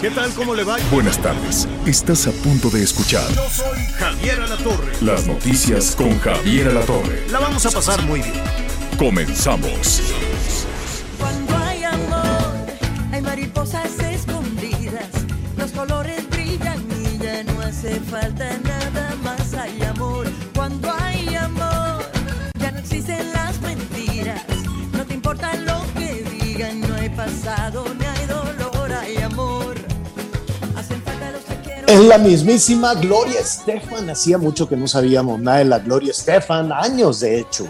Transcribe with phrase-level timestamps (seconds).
[0.00, 0.32] ¿Qué tal?
[0.32, 0.76] ¿Cómo le va?
[0.90, 1.68] Buenas tardes.
[1.86, 4.92] Estás a punto de escuchar Yo soy Javier Alatorre.
[5.00, 7.28] las noticias con Javier Alatorre.
[7.30, 8.42] La vamos a pasar muy bien.
[8.98, 10.02] Comenzamos.
[11.20, 12.54] Cuando hay amor,
[13.12, 15.10] hay mariposas escondidas,
[15.56, 19.54] los colores brillan y ya no hace falta nada más.
[19.54, 22.04] Hay amor, cuando hay amor,
[22.58, 24.42] ya no existen las mentiras,
[24.92, 27.84] no te importa lo que digan, no hay pasado
[31.86, 34.10] Es la mismísima Gloria Estefan.
[34.10, 37.68] Hacía mucho que no sabíamos nada de la Gloria Estefan, años de hecho,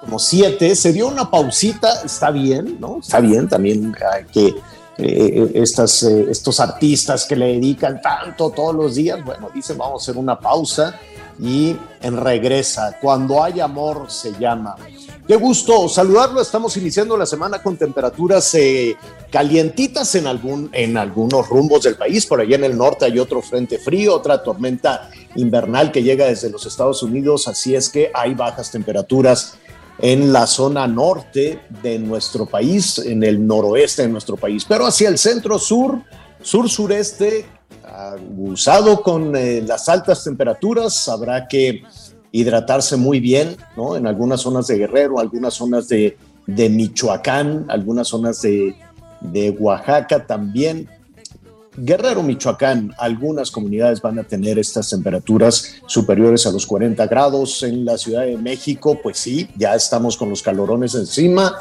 [0.00, 0.74] como siete.
[0.74, 3.00] Se dio una pausita, está bien, ¿no?
[3.00, 4.54] Está bien también hay que eh,
[4.96, 10.16] eh, estos artistas que le dedican tanto todos los días, bueno, dicen vamos a hacer
[10.16, 10.98] una pausa
[11.38, 12.96] y en regresa.
[13.00, 14.76] Cuando hay amor se llama.
[15.28, 16.40] Qué gusto saludarlo.
[16.40, 18.96] Estamos iniciando la semana con temperaturas eh,
[19.30, 22.24] calientitas en, algún, en algunos rumbos del país.
[22.24, 26.48] Por allá en el norte hay otro frente frío, otra tormenta invernal que llega desde
[26.48, 27.46] los Estados Unidos.
[27.46, 29.58] Así es que hay bajas temperaturas
[29.98, 34.64] en la zona norte de nuestro país, en el noroeste de nuestro país.
[34.66, 36.00] Pero hacia el centro sur,
[36.40, 37.44] sur-sureste,
[37.84, 41.82] abusado con eh, las altas temperaturas, habrá que
[42.32, 43.96] hidratarse muy bien, ¿no?
[43.96, 48.74] En algunas zonas de Guerrero, algunas zonas de, de Michoacán, algunas zonas de,
[49.20, 50.88] de Oaxaca también.
[51.76, 57.62] Guerrero, Michoacán, algunas comunidades van a tener estas temperaturas superiores a los 40 grados.
[57.62, 61.54] En la Ciudad de México, pues sí, ya estamos con los calorones encima.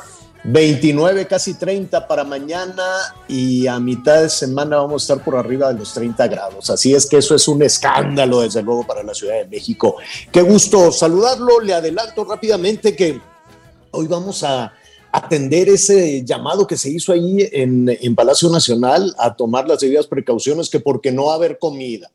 [0.50, 2.86] 29, casi 30 para mañana
[3.28, 6.70] y a mitad de semana vamos a estar por arriba de los 30 grados.
[6.70, 9.98] Así es que eso es un escándalo, desde luego, para la Ciudad de México.
[10.32, 11.60] Qué gusto saludarlo.
[11.60, 13.20] Le adelanto rápidamente que
[13.92, 14.72] hoy vamos a
[15.12, 20.08] atender ese llamado que se hizo ahí en, en, Palacio Nacional a tomar las debidas
[20.08, 22.10] precauciones que porque no va haber comida.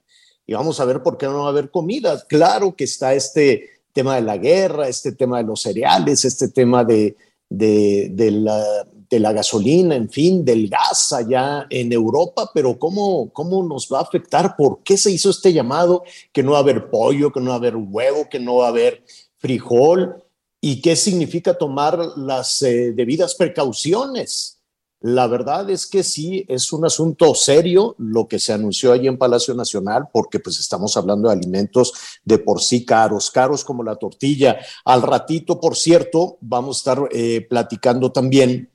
[0.46, 2.24] Y vamos a ver por qué no haber comida.
[2.28, 6.82] Claro que está este tema de la guerra, este tema de los cereales, este tema
[6.82, 7.14] de,
[7.56, 8.64] de, de, la,
[9.10, 13.98] de la gasolina, en fin, del gas allá en Europa, pero ¿cómo, ¿cómo nos va
[13.98, 14.56] a afectar?
[14.56, 16.04] ¿Por qué se hizo este llamado?
[16.32, 18.66] Que no va a haber pollo, que no va a haber huevo, que no va
[18.66, 19.04] a haber
[19.36, 20.22] frijol
[20.60, 24.61] y qué significa tomar las eh, debidas precauciones.
[25.02, 29.18] La verdad es que sí, es un asunto serio lo que se anunció allí en
[29.18, 31.92] Palacio Nacional, porque pues estamos hablando de alimentos
[32.24, 34.58] de por sí caros, caros como la tortilla.
[34.84, 38.70] Al ratito, por cierto, vamos a estar eh, platicando también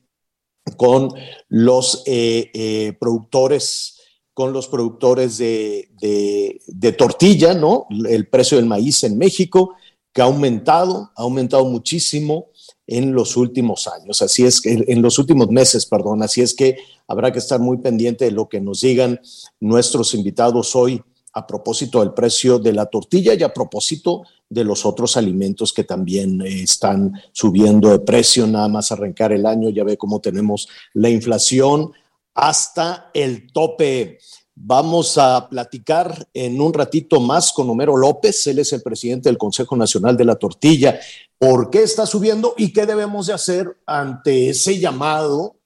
[0.76, 1.14] con
[1.48, 3.94] los eh, eh, productores
[4.34, 7.88] con los productores de, de, de tortilla, ¿no?
[8.08, 9.74] El precio del maíz en México,
[10.14, 12.50] que ha aumentado, ha aumentado muchísimo
[12.88, 16.78] en los últimos años, así es que en los últimos meses, perdón, así es que
[17.08, 19.20] habrá que estar muy pendiente de lo que nos digan
[19.60, 21.04] nuestros invitados hoy
[21.38, 25.84] a propósito del precio de la tortilla y a propósito de los otros alimentos que
[25.84, 30.68] también eh, están subiendo de precio, nada más arrancar el año, ya ve cómo tenemos
[30.94, 31.92] la inflación
[32.34, 34.18] hasta el tope.
[34.56, 39.38] Vamos a platicar en un ratito más con Homero López, él es el presidente del
[39.38, 41.00] Consejo Nacional de la Tortilla.
[41.40, 45.58] ¿Por qué está subiendo y qué debemos de hacer ante ese llamado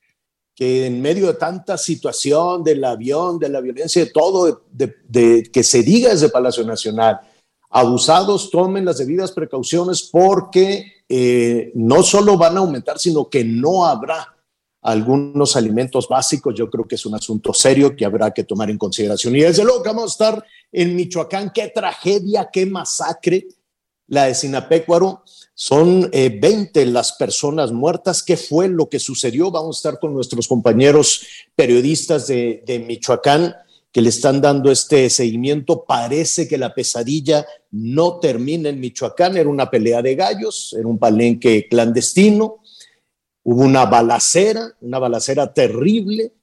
[0.53, 5.63] que en medio de tanta situación del avión, de la violencia, de todo, de, que
[5.63, 7.21] se diga desde Palacio Nacional?
[7.69, 13.85] Abusados tomen las debidas precauciones porque eh, no solo van a aumentar, sino que no
[13.85, 14.35] habrá
[14.81, 18.77] algunos alimentos básicos, yo creo que es un asunto serio que habrá que tomar en
[18.77, 19.35] consideración.
[19.35, 23.47] Y desde luego que vamos a estar en Michoacán, qué tragedia, qué masacre,
[24.11, 25.23] la de Sinapecuaro.
[25.55, 28.21] Son eh, 20 las personas muertas.
[28.21, 29.49] ¿Qué fue lo que sucedió?
[29.49, 31.25] Vamos a estar con nuestros compañeros
[31.55, 33.55] periodistas de, de Michoacán
[33.91, 35.83] que le están dando este seguimiento.
[35.85, 39.37] Parece que la pesadilla no termina en Michoacán.
[39.37, 42.61] Era una pelea de gallos, era un palenque clandestino
[43.43, 46.33] hubo una balacera, una balacera terrible,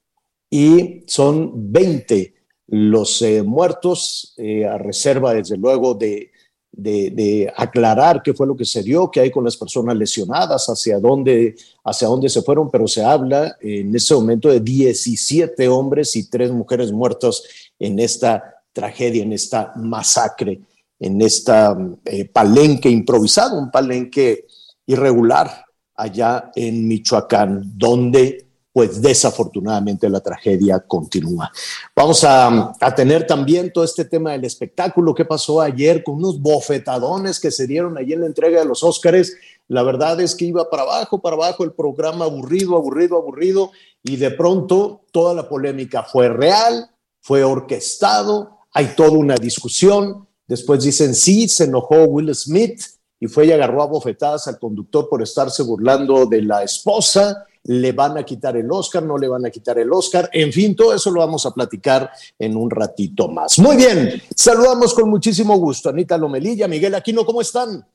[0.49, 2.33] y son 20
[2.67, 6.31] los eh, muertos, eh, a reserva, desde luego, de,
[6.71, 10.99] de, aclarar qué fue lo que se dio, qué hay con las personas lesionadas, hacia
[10.99, 16.29] dónde, hacia dónde se fueron, pero se habla en ese momento de 17 hombres y
[16.29, 17.43] tres mujeres muertos
[17.77, 20.61] en esta tragedia, en esta masacre,
[20.99, 24.45] en esta eh, palenque improvisado, un palenque
[24.85, 25.65] irregular
[25.95, 31.51] allá en Michoacán, donde pues desafortunadamente la tragedia continúa.
[31.95, 37.39] Vamos a, tener también todo este tema del espectáculo que pasó ayer con unos bofetadones
[37.39, 39.35] que se dieron allí en la entrega de los Óscares.
[39.67, 43.71] La verdad es que iba para abajo, para abajo el programa aburrido, aburrido, aburrido,
[44.03, 46.89] y de pronto toda la polémica fue real,
[47.21, 50.27] fue orquestado, hay toda una discusión.
[50.47, 52.81] Después dicen, sí, se enojó Will Smith
[53.19, 57.91] y fue y agarró a bofetadas al conductor por estarse burlando de la esposa le
[57.91, 60.93] van a quitar el Oscar, no le van a quitar el Oscar, en fin, todo
[60.93, 63.59] eso lo vamos a platicar en un ratito más.
[63.59, 67.85] Muy bien, saludamos con muchísimo gusto Anita Lomelilla, Miguel Aquino, ¿cómo están?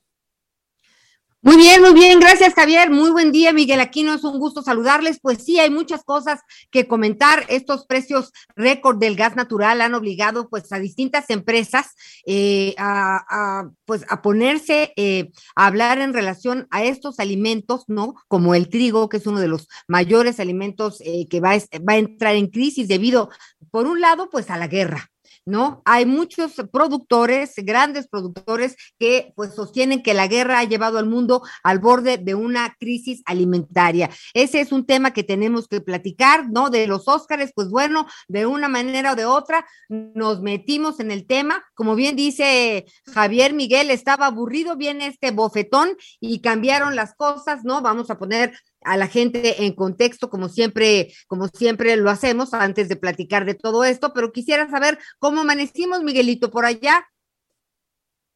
[1.45, 2.89] Muy bien, muy bien, gracias Javier.
[2.89, 5.21] Muy buen día, Miguel Aquino, es un gusto saludarles.
[5.21, 7.45] Pues sí, hay muchas cosas que comentar.
[7.51, 14.07] Estos precios récord del gas natural han obligado pues a distintas empresas eh, a, pues
[14.09, 18.15] a ponerse eh, a hablar en relación a estos alimentos, ¿no?
[18.27, 21.99] Como el trigo, que es uno de los mayores alimentos eh, que va va a
[21.99, 23.29] entrar en crisis debido,
[23.71, 25.11] por un lado, pues a la guerra,
[25.47, 25.83] ¿no?
[25.85, 31.43] Hay muchos productores, grandes productores, que pues sostienen que la guerra ha llevado al mundo
[31.63, 34.11] al borde de una crisis alimentaria.
[34.33, 36.71] Ese es un tema que tenemos que platicar, ¿no?
[36.71, 41.27] De los Óscares, pues bueno, de una manera o de otra nos metimos en el
[41.27, 41.65] tema.
[41.75, 47.83] Como bien dice Javier Miguel, estaba aburrido, viene este bofetón y cambiaron las cosas, ¿no?
[47.83, 48.53] Vamos a poner
[48.85, 53.55] a la gente en contexto, como siempre, como siempre lo hacemos antes de platicar de
[53.55, 57.05] todo esto, pero quisiera saber cómo amanecimos, Miguelito, por allá.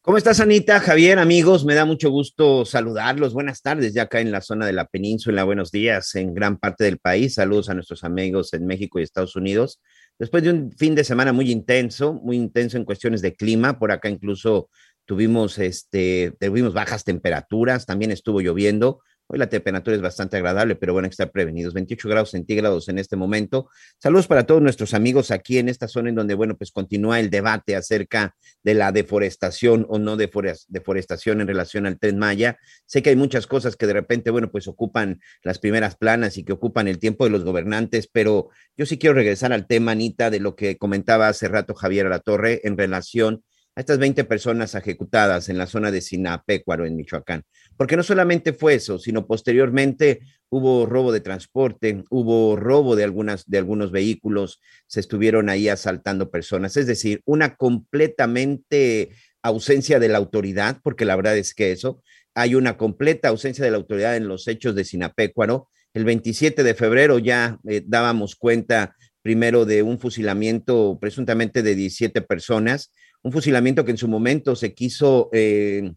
[0.00, 0.80] ¿Cómo estás, Anita?
[0.80, 3.34] Javier, amigos, me da mucho gusto saludarlos.
[3.34, 5.44] Buenas tardes, ya acá en la zona de la península.
[5.44, 7.34] Buenos días en gran parte del país.
[7.34, 9.82] Saludos a nuestros amigos en México y Estados Unidos.
[10.18, 13.92] Después de un fin de semana muy intenso, muy intenso en cuestiones de clima, por
[13.92, 14.70] acá incluso
[15.04, 19.00] tuvimos, este, tuvimos bajas temperaturas, también estuvo lloviendo,
[19.30, 21.74] Hoy la temperatura es bastante agradable, pero bueno, hay que estar prevenidos.
[21.74, 23.68] 28 grados centígrados en este momento.
[23.98, 27.28] Saludos para todos nuestros amigos aquí en esta zona en donde, bueno, pues continúa el
[27.28, 32.56] debate acerca de la deforestación o no deforestación en relación al tren Maya.
[32.86, 36.44] Sé que hay muchas cosas que de repente, bueno, pues ocupan las primeras planas y
[36.44, 38.48] que ocupan el tiempo de los gobernantes, pero
[38.78, 42.08] yo sí quiero regresar al tema, Anita, de lo que comentaba hace rato Javier a
[42.08, 43.44] la Torre en relación
[43.78, 47.44] a estas 20 personas ejecutadas en la zona de Sinapecuaro, en Michoacán.
[47.78, 50.20] Porque no solamente fue eso, sino posteriormente
[50.50, 56.28] hubo robo de transporte, hubo robo de, algunas, de algunos vehículos, se estuvieron ahí asaltando
[56.28, 56.76] personas.
[56.76, 59.10] Es decir, una completamente
[59.42, 62.02] ausencia de la autoridad, porque la verdad es que eso,
[62.34, 65.68] hay una completa ausencia de la autoridad en los hechos de Sinapecuaro.
[65.94, 72.22] El 27 de febrero ya eh, dábamos cuenta primero de un fusilamiento presuntamente de 17
[72.22, 72.92] personas,
[73.22, 75.30] un fusilamiento que en su momento se quiso...
[75.32, 75.92] Eh,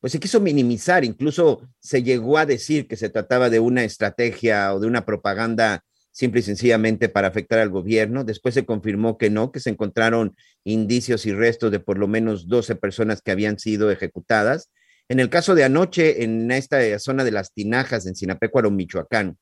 [0.00, 4.72] pues se quiso minimizar, incluso se llegó a decir que se trataba de una estrategia
[4.74, 8.24] o de una propaganda simple y sencillamente para afectar al gobierno.
[8.24, 12.48] Después se confirmó que no, que se encontraron indicios y restos de por lo menos
[12.48, 14.70] 12 personas que habían sido ejecutadas.
[15.08, 19.38] En el caso de anoche, en esta zona de las Tinajas, en Sinapecuaro, Michoacán,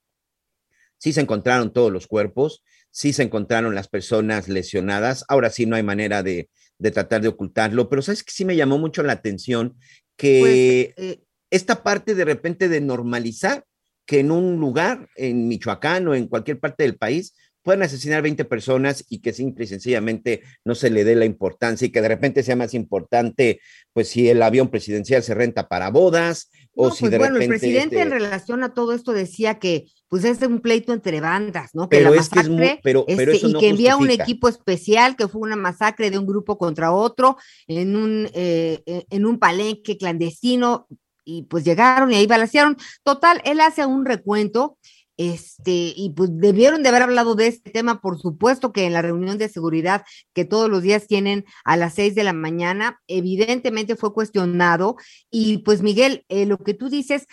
[0.99, 5.25] sí se encontraron todos los cuerpos, sí se encontraron las personas lesionadas.
[5.29, 6.49] Ahora sí no hay manera de,
[6.79, 9.77] de tratar de ocultarlo, pero sabes que sí me llamó mucho la atención
[10.17, 11.21] que pues, eh,
[11.51, 13.65] esta parte de repente de normalizar
[14.07, 17.35] que en un lugar, en Michoacán o en cualquier parte del país,
[17.67, 21.85] puedan asesinar 20 personas y que simple y sencillamente no se le dé la importancia
[21.85, 23.61] y que de repente sea más importante,
[23.93, 27.49] pues si el avión presidencial se renta para bodas o si pues, de bueno, el
[27.49, 31.89] presidente en relación a todo esto decía que pues es un pleito entre bandas, ¿no?
[31.89, 35.57] Que la masacre, pero, pero este, y que envía un equipo especial, que fue una
[35.57, 40.87] masacre de un grupo contra otro en un, eh, eh, en un palenque clandestino,
[41.27, 42.77] y pues llegaron y ahí balacearon.
[43.03, 44.79] Total, él hace un recuento,
[45.17, 49.03] este, y pues debieron de haber hablado de este tema, por supuesto que en la
[49.03, 50.05] reunión de seguridad
[50.35, 54.97] que todos los días tienen a las seis de la mañana, evidentemente fue cuestionado,
[55.31, 57.27] y pues Miguel, eh, lo que tú dices,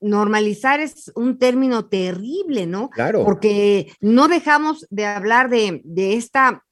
[0.00, 2.90] normalizar es un término terrible, ¿no?
[2.90, 3.24] Claro.
[3.24, 5.82] Porque no dejamos de hablar de,
[6.14, 6.64] esta,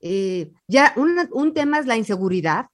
[0.00, 2.66] eh, ya un tema es la inseguridad,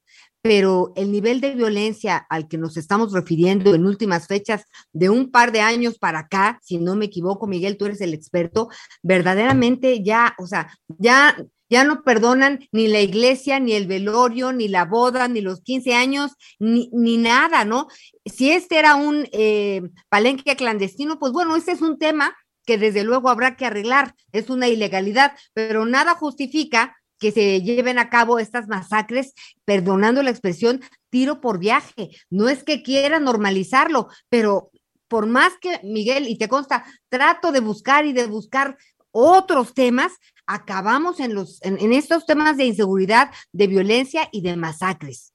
[0.42, 5.30] pero el nivel de violencia al que nos estamos refiriendo en últimas fechas de un
[5.30, 8.68] par de años para acá, si no me equivoco, Miguel, tú eres el experto,
[9.02, 11.36] verdaderamente ya, o sea, ya
[11.72, 15.94] ya no perdonan ni la iglesia, ni el velorio, ni la boda, ni los 15
[15.94, 17.88] años, ni, ni nada, ¿no?
[18.26, 19.80] Si este era un eh,
[20.10, 24.50] palenque clandestino, pues bueno, este es un tema que desde luego habrá que arreglar, es
[24.50, 29.32] una ilegalidad, pero nada justifica que se lleven a cabo estas masacres,
[29.64, 32.10] perdonando la expresión, tiro por viaje.
[32.30, 34.72] No es que quiera normalizarlo, pero
[35.06, 38.76] por más que, Miguel, y te consta, trato de buscar y de buscar
[39.12, 40.14] otros temas,
[40.46, 45.32] acabamos en, los, en, estos temas de inseguridad, de violencia y de masacres.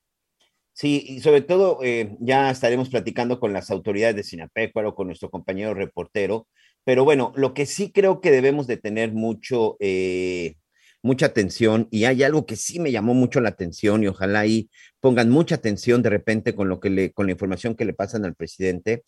[0.73, 5.29] Sí, y sobre todo eh, ya estaremos platicando con las autoridades de Sinapecuaro, con nuestro
[5.29, 6.47] compañero reportero,
[6.83, 10.55] pero bueno, lo que sí creo que debemos de tener mucho, eh,
[11.01, 14.69] mucha atención y hay algo que sí me llamó mucho la atención y ojalá ahí
[14.99, 18.25] pongan mucha atención de repente con lo que le, con la información que le pasan
[18.25, 19.03] al presidente,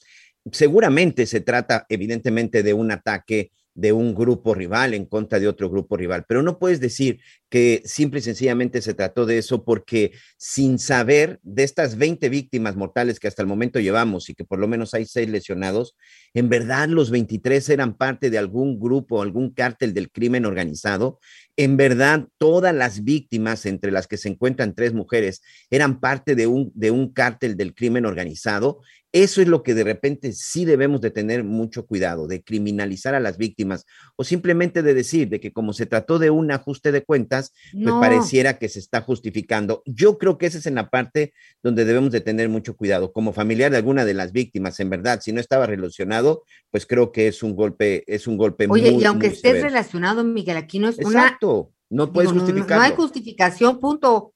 [0.52, 5.70] seguramente se trata evidentemente de un ataque de un grupo rival en contra de otro
[5.70, 7.20] grupo rival, pero no puedes decir
[7.50, 12.76] que simple y sencillamente se trató de eso porque sin saber de estas 20 víctimas
[12.76, 15.96] mortales que hasta el momento llevamos y que por lo menos hay seis lesionados,
[16.34, 21.20] en verdad los 23 eran parte de algún grupo, algún cártel del crimen organizado,
[21.56, 26.48] en verdad todas las víctimas, entre las que se encuentran tres mujeres, eran parte de
[26.48, 31.02] un, de un cártel del crimen organizado eso es lo que de repente sí debemos
[31.02, 33.86] de tener mucho cuidado, de criminalizar a las víctimas
[34.16, 37.94] o simplemente de decir de que como se trató de un ajuste de cuentas, pues
[38.00, 39.82] pareciera que se está justificando.
[39.86, 43.12] Yo creo que esa es en la parte donde debemos de tener mucho cuidado.
[43.12, 47.12] Como familiar de alguna de las víctimas, en verdad, si no estaba relacionado, pues creo
[47.12, 50.88] que es un golpe, es un golpe Oye, y aunque estés relacionado, Miguel, aquí no
[50.88, 51.72] es Exacto.
[51.90, 52.78] No puedes justificar.
[52.78, 54.34] no hay justificación, punto.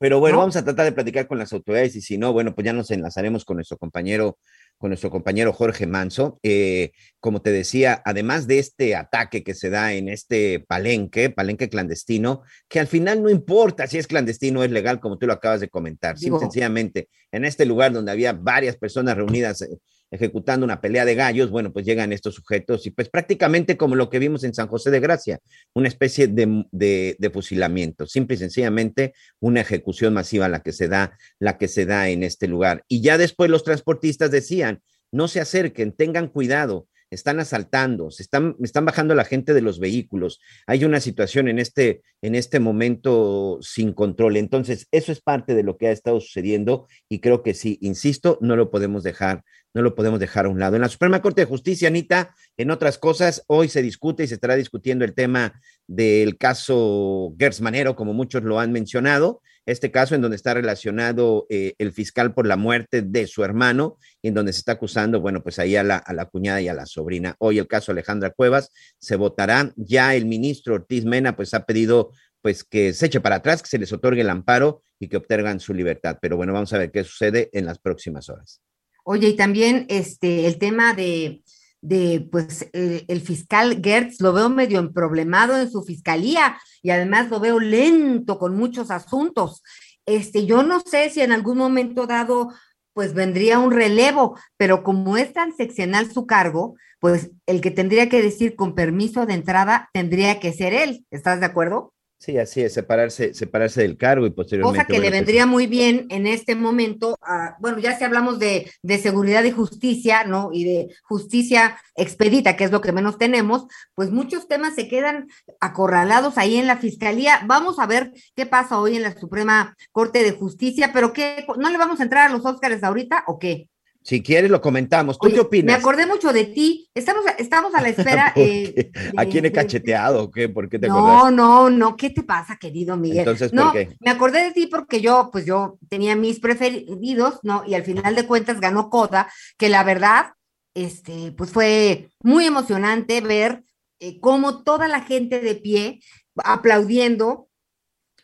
[0.00, 2.64] Pero bueno, vamos a tratar de platicar con las autoridades y si no, bueno, pues
[2.64, 4.38] ya nos enlazaremos con nuestro compañero,
[4.78, 6.40] con nuestro compañero Jorge Manso.
[6.42, 11.68] Eh, como te decía, además de este ataque que se da en este palenque, palenque
[11.68, 15.34] clandestino, que al final no importa si es clandestino o es legal, como tú lo
[15.34, 19.62] acabas de comentar, sencillamente en este lugar donde había varias personas reunidas.
[20.10, 24.10] Ejecutando una pelea de gallos, bueno, pues llegan estos sujetos y pues prácticamente como lo
[24.10, 25.38] que vimos en San José de Gracia,
[25.74, 31.16] una especie de, de, fusilamiento, simple y sencillamente una ejecución masiva la que se da,
[31.38, 32.84] la que se da en este lugar.
[32.88, 38.56] Y ya después los transportistas decían, no se acerquen, tengan cuidado, están asaltando, se están,
[38.62, 40.40] están bajando la gente de los vehículos.
[40.66, 44.36] Hay una situación en este, en este momento sin control.
[44.36, 48.38] Entonces, eso es parte de lo que ha estado sucediendo y creo que sí, insisto,
[48.40, 49.42] no lo podemos dejar,
[49.74, 50.76] no lo podemos dejar a un lado.
[50.76, 54.34] En la Suprema Corte de Justicia, Anita, en otras cosas, hoy se discute y se
[54.34, 60.14] estará discutiendo el tema del caso Gers Manero, como muchos lo han mencionado, este caso
[60.14, 64.34] en donde está relacionado eh, el fiscal por la muerte de su hermano y en
[64.34, 66.86] donde se está acusando, bueno, pues ahí a la, a la cuñada y a la
[66.86, 67.36] sobrina.
[67.38, 69.72] Hoy el caso Alejandra Cuevas se votará.
[69.76, 72.12] Ya el ministro Ortiz Mena, pues ha pedido
[72.42, 75.60] pues que se eche para atrás, que se les otorgue el amparo y que obtengan
[75.60, 76.18] su libertad.
[76.20, 78.60] Pero bueno, vamos a ver qué sucede en las próximas horas.
[79.04, 81.42] Oye, y también este, el tema de,
[81.82, 87.40] de pues el, fiscal Gertz lo veo medio emproblemado en su fiscalía y además lo
[87.40, 89.62] veo lento con muchos asuntos.
[90.06, 92.50] Este, yo no sé si en algún momento dado
[92.92, 98.08] pues vendría un relevo, pero como es tan seccional su cargo, pues el que tendría
[98.08, 101.06] que decir con permiso de entrada tendría que ser él.
[101.10, 101.94] ¿Estás de acuerdo?
[102.20, 104.84] Sí, así es, separarse, separarse del cargo y posteriormente.
[104.84, 107.18] Cosa que le vendría muy bien en este momento,
[107.60, 110.50] bueno, ya si hablamos de, de, seguridad y justicia, ¿no?
[110.52, 115.28] Y de justicia expedita, que es lo que menos tenemos, pues muchos temas se quedan
[115.60, 117.40] acorralados ahí en la fiscalía.
[117.46, 121.46] Vamos a ver qué pasa hoy en la Suprema Corte de Justicia, pero ¿qué?
[121.56, 123.69] ¿No le vamos a entrar a los Óscares ahorita o qué?
[124.02, 125.18] Si quieres, lo comentamos.
[125.18, 125.76] ¿Tú qué opinas?
[125.76, 126.88] Me acordé mucho de ti.
[126.94, 128.32] Estamos, estamos a la espera.
[128.34, 130.48] Eh, ¿A quién he cacheteado o qué?
[130.48, 131.96] ¿Por qué te No, no, no.
[131.96, 133.18] ¿Qué te pasa, querido Miguel?
[133.18, 133.94] Entonces, ¿por no, qué?
[134.00, 137.62] Me acordé de ti porque yo, pues yo tenía mis preferidos, ¿no?
[137.66, 140.32] Y al final de cuentas ganó Coda, que la verdad,
[140.74, 143.64] este, pues fue muy emocionante ver
[143.98, 146.00] eh, cómo toda la gente de pie
[146.36, 147.49] aplaudiendo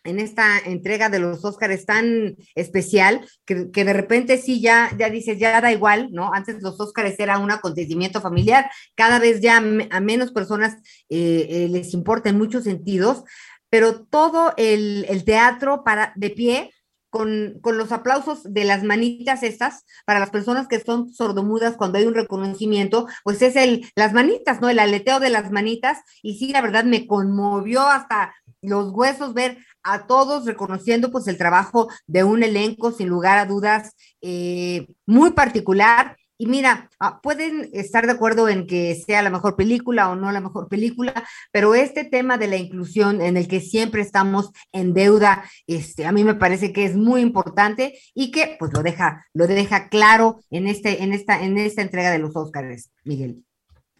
[0.06, 5.38] en esta entrega de los Óscares tan especial, que, de repente sí ya, ya dices,
[5.38, 6.32] ya da igual, ¿no?
[6.32, 10.76] Antes los Óscares era un acontecimiento familiar, cada vez ya a menos personas
[11.08, 13.24] eh, eh, les importa en muchos sentidos,
[13.68, 16.70] pero todo el, teatro para, de pie,
[17.10, 21.98] con, con, los aplausos de las manitas estas, para las personas que son sordomudas cuando
[21.98, 24.68] hay un reconocimiento, pues es el, las manitas, ¿no?
[24.68, 29.58] El aleteo de las manitas, y sí, la verdad me conmovió hasta los huesos ver
[29.82, 35.32] a todos reconociendo pues el trabajo de un elenco sin lugar a dudas eh, muy
[35.32, 40.16] particular y mira, ah, pueden estar de acuerdo en que sea la mejor película o
[40.16, 41.14] no la mejor película,
[41.50, 46.12] pero este tema de la inclusión en el que siempre estamos en deuda, este, a
[46.12, 50.40] mí me parece que es muy importante y que pues lo deja, lo deja claro
[50.50, 53.42] en, este, en, esta, en esta entrega de los Óscares, Miguel.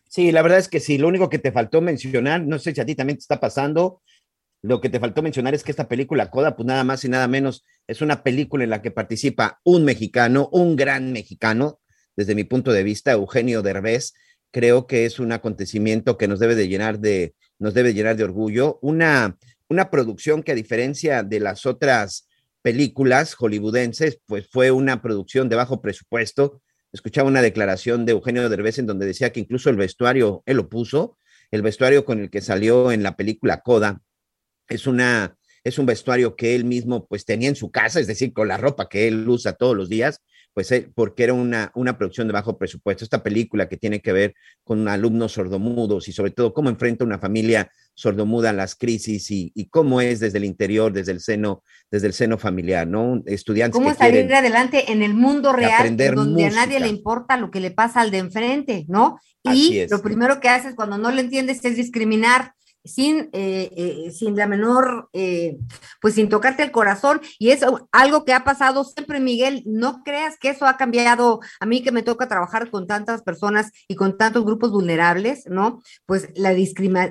[0.09, 2.81] Sí, la verdad es que sí, lo único que te faltó mencionar, no sé si
[2.81, 4.03] a ti también te está pasando,
[4.66, 7.28] lo que te faltó mencionar es que esta película, Coda, pues nada más y nada
[7.28, 11.78] menos, es una película en la que participa un mexicano, un gran mexicano,
[12.16, 14.14] desde mi punto de vista, Eugenio Derbez,
[14.50, 18.25] creo que es un acontecimiento que nos debe de llenar de, nos debe llenar de
[18.25, 18.78] orgullo.
[18.82, 19.37] Una,
[19.68, 22.28] una producción que a diferencia de las otras
[22.62, 26.61] películas hollywoodenses, pues fue una producción de bajo presupuesto.
[26.92, 30.68] Escuchaba una declaración de Eugenio Derbez en donde decía que incluso el vestuario, él lo
[30.68, 31.18] puso,
[31.52, 34.00] el vestuario con el que salió en la película Coda,
[34.68, 38.32] es una, es un vestuario que él mismo pues tenía en su casa, es decir,
[38.32, 40.23] con la ropa que él usa todos los días,
[40.56, 43.04] pues eh, porque era una, una producción de bajo presupuesto.
[43.04, 47.18] Esta película que tiene que ver con alumnos sordomudos y sobre todo cómo enfrenta una
[47.18, 52.14] familia sordomuda las crisis y, cómo es desde el interior, desde el seno, desde el
[52.14, 53.23] seno familiar, ¿no?
[53.26, 53.78] Estudiantes.
[53.78, 57.70] ¿Cómo salir adelante en el mundo real, donde a nadie le importa lo que le
[57.70, 59.18] pasa al de enfrente, ¿no?
[59.42, 62.54] Y lo primero que haces cuando no le entiendes es discriminar
[62.87, 65.59] sin, eh, eh, sin la menor, eh,
[66.00, 67.21] pues sin tocarte el corazón.
[67.38, 69.62] Y es algo que ha pasado siempre, Miguel.
[69.66, 71.40] No creas que eso ha cambiado.
[71.61, 75.83] A mí que me toca trabajar con tantas personas y con tantos grupos vulnerables, ¿no?
[76.07, 76.55] Pues la,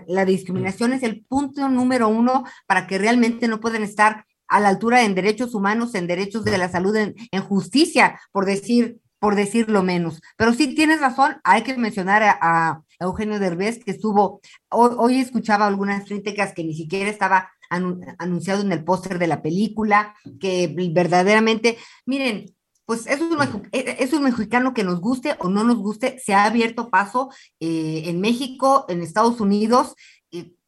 [0.07, 4.69] la discriminación es el punto número uno para que realmente no pueden estar a la
[4.69, 9.35] altura en derechos humanos, en derechos de la salud, en, en justicia, por decir, por
[9.35, 10.21] decirlo menos.
[10.37, 16.05] Pero sí tienes razón, hay que mencionar a, Eugenio Derbez, que estuvo, hoy, escuchaba algunas
[16.05, 22.45] críticas que ni siquiera estaba anunciado en el póster de la película, que verdaderamente, miren,
[22.85, 26.35] pues es un, e, es un, mexicano que nos guste o no nos guste, se
[26.35, 29.95] ha abierto paso eh, en México, en Estados Unidos,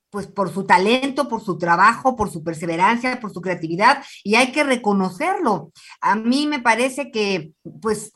[0.10, 4.52] pues por su talento, por su trabajo, por su perseverancia, por su creatividad, y hay
[4.52, 5.72] que reconocerlo.
[6.02, 8.14] A mí me parece que, pues,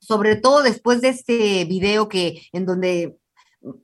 [0.00, 3.16] sobre todo después de este video que en donde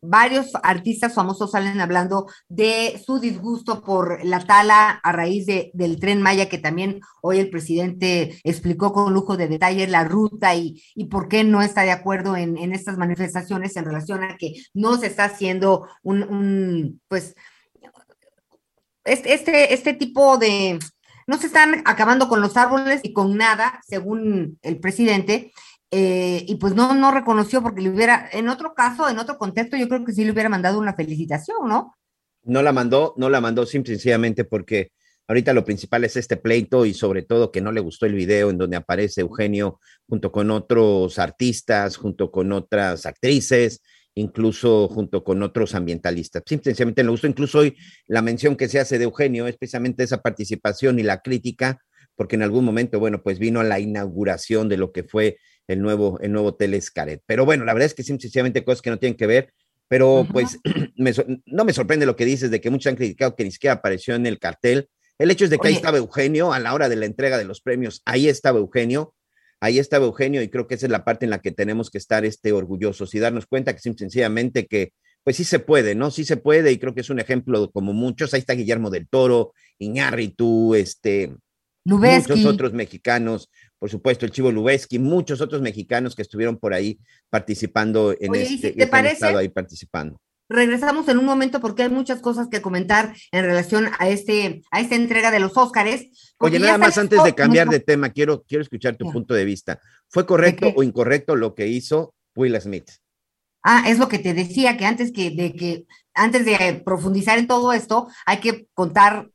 [0.00, 6.00] varios artistas famosos salen hablando de su disgusto por la tala a raíz de, del
[6.00, 10.82] tren Maya, que también hoy el presidente explicó con lujo de detalles la ruta y,
[10.94, 14.54] y por qué no está de acuerdo en, en, estas manifestaciones en relación a que
[14.72, 17.34] no se está haciendo un, pues,
[19.04, 20.78] este, este tipo de,
[21.26, 25.52] no se están acabando con los árboles y con nada, según el presidente,
[25.90, 29.76] eh, y pues no, no reconoció porque le hubiera, en otro caso, en otro contexto,
[29.76, 31.94] yo creo que sí le hubiera mandado una felicitación, ¿no?
[32.42, 34.92] No la mandó, no la mandó sencillamente porque
[35.28, 38.50] ahorita lo principal es este pleito y sobre todo que no le gustó el video
[38.50, 43.82] en donde aparece Eugenio junto con otros artistas, junto con otras actrices,
[44.14, 46.42] incluso junto con otros ambientalistas.
[46.46, 50.04] Simple sencillamente le gustó, incluso hoy la mención que se hace de Eugenio es precisamente
[50.04, 51.78] esa participación y la crítica,
[52.14, 55.36] porque en algún momento, bueno, pues vino a la inauguración de lo que fue
[55.68, 56.80] el nuevo, el nuevo Hotel
[57.26, 59.52] Pero bueno, la verdad es que sencillamente cosas que no tienen que ver,
[59.88, 60.58] pero pues
[61.46, 64.14] no me sorprende lo que dices de que muchos han criticado que ni siquiera apareció
[64.14, 64.88] en el cartel.
[65.18, 67.44] El hecho es de que ahí estaba Eugenio a la hora de la entrega de
[67.44, 69.14] los premios, ahí estaba Eugenio,
[69.60, 71.98] ahí estaba Eugenio y creo que esa es la parte en la que tenemos que
[71.98, 74.92] estar este, orgullosos y darnos cuenta que sencillamente que
[75.24, 76.12] pues sí se puede, ¿no?
[76.12, 78.32] Sí se puede y creo que es un ejemplo como muchos.
[78.32, 81.34] Ahí está Guillermo del Toro, Iñárritu, este,
[81.84, 86.98] muchos otros mexicanos, por supuesto, el Chivo Lubeski, muchos otros mexicanos que estuvieron por ahí
[87.30, 89.14] participando en este, ¿te parece?
[89.14, 90.20] estado ahí participando.
[90.48, 94.80] Regresamos en un momento porque hay muchas cosas que comentar en relación a este a
[94.80, 96.34] esta entrega de los Óscares.
[96.38, 99.80] Oye, nada más antes de cambiar de tema, quiero, quiero escuchar tu punto de vista.
[100.08, 102.90] ¿Fue correcto o incorrecto lo que hizo Will Smith?
[103.68, 107.48] Ah, es lo que te decía, que antes que, de que, antes de profundizar en
[107.48, 109.28] todo esto, hay que contar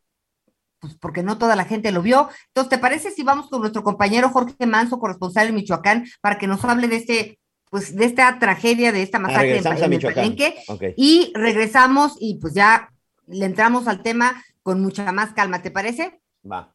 [0.82, 2.30] pues porque no toda la gente lo vio.
[2.48, 6.48] Entonces, ¿te parece si vamos con nuestro compañero Jorge Manso, corresponsal en Michoacán, para que
[6.48, 7.40] nos hable de este,
[7.70, 10.56] pues, de esta tragedia, de esta ah, masacre en, el Palenque?
[10.98, 12.90] Y regresamos y pues ya
[13.28, 16.20] le entramos al tema con mucha más calma, ¿te parece?
[16.50, 16.74] Va.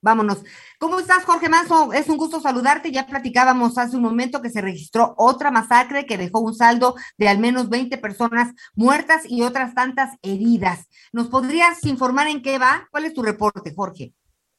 [0.00, 0.44] Vámonos.
[0.78, 1.92] ¿Cómo estás, Jorge Manso?
[1.92, 2.92] Es un gusto saludarte.
[2.92, 7.28] Ya platicábamos hace un momento que se registró otra masacre que dejó un saldo de
[7.28, 10.88] al menos 20 personas muertas y otras tantas heridas.
[11.12, 12.86] ¿Nos podrías informar en qué va?
[12.92, 14.12] ¿Cuál es tu reporte, Jorge?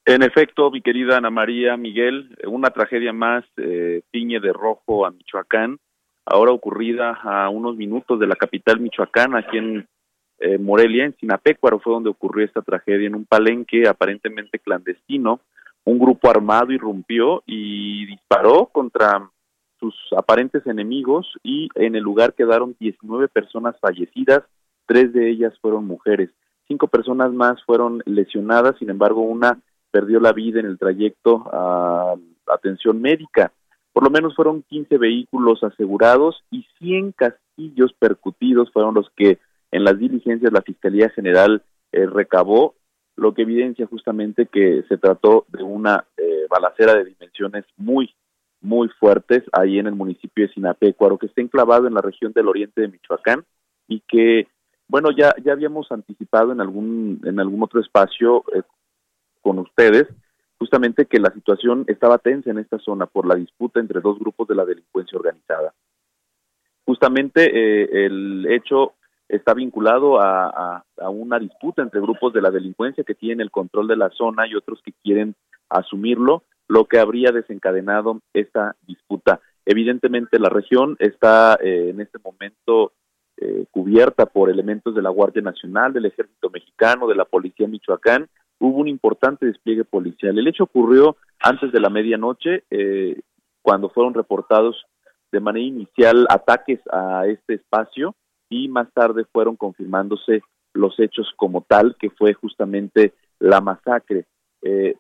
[0.06, 5.12] En efecto, mi querida Ana María Miguel, una tragedia más eh, piñe de rojo a
[5.12, 5.78] Michoacán,
[6.26, 9.88] ahora ocurrida a unos minutos de la capital Michoacán, aquí en
[10.40, 15.42] eh, Morelia, en Sinapecuaro, fue donde ocurrió esta tragedia, en un palenque aparentemente clandestino.
[15.86, 19.30] Un grupo armado irrumpió y disparó contra
[19.80, 24.44] sus aparentes enemigos y en el lugar quedaron 19 personas fallecidas,
[24.86, 26.30] tres de ellas fueron mujeres.
[26.68, 29.60] Cinco personas más fueron lesionadas, sin embargo, una
[29.92, 32.16] perdió la vida en el trayecto a
[32.48, 33.52] atención médica.
[33.94, 39.40] Por lo menos fueron 15 vehículos asegurados y 100 castillos percutidos fueron los que
[39.72, 42.76] en las diligencias la Fiscalía General eh, recabó,
[43.16, 48.16] lo que evidencia justamente que se trató de una eh, balacera de dimensiones muy,
[48.62, 52.48] muy fuertes ahí en el municipio de Sinapecuaro, que está enclavado en la región del
[52.48, 53.44] oriente de Michoacán
[53.88, 54.48] y que,
[54.88, 58.62] bueno, ya, ya habíamos anticipado en algún, en algún otro espacio eh,
[59.42, 60.08] con ustedes,
[60.58, 64.48] justamente que la situación estaba tensa en esta zona por la disputa entre dos grupos
[64.48, 65.74] de la delincuencia organizada.
[66.86, 68.94] Justamente eh, el hecho
[69.30, 73.88] está vinculado a, a, una disputa entre grupos de la delincuencia que tienen el control
[73.88, 75.36] de la zona y otros que quieren
[75.70, 79.40] asumirlo, lo que habría desencadenado esta disputa.
[79.66, 82.94] Evidentemente la región está eh, en este momento
[83.38, 88.28] eh, cubierta por elementos de la Guardia Nacional, del Ejército Mexicano, de la Policía Michoacán,
[88.60, 90.38] hubo un importante despliegue policial.
[90.38, 93.22] El hecho ocurrió antes de la medianoche, eh,
[93.62, 94.86] cuando fueron reportados
[95.32, 98.16] de manera inicial ataques a este espacio
[98.50, 100.42] y más tarde fueron confirmándose
[100.74, 104.26] los hechos como tal, que fue justamente la masacre.
[104.62, 104.96] Eh,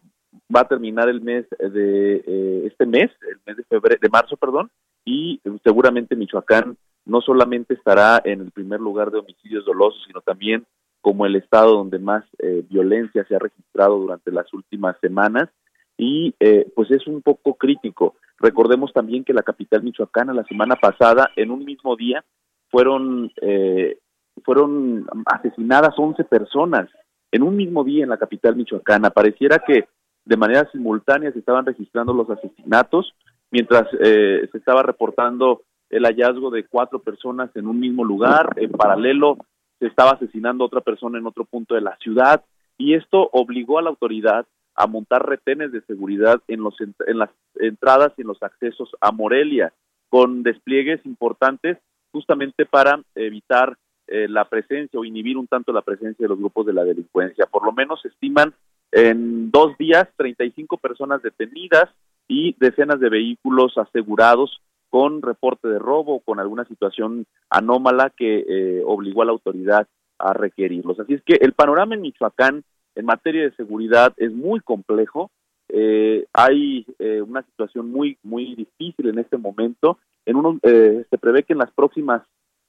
[0.55, 4.37] va a terminar el mes de eh, este mes, el mes de febrero, de marzo,
[4.37, 4.69] perdón,
[5.05, 10.65] y seguramente Michoacán no solamente estará en el primer lugar de homicidios dolosos, sino también
[11.01, 15.49] como el estado donde más eh, violencia se ha registrado durante las últimas semanas
[15.97, 18.15] y eh, pues es un poco crítico.
[18.37, 22.23] Recordemos también que la capital michoacana la semana pasada, en un mismo día,
[22.69, 23.97] fueron, eh,
[24.43, 26.89] fueron asesinadas 11 personas,
[27.31, 29.11] en un mismo día en la capital michoacana.
[29.11, 29.87] Pareciera que
[30.25, 33.13] de manera simultánea se estaban registrando los asesinatos,
[33.51, 39.37] mientras se estaba reportando el hallazgo de cuatro personas en un mismo lugar, en paralelo
[39.79, 42.43] se estaba asesinando a otra persona en otro punto de la ciudad
[42.77, 47.29] y esto obligó a la autoridad a montar retenes de seguridad en, los, en las
[47.55, 49.73] entradas y en los accesos a Morelia,
[50.09, 51.77] con despliegues importantes
[52.11, 56.65] justamente para evitar eh, la presencia o inhibir un tanto la presencia de los grupos
[56.65, 57.45] de la delincuencia.
[57.45, 58.53] Por lo menos estiman
[58.91, 61.89] en dos días 35 personas detenidas
[62.27, 68.81] y decenas de vehículos asegurados con reporte de robo, con alguna situación anómala que eh,
[68.85, 70.99] obligó a la autoridad a requerirlos.
[70.99, 72.63] Así es que el panorama en Michoacán
[72.95, 75.31] en materia de seguridad es muy complejo.
[75.69, 79.99] Eh, hay eh, una situación muy muy difícil en este momento.
[80.29, 82.21] En uno se prevé que en las próximas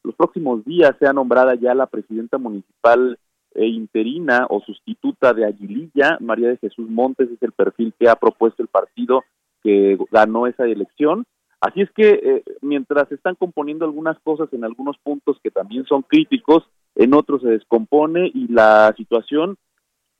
[0.02, 3.18] los próximos días sea nombrada ya la presidenta municipal
[3.54, 8.62] interina o sustituta de Aguililla, María de Jesús Montes es el perfil que ha propuesto
[8.62, 9.24] el partido
[9.62, 11.26] que ganó esa elección
[11.60, 15.84] Así es que eh, mientras se están componiendo algunas cosas en algunos puntos que también
[15.84, 19.58] son críticos, en otros se descompone y la situación,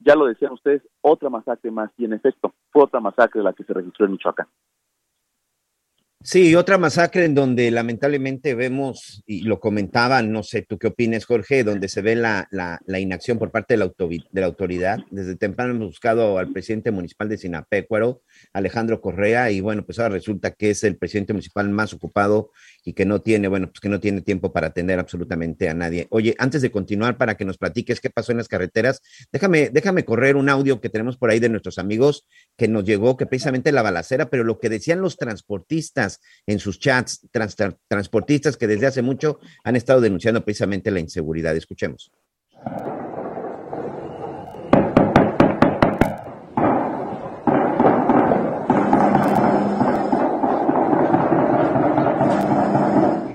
[0.00, 3.64] ya lo decían ustedes, otra masacre más y en efecto fue otra masacre la que
[3.64, 4.46] se registró en Michoacán.
[6.22, 11.24] Sí, otra masacre en donde lamentablemente vemos, y lo comentaban, no sé, tú qué opinas,
[11.24, 12.46] Jorge, donde se ve la,
[12.98, 14.98] inacción por parte de la, de la, autoridad.
[15.10, 18.20] Desde temprano hemos buscado al presidente municipal de Sinapecuaro,
[18.52, 22.50] Alejandro Correa, y bueno, pues ahora resulta que es el presidente municipal más ocupado
[22.84, 26.06] y que no tiene, bueno, pues que no tiene tiempo para atender absolutamente a nadie.
[26.10, 29.00] Oye, antes de continuar, para que nos platiques qué pasó en las carreteras,
[29.32, 32.26] déjame, déjame correr un audio que tenemos por ahí de nuestros amigos
[32.58, 36.09] que nos llegó, que precisamente la balacera, pero lo que decían los transportistas,
[36.46, 37.26] en sus chats,
[37.88, 41.56] transportistas que desde hace mucho han estado denunciando precisamente la inseguridad.
[41.56, 42.10] Escuchemos.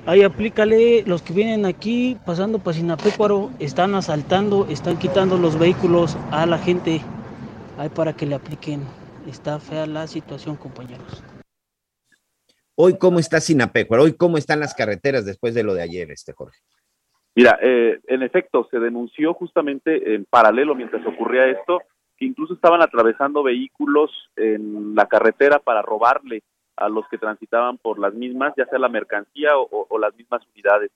[0.08, 6.16] Ahí aplícale, los que vienen aquí pasando para Sinapecuaro están asaltando, están quitando los vehículos
[6.32, 7.02] a la gente.
[7.78, 8.84] Ahí para que le apliquen.
[9.28, 11.24] Está fea la situación, compañeros.
[12.78, 14.04] Hoy, ¿cómo está Sinapecuaro?
[14.04, 16.60] Hoy, ¿cómo están las carreteras después de lo de ayer, este Jorge?
[17.34, 21.82] Mira, eh, en efecto, se denunció justamente en paralelo mientras ocurría esto,
[22.18, 26.44] que incluso estaban atravesando vehículos en la carretera para robarle
[26.76, 30.92] a los que transitaban por las mismas, ya sea la mercancía o, las mismas unidades.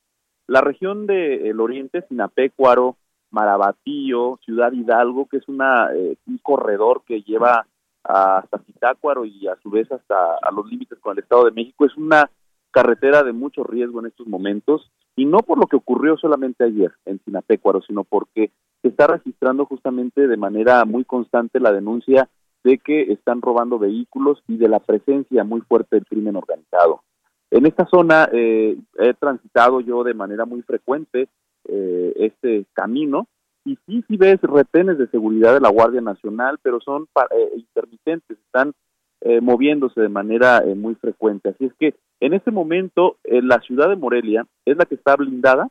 [0.48, 2.98] La región del oriente, Sinapecuaro,
[3.32, 7.68] Marabatío, Ciudad Hidalgo, que es una, eh, un corredor que lleva
[8.04, 11.86] hasta Zitácuaro y a su vez hasta a los límites con el Estado de México.
[11.86, 12.30] Es una
[12.72, 16.92] carretera de mucho riesgo en estos momentos y no por lo que ocurrió solamente ayer
[17.06, 22.30] en Sinapecuaro, sino porque se está registrando justamente de manera muy constante la denuncia
[22.64, 27.04] de que están robando vehículos y de la presencia muy fuerte del crimen organizado.
[27.52, 31.30] En esta zona eh, he transitado yo de manera muy frecuente
[31.68, 33.28] eh, este camino
[33.70, 38.38] y sí, sí ves retenes de seguridad de la Guardia Nacional, pero son eh, intermitentes,
[38.40, 38.74] están
[39.22, 41.50] eh, moviéndose de manera eh, muy frecuente.
[41.50, 45.70] Así es que en este momento la ciudad de Morelia es la que está blindada,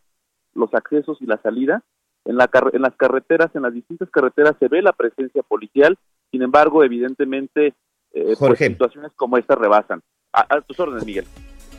[0.54, 1.82] los accesos y la salida.
[2.24, 5.98] En, la en las carreteras, en las distintas carreteras se ve la presencia policial,
[6.30, 7.74] sin embargo, evidentemente,
[8.12, 10.02] pues, situaciones como esta rebasan.
[10.32, 11.24] a tus órdenes, Miguel.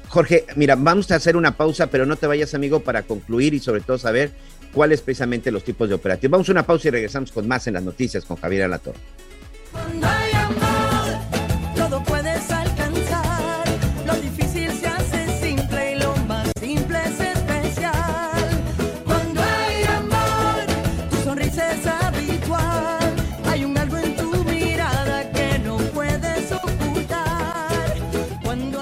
[0.10, 3.60] Jorge, mira, vamos a hacer una pausa, pero no te vayas, amigo, para concluir y
[3.60, 4.32] sobre todo saber
[4.74, 6.32] cuáles precisamente los tipos de operativos.
[6.32, 8.96] Vamos a una pausa y regresamos con más en las noticias con Javier Alator.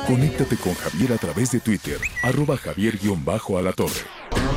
[0.08, 4.57] Conéctate con Javier a través de Twitter, arroba javier-alatorre.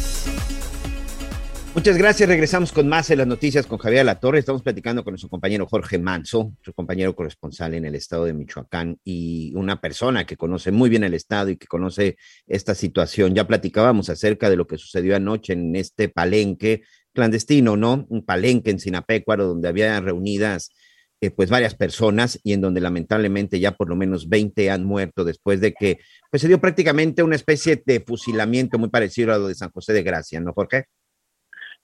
[1.73, 2.27] Muchas gracias.
[2.27, 4.39] Regresamos con más en las noticias con Javier Latorre.
[4.39, 8.99] Estamos platicando con nuestro compañero Jorge Manso, su compañero corresponsal en el estado de Michoacán
[9.05, 13.35] y una persona que conoce muy bien el estado y que conoce esta situación.
[13.35, 16.81] Ya platicábamos acerca de lo que sucedió anoche en este palenque
[17.13, 18.05] clandestino, ¿no?
[18.09, 20.71] Un palenque en Sinapecuaro donde había reunidas
[21.21, 25.23] eh, pues varias personas y en donde lamentablemente ya por lo menos 20 han muerto
[25.23, 29.47] después de que pues se dio prácticamente una especie de fusilamiento muy parecido a lo
[29.47, 30.87] de San José de Gracia, ¿no, Jorge?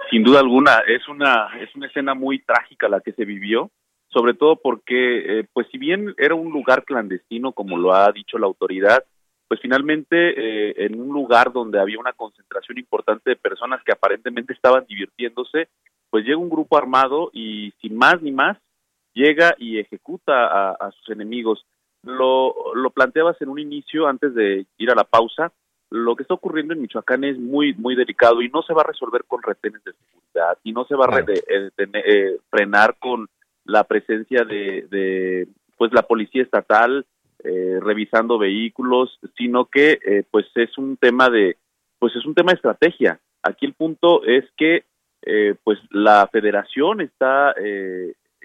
[0.10, 3.72] Sin duda alguna, es una, es una escena muy trágica la que se vivió,
[4.08, 8.38] sobre todo porque, eh, pues si bien era un lugar clandestino, como lo ha dicho
[8.38, 9.04] la autoridad,
[9.48, 14.54] pues finalmente eh, en un lugar donde había una concentración importante de personas que aparentemente
[14.54, 15.70] estaban divirtiéndose,
[16.10, 18.58] pues llega un grupo armado y sin más ni más
[19.14, 21.66] llega y ejecuta a, a sus enemigos.
[22.04, 25.52] Lo, lo planteabas en un inicio antes de ir a la pausa,
[25.90, 28.88] lo que está ocurriendo en Michoacán es muy muy delicado y no se va a
[28.88, 33.28] resolver con retenes de seguridad y no se va a eh, eh, frenar con
[33.64, 35.48] la presencia de,
[35.78, 37.06] pues la policía estatal
[37.44, 41.58] eh, revisando vehículos sino que pues es un tema de
[42.00, 43.20] pues es un tema de estrategia.
[43.42, 44.86] Aquí el punto es que
[45.64, 47.54] pues la federación está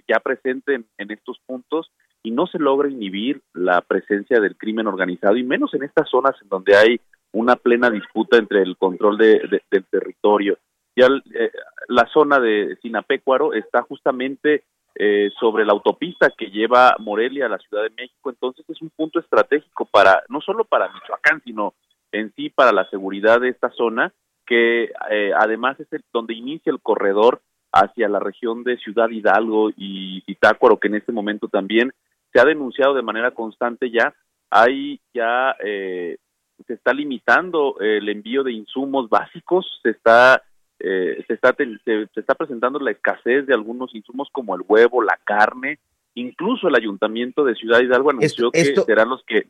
[0.09, 1.91] ya presente en estos puntos
[2.23, 6.35] y no se logra inhibir la presencia del crimen organizado y menos en estas zonas
[6.43, 7.01] en donde hay
[7.33, 10.59] una plena disputa entre el control de, del territorio.
[10.95, 11.51] Ya eh,
[11.89, 14.65] la zona de Sinapecuaro está justamente
[14.95, 18.91] eh, sobre la autopista que lleva Morelia a la Ciudad de México, entonces es un
[18.91, 21.75] punto estratégico para no solo para Michoacán, sino
[22.13, 24.13] en sí para la seguridad de esta zona,
[24.47, 27.41] que eh, además es el, donde inicia el corredor
[27.73, 31.95] hacia la región de Ciudad Hidalgo y Zitácuaro, que en este momento también
[32.31, 34.15] se ha denunciado de manera constante ya,
[34.51, 36.19] hay ya eh,
[36.67, 40.43] se está limitando el envío de insumos básicos, se está
[40.79, 45.19] eh, se está se, está presentando la escasez de algunos insumos como el huevo, la
[45.25, 45.79] carne,
[46.15, 49.49] incluso el ayuntamiento de Ciudad Hidalgo anunció que serán los que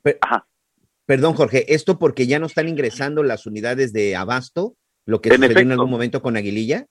[1.06, 5.58] Perdón, Jorge, esto porque ya no están ingresando las unidades de abasto, lo que sucedió
[5.58, 6.86] en algún momento con Aguililla.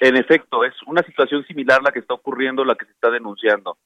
[0.00, 3.78] En efecto, es una situación similar la que está ocurriendo, la que se está denunciando.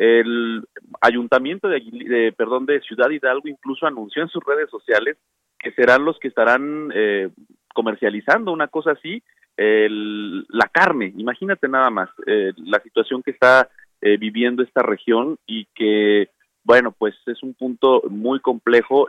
[0.00, 0.66] El
[1.02, 5.18] ayuntamiento de, perdón, de Ciudad Hidalgo incluso anunció en sus redes sociales
[5.58, 7.28] que serán los que estarán eh,
[7.74, 9.22] comercializando una cosa así,
[9.58, 11.12] la carne.
[11.18, 13.68] Imagínate nada más eh, la situación que está
[14.00, 16.30] eh, viviendo esta región y que,
[16.64, 19.06] bueno, pues es un punto muy complejo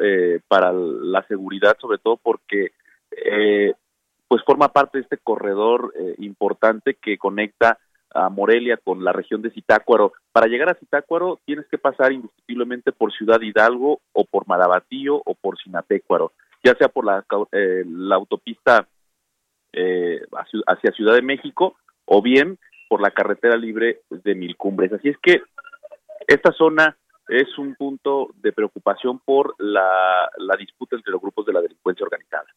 [0.49, 2.73] para la seguridad, sobre todo porque
[4.27, 7.79] pues forma parte de este corredor importante que conecta
[8.13, 10.13] a Morelia con la región de Zitácuaro.
[10.31, 15.35] Para llegar a Zitácuaro tienes que pasar indiscutiblemente por Ciudad Hidalgo o por Marabatío o
[15.35, 18.87] por Sinapecuaro, ya sea por la, eh, la autopista
[19.73, 20.21] eh,
[20.67, 22.57] hacia Ciudad de México o bien
[22.89, 24.91] por la carretera libre de Mil Cumbres.
[24.93, 25.41] Así es que
[26.27, 26.97] esta zona
[27.29, 32.47] es un punto de preocupación por la disputa entre los grupos de la delincuencia organizada.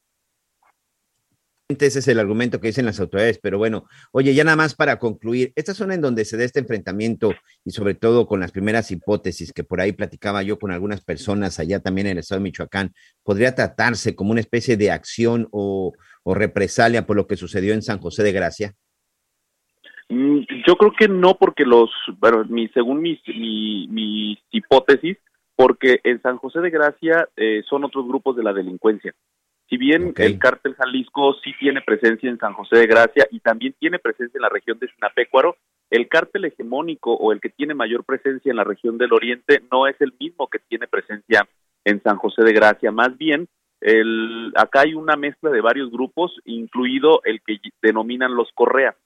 [1.67, 4.99] Ese es el argumento que dicen las autoridades, pero bueno, oye, ya nada más para
[4.99, 7.33] concluir, esta zona en donde se da este enfrentamiento
[7.65, 11.59] y sobre todo con las primeras hipótesis que por ahí platicaba yo con algunas personas
[11.59, 15.95] allá también en el estado de Michoacán, ¿podría tratarse como una especie de acción o,
[16.27, 18.75] represalia por lo que sucedió en San José de Gracia?
[20.11, 25.17] Mm, yo creo que no, porque los, bueno, mi, según mis, mi, mis hipótesis,
[25.57, 29.15] porque en San José de Gracia eh, son otros grupos de la delincuencia.
[29.69, 33.75] Si bien el cártel Jalisco sí tiene presencia en San José de Gracia y también
[33.79, 35.57] tiene presencia en la región de Sinapecuaro,
[35.91, 39.87] el cártel hegemónico o el que tiene mayor presencia en la región del Oriente no
[39.87, 41.49] es el mismo que tiene presencia
[41.85, 42.91] en San José de Gracia.
[42.93, 43.49] Más bien,
[43.81, 48.97] el, acá hay una mezcla de varios grupos, incluido el que denominan los Correa.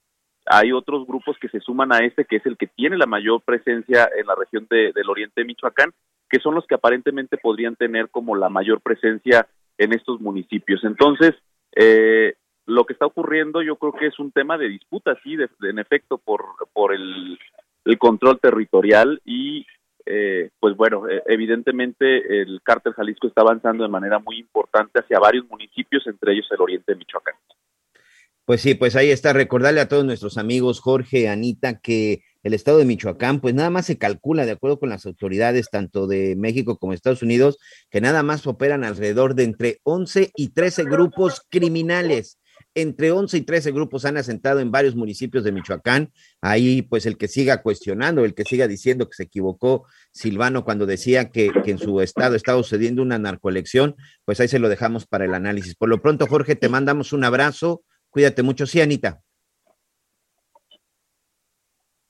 [0.46, 3.42] Hay otros grupos que se suman a este, que es el que tiene la mayor
[3.42, 5.92] presencia en la región de- del Oriente de Michoacán,
[6.30, 9.46] que son los que aparentemente podrían tener como la mayor presencia
[9.78, 10.84] en estos municipios.
[10.84, 11.34] Entonces,
[11.74, 12.34] eh,
[12.66, 15.78] lo que está ocurriendo yo creo que es un tema de disputa, sí, de- en
[15.78, 17.38] efecto, por, por el,
[17.84, 19.64] el control territorial y,
[20.04, 25.18] eh, pues bueno, eh, evidentemente el cártel Jalisco está avanzando de manera muy importante hacia
[25.18, 27.34] varios municipios, entre ellos el oriente de Michoacán.
[28.44, 29.32] Pues sí, pues ahí está.
[29.34, 33.86] Recordarle a todos nuestros amigos, Jorge, Anita, que el estado de Michoacán, pues nada más
[33.86, 37.58] se calcula, de acuerdo con las autoridades, tanto de México como Estados Unidos,
[37.90, 42.38] que nada más operan alrededor de entre 11 y 13 grupos criminales.
[42.74, 46.12] Entre 11 y 13 grupos han asentado en varios municipios de Michoacán.
[46.40, 50.86] Ahí, pues el que siga cuestionando, el que siga diciendo que se equivocó Silvano cuando
[50.86, 55.06] decía que, que en su estado estaba sucediendo una narcoelección, pues ahí se lo dejamos
[55.06, 55.74] para el análisis.
[55.74, 57.82] Por lo pronto, Jorge, te mandamos un abrazo.
[58.10, 58.66] Cuídate mucho.
[58.66, 59.22] Sí, Anita.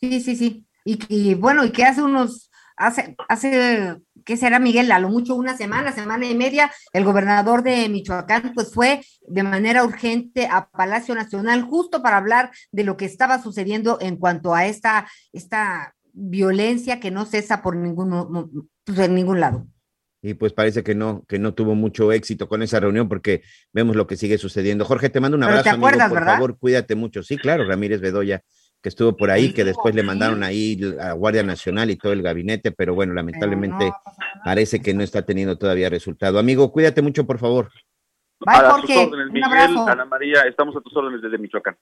[0.01, 0.67] Sí, sí, sí.
[0.85, 4.91] Y, y bueno, y que hace unos, hace, hace, ¿qué será Miguel?
[4.93, 9.43] A lo mucho una semana, semana y media, el gobernador de Michoacán pues fue de
[9.43, 14.55] manera urgente a Palacio Nacional justo para hablar de lo que estaba sucediendo en cuanto
[14.55, 19.67] a esta, esta violencia que no cesa por ningún, pues, en ningún lado.
[20.21, 23.95] Y pues parece que no, que no tuvo mucho éxito con esa reunión porque vemos
[23.95, 24.85] lo que sigue sucediendo.
[24.85, 26.33] Jorge, te mando un abrazo, te amigo, acuerdas, por ¿verdad?
[26.35, 27.23] favor, cuídate mucho.
[27.23, 28.43] Sí, claro, Ramírez Bedoya,
[28.81, 32.23] que estuvo por ahí, que después le mandaron ahí a Guardia Nacional y todo el
[32.23, 33.91] gabinete, pero bueno, lamentablemente
[34.45, 36.39] parece que no está teniendo todavía resultado.
[36.39, 37.71] Amigo, cuídate mucho, por favor.
[38.47, 39.89] a Jorge, tus órdenes, un Miguel, abrazo.
[39.89, 41.77] Ana María, estamos a tus órdenes desde Michoacán.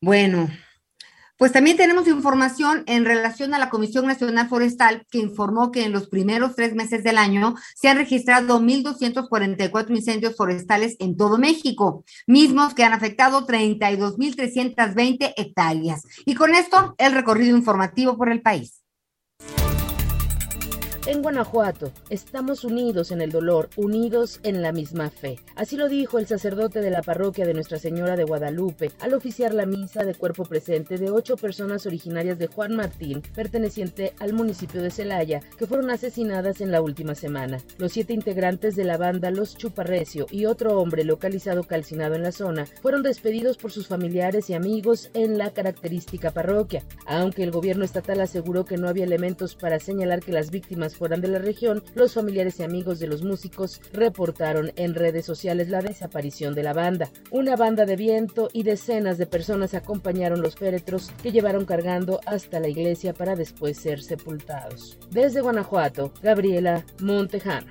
[0.00, 0.48] Bueno,
[1.36, 5.92] pues también tenemos información en relación a la Comisión Nacional Forestal que informó que en
[5.92, 12.04] los primeros tres meses del año se han registrado 1.244 incendios forestales en todo México,
[12.26, 16.02] mismos que han afectado 32.320 hectáreas.
[16.24, 18.83] Y con esto, el recorrido informativo por el país.
[21.06, 25.38] En Guanajuato, estamos unidos en el dolor, unidos en la misma fe.
[25.54, 29.52] Así lo dijo el sacerdote de la parroquia de Nuestra Señora de Guadalupe al oficiar
[29.52, 34.80] la misa de cuerpo presente de ocho personas originarias de Juan Martín, perteneciente al municipio
[34.80, 37.58] de Celaya, que fueron asesinadas en la última semana.
[37.76, 42.32] Los siete integrantes de la banda Los Chuparrecio y otro hombre localizado calcinado en la
[42.32, 46.82] zona fueron despedidos por sus familiares y amigos en la característica parroquia.
[47.04, 51.20] Aunque el gobierno estatal aseguró que no había elementos para señalar que las víctimas fueran
[51.20, 55.82] de la región, los familiares y amigos de los músicos reportaron en redes sociales la
[55.82, 57.10] desaparición de la banda.
[57.30, 62.60] Una banda de viento y decenas de personas acompañaron los féretros que llevaron cargando hasta
[62.60, 64.98] la iglesia para después ser sepultados.
[65.10, 67.66] Desde Guanajuato, Gabriela Montejano.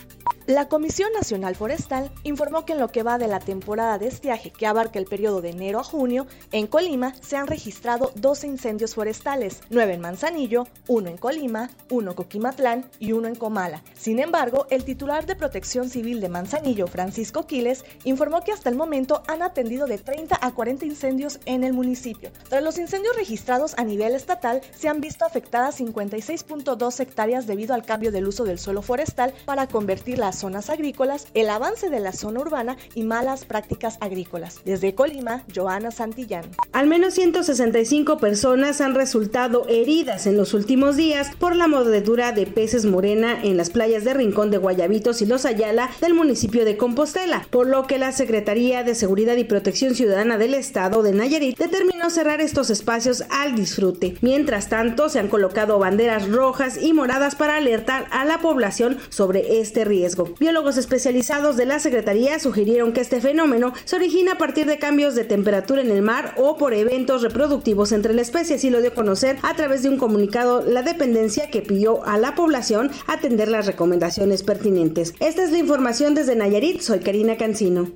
[0.46, 4.52] La Comisión Nacional Forestal informó que en lo que va de la temporada de estiaje,
[4.52, 8.94] que abarca el periodo de enero a junio, en Colima se han registrado 12 incendios
[8.94, 13.84] forestales, 9 en Manzanillo, 1 en Colima, 1 en Coquimatlán y 1 en Comala.
[13.98, 18.76] Sin embargo, el titular de Protección Civil de Manzanillo, Francisco Quiles, informó que hasta el
[18.76, 22.32] momento han atendido de 30 a 40 incendios en el municipio.
[22.50, 27.86] Tras los incendios registrados a nivel estatal, se han visto afectadas 56.2 hectáreas debido al
[27.86, 32.14] cambio del uso del suelo forestal para convertir las zonas agrícolas, el avance de la
[32.14, 34.62] zona urbana y malas prácticas agrícolas.
[34.66, 36.46] Desde Colima, Joana Santillán.
[36.72, 42.46] Al menos 165 personas han resultado heridas en los últimos días por la mordedura de
[42.46, 46.78] peces morena en las playas de Rincón de Guayabitos y Los Ayala del municipio de
[46.78, 51.58] Compostela, por lo que la Secretaría de Seguridad y Protección Ciudadana del Estado de Nayarit
[51.58, 54.16] determinó cerrar estos espacios al disfrute.
[54.22, 59.60] Mientras tanto, se han colocado banderas rojas y moradas para alertar a la población sobre
[59.60, 60.03] este riesgo.
[60.40, 65.16] Biólogos especializados de la Secretaría sugirieron que este fenómeno se origina a partir de cambios
[65.16, 68.92] de temperatura en el mar o por eventos reproductivos entre la especie, así lo dio
[68.92, 73.48] a conocer a través de un comunicado la dependencia que pidió a la población atender
[73.48, 75.14] las recomendaciones pertinentes.
[75.20, 77.88] Esta es la información desde Nayarit, soy Karina Cancino.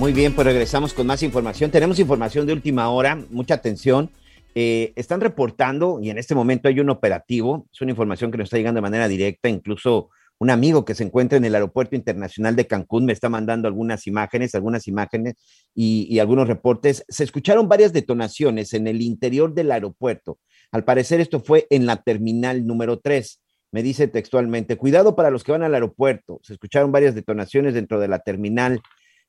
[0.00, 1.70] Muy bien, pues regresamos con más información.
[1.70, 4.10] Tenemos información de última hora, mucha atención.
[4.54, 8.46] Eh, están reportando y en este momento hay un operativo, es una información que nos
[8.46, 12.56] está llegando de manera directa, incluso un amigo que se encuentra en el Aeropuerto Internacional
[12.56, 15.34] de Cancún me está mandando algunas imágenes, algunas imágenes
[15.74, 17.04] y, algunos reportes.
[17.08, 20.38] Se escucharon varias detonaciones en el interior del aeropuerto.
[20.72, 23.42] Al parecer esto fue en la terminal número 3.
[23.72, 26.40] Me dice textualmente, cuidado para los que van al aeropuerto.
[26.42, 28.80] Se escucharon varias detonaciones dentro de la terminal.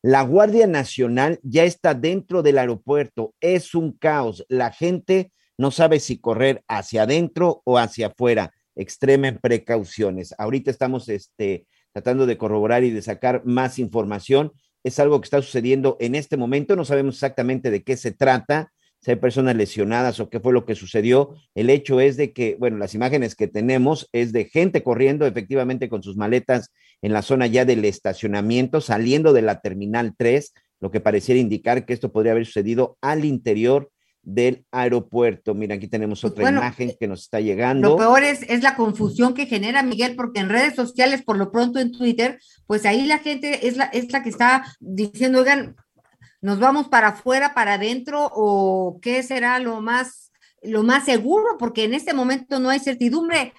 [0.04, 3.36] La Guardia Nacional ya está dentro del aeropuerto.
[3.40, 4.44] Es un caos.
[4.50, 8.52] La gente no sabe si correr hacia adentro o hacia afuera.
[8.76, 10.34] Extremen precauciones.
[10.40, 14.54] Ahorita estamos este, tratando de corroborar y de sacar más información.
[14.84, 16.76] Es algo que está sucediendo en este momento.
[16.76, 18.72] No sabemos exactamente de qué se trata
[19.02, 21.36] si hay personas lesionadas o qué fue lo que sucedió.
[21.54, 25.90] El hecho es de que, bueno, las imágenes que tenemos es de gente corriendo efectivamente
[25.90, 26.72] con sus maletas
[27.02, 31.86] en la zona ya del estacionamiento, saliendo de la terminal 3, lo que pareciera indicar
[31.86, 33.92] que esto podría haber sucedido al interior
[34.24, 35.54] del aeropuerto.
[35.56, 37.90] Mira, aquí tenemos otra bueno, imagen que nos está llegando.
[37.90, 41.52] Lo peor es, es la confusión que genera Miguel, porque en redes sociales, por lo
[41.52, 45.76] pronto en Twitter, pues ahí la gente es la, es la que está diciendo, oigan,
[46.42, 50.32] nos vamos para afuera, para adentro, o qué será lo más,
[50.62, 53.54] lo más seguro, porque en este momento no hay certidumbre.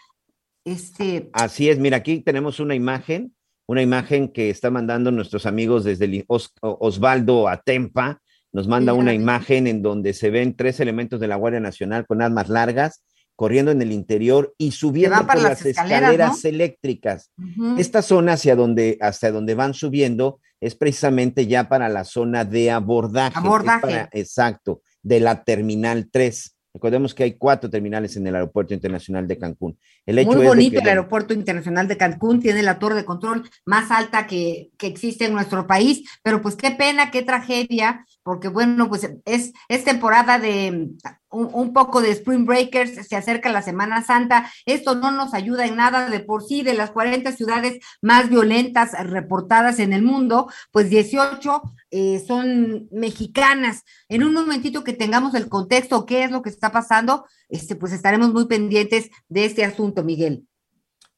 [0.65, 3.35] Este, Así es, mira, aquí tenemos una imagen,
[3.67, 8.21] una imagen que está mandando nuestros amigos desde el Os- Osvaldo Atempa,
[8.53, 12.21] nos manda una imagen en donde se ven tres elementos de la Guardia Nacional con
[12.21, 13.03] armas largas
[13.35, 16.49] corriendo en el interior y subiendo por las las escaleras, escaleras ¿no?
[16.51, 17.33] eléctricas.
[17.79, 22.71] Esta zona hacia donde, hasta donde van subiendo es precisamente ya para la zona de
[22.71, 23.37] abordaje.
[23.39, 23.81] Abordaje.
[23.81, 26.57] para- exacto, de la terminal 3.
[26.75, 29.79] Recordemos que hay cuatro terminales en el Aeropuerto Internacional de Cancún.
[30.07, 33.49] El hecho Muy bonito que, el Aeropuerto Internacional de Cancún, tiene la torre de control
[33.67, 38.49] más alta que, que existe en nuestro país, pero pues qué pena, qué tragedia, porque
[38.49, 40.91] bueno, pues es, es temporada de
[41.31, 45.67] un, un poco de Spring Breakers, se acerca la Semana Santa, esto no nos ayuda
[45.67, 50.49] en nada de por sí, de las 40 ciudades más violentas reportadas en el mundo,
[50.71, 53.83] pues 18 eh, son mexicanas.
[54.09, 57.93] En un momentito que tengamos el contexto, qué es lo que está pasando, este, pues
[57.93, 60.47] estaremos muy pendientes de este asunto, Miguel.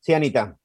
[0.01, 0.59] Sí, Anita.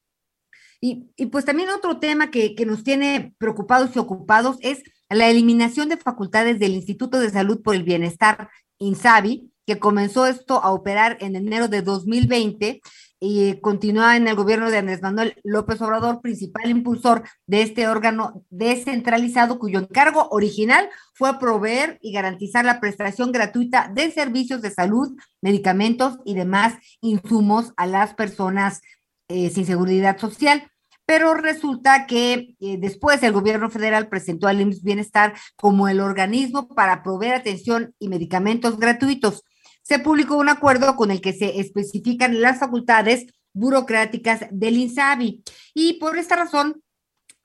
[0.80, 5.28] Y, y pues también otro tema que, que nos tiene preocupados y ocupados es la
[5.28, 8.48] eliminación de facultades del Instituto de Salud por el Bienestar,
[8.78, 12.80] INSABI, que comenzó esto a operar en enero de 2020
[13.20, 18.44] y continúa en el gobierno de Andrés Manuel López Obrador, principal impulsor de este órgano
[18.48, 25.16] descentralizado cuyo encargo original fue proveer y garantizar la prestación gratuita de servicios de salud,
[25.42, 28.80] medicamentos y demás insumos a las personas
[29.28, 30.69] eh, sin seguridad social.
[31.10, 36.68] Pero resulta que eh, después el gobierno federal presentó al IMSS Bienestar como el organismo
[36.68, 39.42] para proveer atención y medicamentos gratuitos.
[39.82, 45.42] Se publicó un acuerdo con el que se especifican las facultades burocráticas del INSABI.
[45.74, 46.80] Y por esta razón,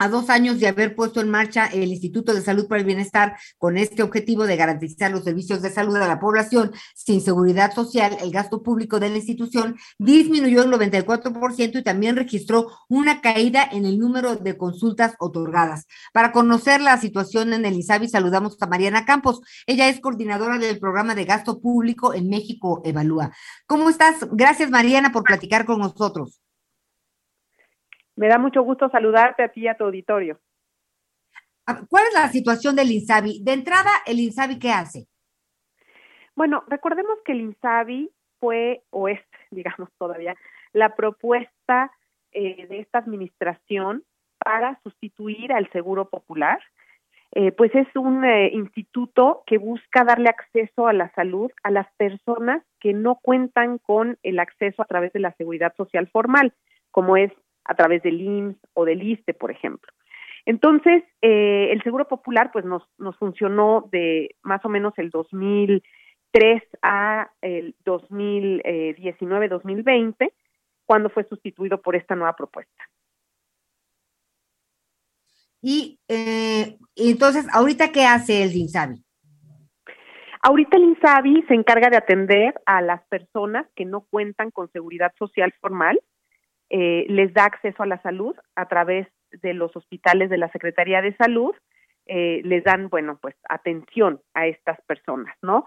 [0.06, 3.38] a dos años de haber puesto en marcha el Instituto de Salud para el Bienestar
[3.58, 8.16] con este objetivo de garantizar los servicios de salud a la población sin seguridad social,
[8.22, 13.86] el gasto público de la institución disminuyó en 94% y también registró una caída en
[13.86, 15.88] el número de consultas otorgadas.
[16.14, 19.42] Para conocer la situación en el INSABI, saludamos a Mariana Campos.
[19.66, 23.32] Ella es coordinadora del programa de gasto público en México Evalúa.
[23.66, 24.18] ¿Cómo estás?
[24.32, 26.45] Gracias, Mariana, por platicar con nosotros.
[28.16, 30.40] Me da mucho gusto saludarte a ti y a tu auditorio.
[31.90, 33.44] ¿Cuál es la situación del INSABI?
[33.44, 35.08] De entrada, ¿el INSABI qué hace?
[36.36, 39.20] Bueno, recordemos que el INSABI fue o es,
[39.52, 40.36] digamos todavía,
[40.74, 41.92] la propuesta
[42.32, 44.04] eh, de esta administración
[44.38, 46.60] para sustituir al Seguro Popular.
[47.32, 51.88] Eh, pues es un eh, instituto que busca darle acceso a la salud a las
[51.98, 56.54] personas que no cuentan con el acceso a través de la seguridad social formal,
[56.92, 57.32] como es
[57.66, 59.92] a través del IMSS o del ISTE, por ejemplo.
[60.46, 66.64] Entonces, eh, el Seguro Popular pues nos, nos funcionó de más o menos el 2003
[66.82, 70.32] a el 2019-2020,
[70.86, 72.84] cuando fue sustituido por esta nueva propuesta.
[75.62, 79.04] Y eh, entonces, ¿ahorita qué hace el INSABI?
[80.44, 85.12] Ahorita el INSABI se encarga de atender a las personas que no cuentan con seguridad
[85.18, 86.00] social formal,
[86.70, 91.02] eh, les da acceso a la salud a través de los hospitales de la Secretaría
[91.02, 91.56] de Salud,
[92.08, 95.66] eh, les dan, bueno, pues atención a estas personas, ¿no?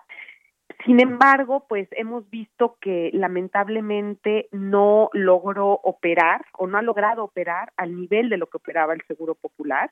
[0.84, 7.72] Sin embargo, pues hemos visto que lamentablemente no logró operar o no ha logrado operar
[7.76, 9.90] al nivel de lo que operaba el Seguro Popular.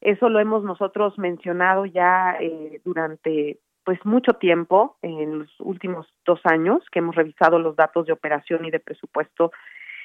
[0.00, 6.40] Eso lo hemos nosotros mencionado ya eh, durante pues mucho tiempo, en los últimos dos
[6.44, 9.50] años, que hemos revisado los datos de operación y de presupuesto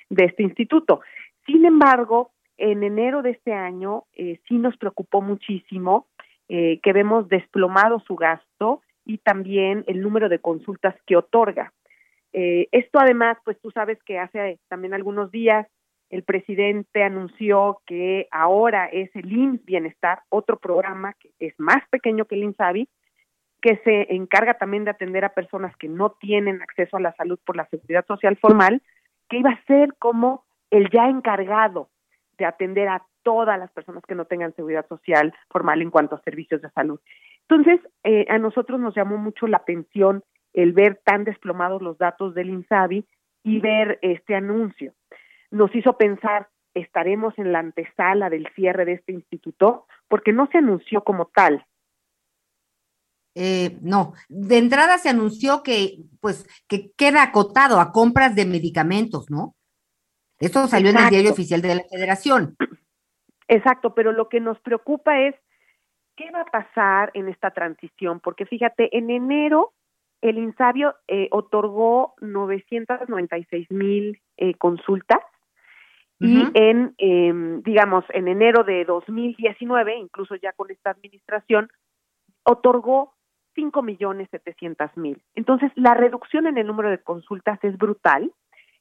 [0.09, 1.01] de este instituto.
[1.45, 6.07] Sin embargo, en enero de este año eh, sí nos preocupó muchísimo
[6.49, 11.73] eh, que vemos desplomado su gasto y también el número de consultas que otorga.
[12.33, 15.67] Eh, esto además, pues tú sabes que hace también algunos días
[16.09, 22.25] el presidente anunció que ahora es el IMSS Bienestar, otro programa que es más pequeño
[22.25, 22.87] que el INSABI,
[23.61, 27.39] que se encarga también de atender a personas que no tienen acceso a la salud
[27.45, 28.81] por la seguridad social formal,
[29.29, 31.89] que iba a ser como el ya encargado
[32.37, 36.21] de atender a todas las personas que no tengan seguridad social formal en cuanto a
[36.21, 36.99] servicios de salud.
[37.49, 40.23] Entonces, eh, a nosotros nos llamó mucho la atención
[40.53, 43.05] el ver tan desplomados los datos del INSABI
[43.43, 44.93] y ver este anuncio.
[45.51, 49.85] Nos hizo pensar, ¿estaremos en la antesala del cierre de este instituto?
[50.07, 51.65] Porque no se anunció como tal.
[53.39, 59.29] Eh, no, de entrada se anunció que, pues, que queda acotado a compras de medicamentos,
[59.29, 59.53] ¿no?
[60.39, 62.55] Esto salió en el diario oficial de la Federación.
[63.47, 65.35] Exacto, pero lo que nos preocupa es
[66.15, 69.73] qué va a pasar en esta transición, porque fíjate, en enero
[70.21, 75.21] el Insabio eh, otorgó 996 mil eh, consultas
[76.19, 81.69] y en, em, digamos, en enero de 2019, incluso ya con esta administración,
[82.41, 83.13] otorgó
[83.57, 85.21] 5 millones 700 mil.
[85.35, 88.31] Entonces, la reducción en el número de consultas es brutal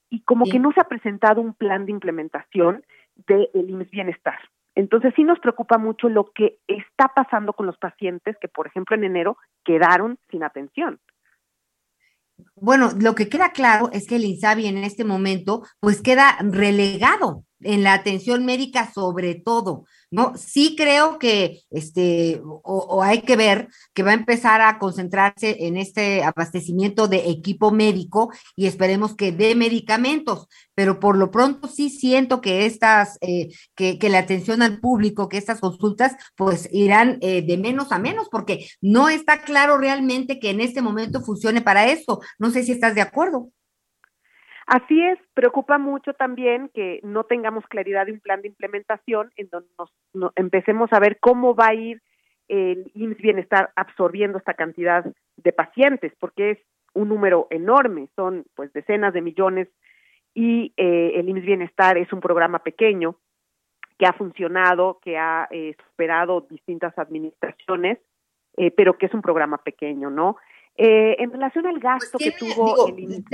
[0.09, 2.85] y como que no se ha presentado un plan de implementación
[3.27, 4.39] del de IMSS Bienestar.
[4.75, 8.95] Entonces sí nos preocupa mucho lo que está pasando con los pacientes que, por ejemplo,
[8.95, 10.99] en enero quedaron sin atención.
[12.55, 17.46] Bueno, lo que queda claro es que el INSABI en este momento pues queda relegado
[17.61, 20.33] en la atención médica sobre todo, ¿no?
[20.37, 25.77] Sí creo que, este, o, hay que ver que va a empezar a concentrarse en
[25.77, 31.89] este abastecimiento de equipo médico y esperemos que dé medicamentos, pero por lo pronto sí
[31.89, 37.17] siento que estas, eh, que, que, la atención al público, que estas consultas, pues irán
[37.21, 41.61] eh, de menos a menos, porque no está claro realmente que en este momento funcione
[41.61, 42.21] para eso.
[42.39, 43.51] No sé si estás de acuerdo.
[44.67, 49.47] Así es, preocupa mucho también que no tengamos claridad de un plan de implementación en
[49.49, 49.69] donde
[50.13, 52.01] nos, empecemos a ver cómo va a ir
[52.49, 55.05] el IMSS Bienestar absorbiendo esta cantidad
[55.37, 56.57] de pacientes, porque es
[56.93, 59.69] un número enorme, son pues decenas de millones
[60.33, 63.15] y eh, el IMSS Bienestar es un programa pequeño
[63.97, 67.99] que ha funcionado, que ha eh, superado distintas administraciones,
[68.57, 70.35] eh, pero que es un programa pequeño, ¿no?
[70.79, 73.31] en relación al gasto pues que tuvo el IMSS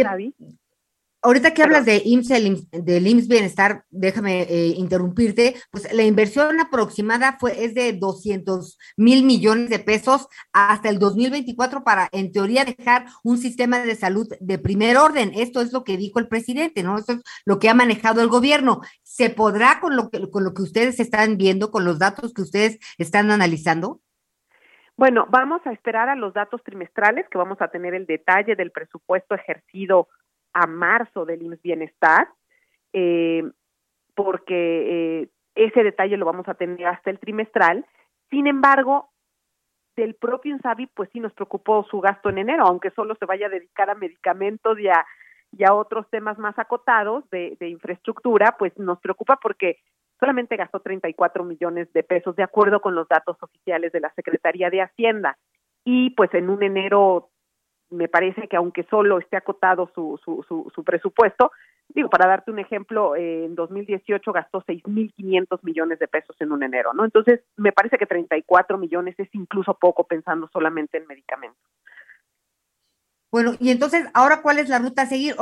[1.26, 7.38] Ahorita que hablas de IMSS, del IMSS Bienestar, déjame eh, interrumpirte, pues la inversión aproximada
[7.40, 13.06] fue, es de 200 mil millones de pesos hasta el 2024 para, en teoría, dejar
[13.24, 15.32] un sistema de salud de primer orden.
[15.34, 16.98] Esto es lo que dijo el presidente, ¿no?
[16.98, 18.82] Esto es lo que ha manejado el gobierno.
[19.02, 22.42] ¿Se podrá con lo que, con lo que ustedes están viendo, con los datos que
[22.42, 24.02] ustedes están analizando?
[24.98, 28.72] Bueno, vamos a esperar a los datos trimestrales, que vamos a tener el detalle del
[28.72, 30.10] presupuesto ejercido
[30.54, 32.30] a marzo del IMSS Bienestar,
[32.94, 33.44] eh,
[34.16, 37.86] porque eh, ese detalle lo vamos a tener hasta el trimestral.
[38.30, 39.10] Sin embargo,
[39.96, 43.48] del propio INSABI, pues sí nos preocupó su gasto en enero, aunque solo se vaya
[43.48, 45.06] a dedicar a medicamentos y a,
[45.72, 49.78] otros temas más acotados de, de infraestructura, pues nos preocupa porque
[50.20, 54.72] solamente gastó 34 millones de pesos de acuerdo con los datos oficiales de la Secretaría
[54.72, 55.38] de Hacienda.
[55.86, 57.30] Y pues en un enero
[57.94, 61.52] me parece que aunque solo esté acotado su, su, su, presupuesto,
[61.90, 66.64] digo, para darte un ejemplo, eh, en 2018 gastó 6.500 millones de pesos en un
[66.64, 67.06] enero, ¿no?
[67.06, 71.62] Entonces, me parece que 34 millones es incluso poco pensando solamente en medicamentos.
[73.32, 75.36] Bueno, y entonces, ahora, ¿cuál es la ruta a seguir?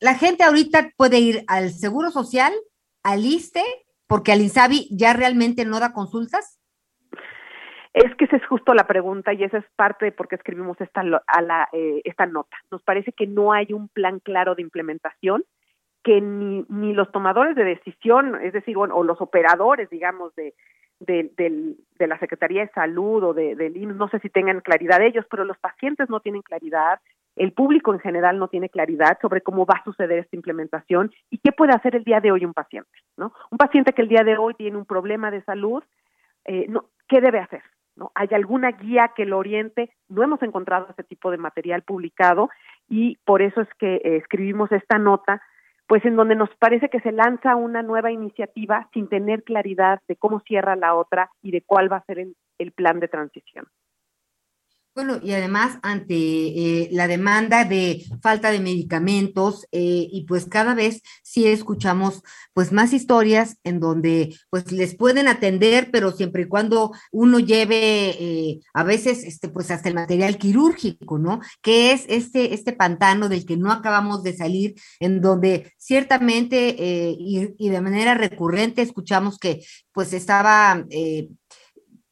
[0.00, 2.52] La gente ahorita puede ir al Seguro Social,
[3.04, 3.62] al ISTE,
[4.06, 6.59] porque al INSABI ya realmente no da consultas.
[7.92, 10.80] Es que esa es justo la pregunta y esa es parte de por qué escribimos
[10.80, 12.56] esta, a la, eh, esta nota.
[12.70, 15.44] Nos parece que no hay un plan claro de implementación,
[16.04, 20.54] que ni, ni los tomadores de decisión, es decir, bueno, o los operadores, digamos, de,
[21.00, 25.26] de, la Secretaría de Salud o de, del IMSS, no sé si tengan claridad ellos,
[25.30, 27.00] pero los pacientes no tienen claridad,
[27.36, 31.38] el público en general no tiene claridad sobre cómo va a suceder esta implementación y
[31.38, 33.32] qué puede hacer el día de hoy un paciente, ¿no?
[33.50, 35.82] Un paciente que el día de hoy tiene un problema de salud,
[36.44, 37.62] eh, no, ¿qué debe hacer?
[38.00, 38.10] ¿No?
[38.14, 39.90] ¿Hay alguna guía que lo oriente?
[40.08, 42.48] No hemos encontrado ese tipo de material publicado
[42.88, 45.42] y por eso es que eh, escribimos esta nota,
[45.86, 50.16] pues en donde nos parece que se lanza una nueva iniciativa sin tener claridad de
[50.16, 53.66] cómo cierra la otra y de cuál va a ser el, plan de transición.
[55.02, 60.74] Bueno, y además ante eh, la demanda de falta de medicamentos eh, y pues cada
[60.74, 62.22] vez sí escuchamos
[62.52, 68.10] pues más historias en donde pues les pueden atender, pero siempre y cuando uno lleve
[68.10, 71.40] eh, a veces este pues hasta el material quirúrgico, ¿no?
[71.62, 77.54] Que es este, este pantano del que no acabamos de salir, en donde ciertamente y,
[77.56, 80.84] y, de manera recurrente escuchamos que pues estaba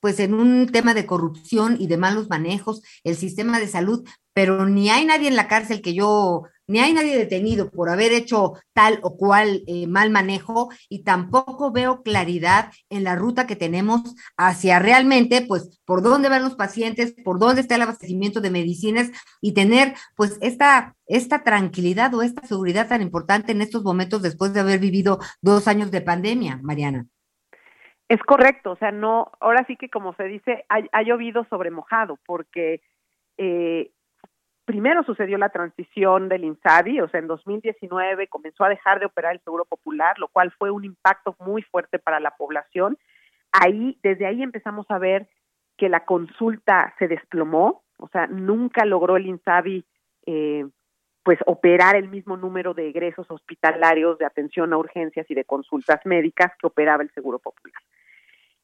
[0.01, 4.67] pues en un tema de corrupción y de malos manejos, el sistema de salud, pero
[4.67, 8.53] ni hay nadie en la cárcel que yo, ni hay nadie detenido por haber hecho
[8.73, 14.03] tal o cual eh, mal manejo y tampoco veo claridad en la ruta que tenemos
[14.37, 19.11] hacia realmente, pues, por dónde van los pacientes, por dónde está el abastecimiento de medicinas
[19.41, 24.53] y tener, pues, esta, esta tranquilidad o esta seguridad tan importante en estos momentos después
[24.53, 27.09] de haber vivido dos años de pandemia, Mariana.
[28.09, 32.19] Es correcto, o sea, no, ahora sí que como se dice, ha, llovido sobre mojado,
[32.25, 32.81] porque
[33.37, 33.91] eh,
[34.65, 39.35] primero sucedió la transición del INSABI, o sea, en 2019 comenzó a dejar de operar
[39.35, 42.97] el Seguro Popular, lo cual fue un impacto muy fuerte para la población.
[43.53, 45.29] Ahí, desde ahí empezamos a ver
[45.77, 49.85] que la consulta se desplomó, o sea, nunca logró el INSABI
[50.25, 50.67] eh,
[51.23, 56.01] pues operar el mismo número de egresos hospitalarios de atención a urgencias y de consultas
[56.07, 57.83] médicas que operaba el Seguro Popular.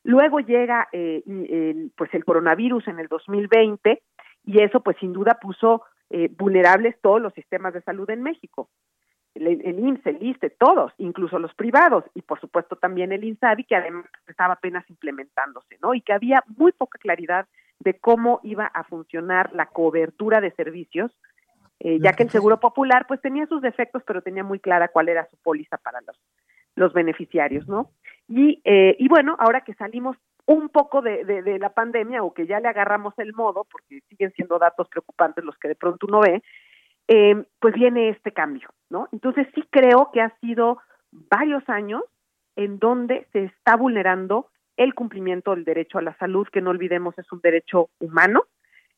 [0.05, 4.03] Luego llega eh, el, pues el coronavirus en el 2020
[4.45, 8.69] y eso pues sin duda puso eh, vulnerables todos los sistemas de salud en México.
[9.35, 13.65] El, el IMSS, el ISTE, todos, incluso los privados y por supuesto también el INSABI
[13.65, 15.95] que además estaba apenas implementándose, ¿no?
[15.95, 17.47] Y que había muy poca claridad
[17.81, 21.11] de cómo iba a funcionar la cobertura de servicios,
[21.81, 25.09] eh, ya que el Seguro Popular pues tenía sus defectos, pero tenía muy clara cuál
[25.09, 26.17] era su póliza para los,
[26.77, 27.91] los beneficiarios, ¿no?
[28.29, 30.16] Y, eh, y bueno, ahora que salimos
[30.47, 34.33] un poco de, de, la pandemia o que ya le agarramos el modo, porque siguen
[34.33, 36.43] siendo datos preocupantes los que de pronto uno ve,
[37.09, 39.09] eh, pues viene este cambio, ¿no?
[39.12, 40.79] Entonces sí creo que ha sido
[41.11, 42.03] varios años
[42.57, 47.18] en donde se está vulnerando el cumplimiento del derecho a la salud, que no olvidemos
[47.18, 48.45] es un derecho humano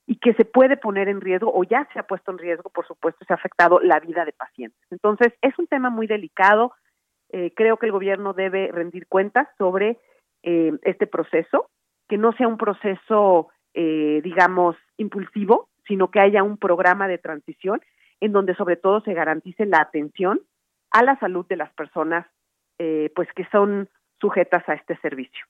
[0.07, 2.87] y que se puede poner en riesgo o ya se ha puesto en riesgo, por
[2.87, 4.81] supuesto, se ha afectado la vida de pacientes.
[4.91, 6.73] Entonces es un tema muy delicado,
[7.31, 9.99] eh, creo que el gobierno debe rendir cuentas sobre
[10.43, 11.71] eh, este proceso,
[12.09, 17.81] que no sea un proceso, eh, digamos, impulsivo, sino que haya un programa de transición
[18.21, 20.41] en donde sobre todo se garantice la atención
[20.91, 22.27] a la salud de las personas
[23.15, 23.89] pues que son
[24.21, 25.47] sujetas a este servicio.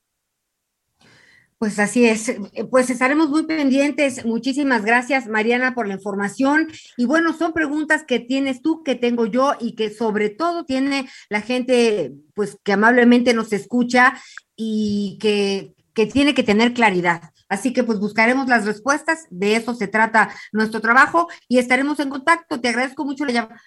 [1.58, 2.40] Pues así es, eh,
[2.70, 4.26] pues estaremos muy pendientes.
[4.26, 6.68] Muchísimas gracias, Mariana, por la información.
[6.98, 11.08] Y bueno, son preguntas que tienes tú, que tengo yo y que sobre todo tiene
[11.30, 14.14] la gente, pues que amablemente nos escucha
[14.54, 17.22] y que, que tiene que tener claridad.
[17.48, 22.10] Así que pues buscaremos las respuestas, de eso se trata nuestro trabajo y estaremos en
[22.10, 22.60] contacto.
[22.60, 23.24] Te agradezco mucho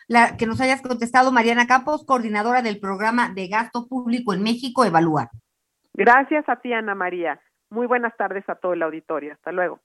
[0.07, 4.85] la, que nos hayas contestado, Mariana Campos, coordinadora del programa de gasto público en México,
[4.85, 5.31] Evalúa.
[5.93, 7.39] Gracias a ti, Ana María.
[7.69, 9.33] Muy buenas tardes a todo el auditorio.
[9.33, 9.79] Hasta luego.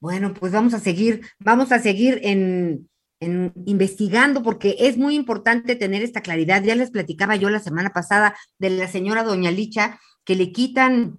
[0.00, 6.02] Bueno, pues vamos a seguir, vamos a seguir en, investigando porque es muy importante tener
[6.02, 6.62] esta claridad.
[6.62, 11.18] Ya les platicaba yo la semana pasada de la señora Doña Licha que le quitan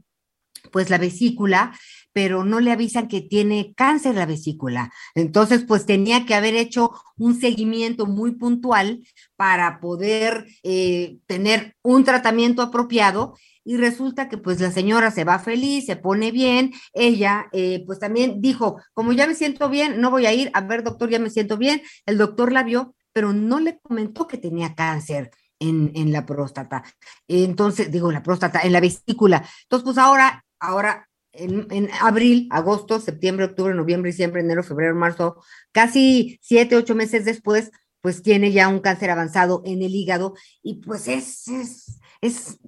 [0.72, 1.78] pues la vesícula,
[2.12, 4.92] pero no le avisan que tiene cáncer la vesícula.
[5.14, 9.02] Entonces, pues tenía que haber hecho un seguimiento muy puntual
[9.36, 13.36] para poder eh, tener un tratamiento apropiado
[13.66, 18.00] y resulta que pues la señora se va feliz, se pone bien, ella eh, pues
[18.00, 21.20] también dijo, como ya me siento bien, no voy a ir, a ver doctor, ya
[21.20, 25.32] me siento bien, el doctor la vio, pero no le comentó que tenía cáncer.
[25.58, 26.84] En, en la próstata.
[27.30, 29.38] Entonces, digo, la próstata, en la vesícula.
[29.64, 35.38] Entonces, pues ahora, ahora en, en, abril, agosto, septiembre, octubre, noviembre, diciembre, enero, febrero, marzo,
[35.72, 40.76] casi siete, ocho meses después, pues tiene ya un cáncer avanzado en el hígado y
[40.82, 42.60] pues es, es, es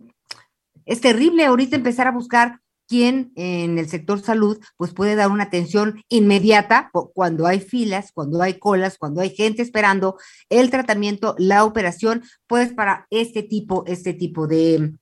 [0.88, 5.43] es terrible ahorita empezar a buscar quién en el sector salud pues puede dar una
[5.43, 10.17] atención inmediata cuando hay filas, cuando hay colas, cuando hay gente esperando
[10.49, 14.93] el tratamiento, la operación, pues para este tipo, este tipo de,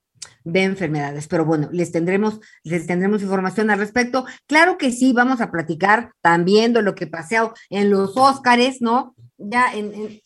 [0.43, 1.27] de enfermedades.
[1.27, 4.25] Pero bueno, les tendremos, les tendremos información al respecto.
[4.47, 9.15] Claro que sí, vamos a platicar también de lo que pasó en los Óscares, ¿no?
[9.37, 10.21] Ya en,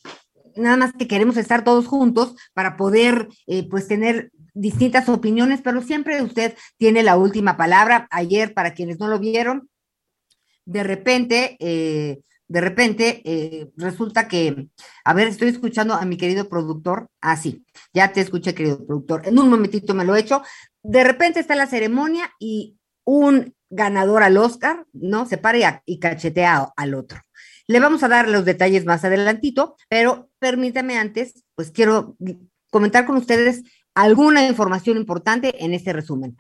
[0.60, 5.82] nada más que queremos estar todos juntos para poder eh, pues tener distintas opiniones, pero
[5.82, 8.07] siempre usted tiene la última palabra.
[8.12, 9.70] Ayer, para quienes no lo vieron,
[10.66, 14.68] de repente, eh, de repente eh, resulta que,
[15.03, 17.10] a ver, estoy escuchando a mi querido productor.
[17.22, 19.28] Ah, sí, ya te escuché, querido productor.
[19.28, 20.43] En un momentito me lo he hecho.
[20.84, 25.26] De repente está la ceremonia y un ganador al Oscar, ¿no?
[25.26, 27.20] Se para y, cachetea al otro.
[27.70, 32.17] Le vamos a dar los detalles más adelantito, pero permítame antes, pues quiero
[32.72, 33.61] comentar con ustedes
[33.93, 36.36] alguna información importante en este resumen.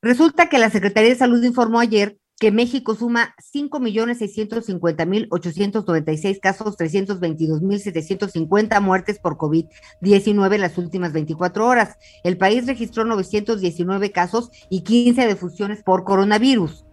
[0.00, 9.20] Resulta que la Secretaría de Salud informó ayer que México suma 5.650.896 casos, 322.750 muertes
[9.20, 11.98] por COVID-19 en las últimas 24 horas.
[12.24, 16.84] El país registró 919 casos y 15 defunciones por coronavirus.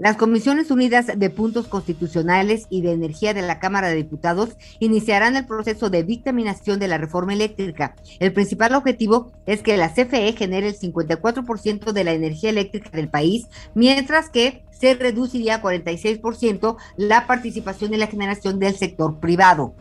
[0.00, 5.36] Las Comisiones Unidas de Puntos Constitucionales y de Energía de la Cámara de Diputados iniciarán
[5.36, 7.94] el proceso de dictaminación de la reforma eléctrica.
[8.18, 13.10] El principal objetivo es que la CFE genere el 54% de la energía eléctrica del
[13.10, 19.74] país, mientras que se reduciría a 46% la participación en la generación del sector privado.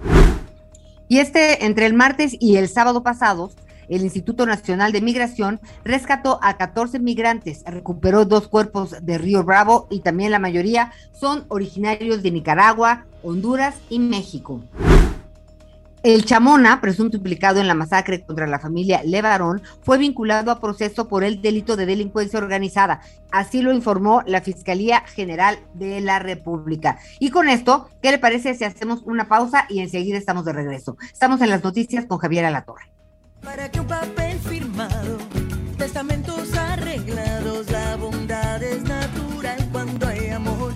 [1.07, 3.55] Y este, entre el martes y el sábado pasados,
[3.89, 9.87] el Instituto Nacional de Migración rescató a 14 migrantes, recuperó dos cuerpos de Río Bravo
[9.89, 14.61] y también la mayoría son originarios de Nicaragua, Honduras y México.
[16.01, 21.09] El Chamona, presunto implicado en la masacre contra la familia Levarón, fue vinculado a proceso
[21.09, 23.01] por el delito de delincuencia organizada.
[23.31, 26.99] Así lo informó la Fiscalía General de la República.
[27.19, 30.95] Y con esto, ¿qué le parece si hacemos una pausa y enseguida estamos de regreso?
[31.11, 32.98] Estamos en las noticias con Javier Alatorre.
[33.43, 35.17] Para que un papel firmado,
[35.77, 40.73] testamentos arreglados, la bondad es natural cuando hay amor.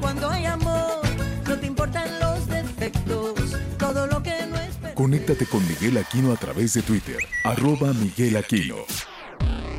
[0.00, 1.02] Cuando hay amor,
[1.46, 4.94] no te importan los defectos, todo lo que no es.
[4.94, 8.76] Conéctate con Miguel Aquino a través de Twitter, arroba Miguel Aquino.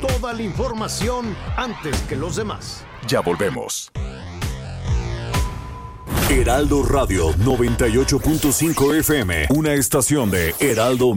[0.00, 2.84] Toda la información antes que los demás.
[3.06, 3.92] Ya volvemos.
[6.30, 11.16] Heraldo Radio 98.5 FM, una estación de Heraldo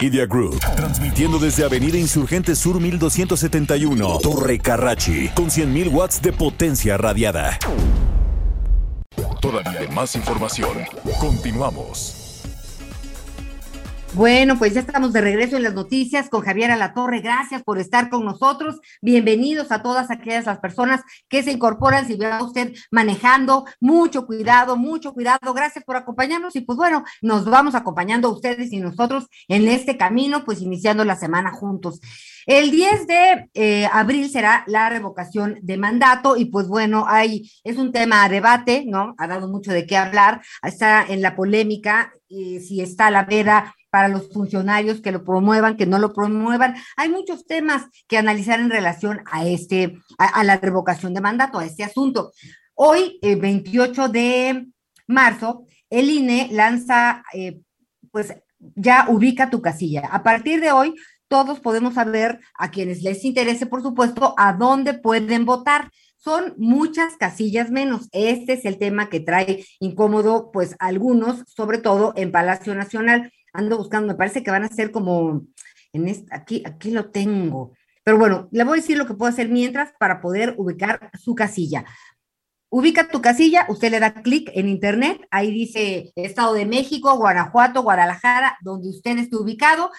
[0.00, 6.96] Media Group, transmitiendo desde Avenida Insurgente Sur 1271, Torre Carrachi, con 100.000 watts de potencia
[6.96, 7.58] radiada.
[9.40, 10.70] Todavía más información.
[11.18, 12.17] Continuamos.
[14.14, 17.20] Bueno, pues ya estamos de regreso en las noticias con Javier Alatorre.
[17.20, 18.80] Gracias por estar con nosotros.
[19.02, 22.06] Bienvenidos a todas aquellas las personas que se incorporan.
[22.06, 25.52] Si ve a usted manejando, mucho cuidado, mucho cuidado.
[25.54, 30.44] Gracias por acompañarnos y pues bueno, nos vamos acompañando ustedes y nosotros en este camino,
[30.44, 32.00] pues iniciando la semana juntos.
[32.46, 37.76] El 10 de eh, abril será la revocación de mandato y pues bueno, hay, es
[37.76, 39.14] un tema a debate, ¿no?
[39.18, 43.74] Ha dado mucho de qué hablar, está en la polémica y si está la veda
[43.90, 46.76] para los funcionarios que lo promuevan, que no lo promuevan.
[46.96, 51.64] Hay muchos temas que analizar en relación a este, a, la revocación de mandato, a
[51.64, 52.32] este asunto.
[52.74, 54.68] Hoy, el 28 de
[55.06, 57.60] marzo, el INE lanza, eh,
[58.12, 58.34] pues
[58.74, 60.08] ya ubica tu casilla.
[60.10, 60.94] A partir de hoy,
[61.28, 65.90] todos podemos saber, a quienes les interese, por supuesto, a dónde pueden votar.
[66.16, 68.08] Son muchas casillas menos.
[68.12, 73.78] Este es el tema que trae incómodo, pues, algunos, sobre todo en Palacio Nacional ando
[73.78, 75.46] buscando, me parece que van a ser como,
[75.92, 77.72] en esta, aquí, aquí lo tengo.
[78.04, 81.34] Pero bueno, le voy a decir lo que puedo hacer mientras para poder ubicar su
[81.34, 81.84] casilla.
[82.70, 87.82] Ubica tu casilla, usted le da clic en internet, ahí dice Estado de México, Guanajuato,
[87.82, 89.90] Guadalajara, donde usted esté ubicado,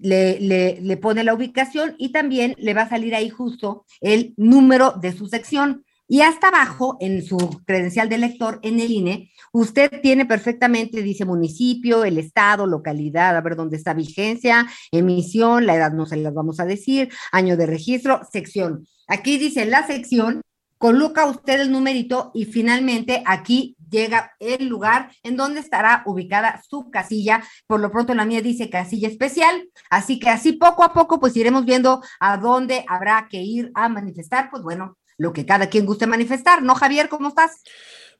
[0.00, 4.32] le, le, le, pone la ubicación y también le va a salir ahí justo el
[4.36, 5.84] número de su sección.
[6.10, 7.36] Y hasta abajo, en su
[7.66, 13.42] credencial de lector, en el INE, usted tiene perfectamente, dice municipio, el estado, localidad, a
[13.42, 17.66] ver dónde está vigencia, emisión, la edad no se las vamos a decir, año de
[17.66, 18.86] registro, sección.
[19.06, 20.40] Aquí dice la sección,
[20.78, 26.90] coloca usted el numerito y finalmente aquí llega el lugar en donde estará ubicada su
[26.90, 27.42] casilla.
[27.66, 31.36] Por lo pronto la mía dice casilla especial, así que así poco a poco pues
[31.36, 35.84] iremos viendo a dónde habrá que ir a manifestar, pues bueno, lo que cada quien
[35.84, 37.08] guste manifestar, ¿no, Javier?
[37.08, 37.62] ¿Cómo estás?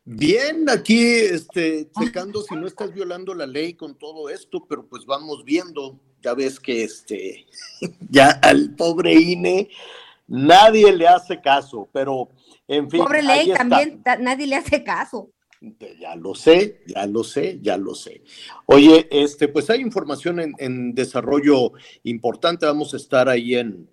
[0.04, 5.06] Bien, aquí este, checando si no estás violando la ley con todo esto, pero pues
[5.06, 7.46] vamos viendo, ya ves que este,
[8.10, 9.68] ya al pobre INE
[10.26, 12.28] nadie le hace caso, pero
[12.66, 13.00] en fin.
[13.00, 15.30] Pobre ley, también nadie le hace caso.
[16.00, 18.22] Ya lo sé, ya lo sé, ya lo sé.
[18.66, 21.72] Oye, este, pues hay información en, en desarrollo
[22.04, 22.64] importante.
[22.64, 23.88] Vamos a estar ahí en,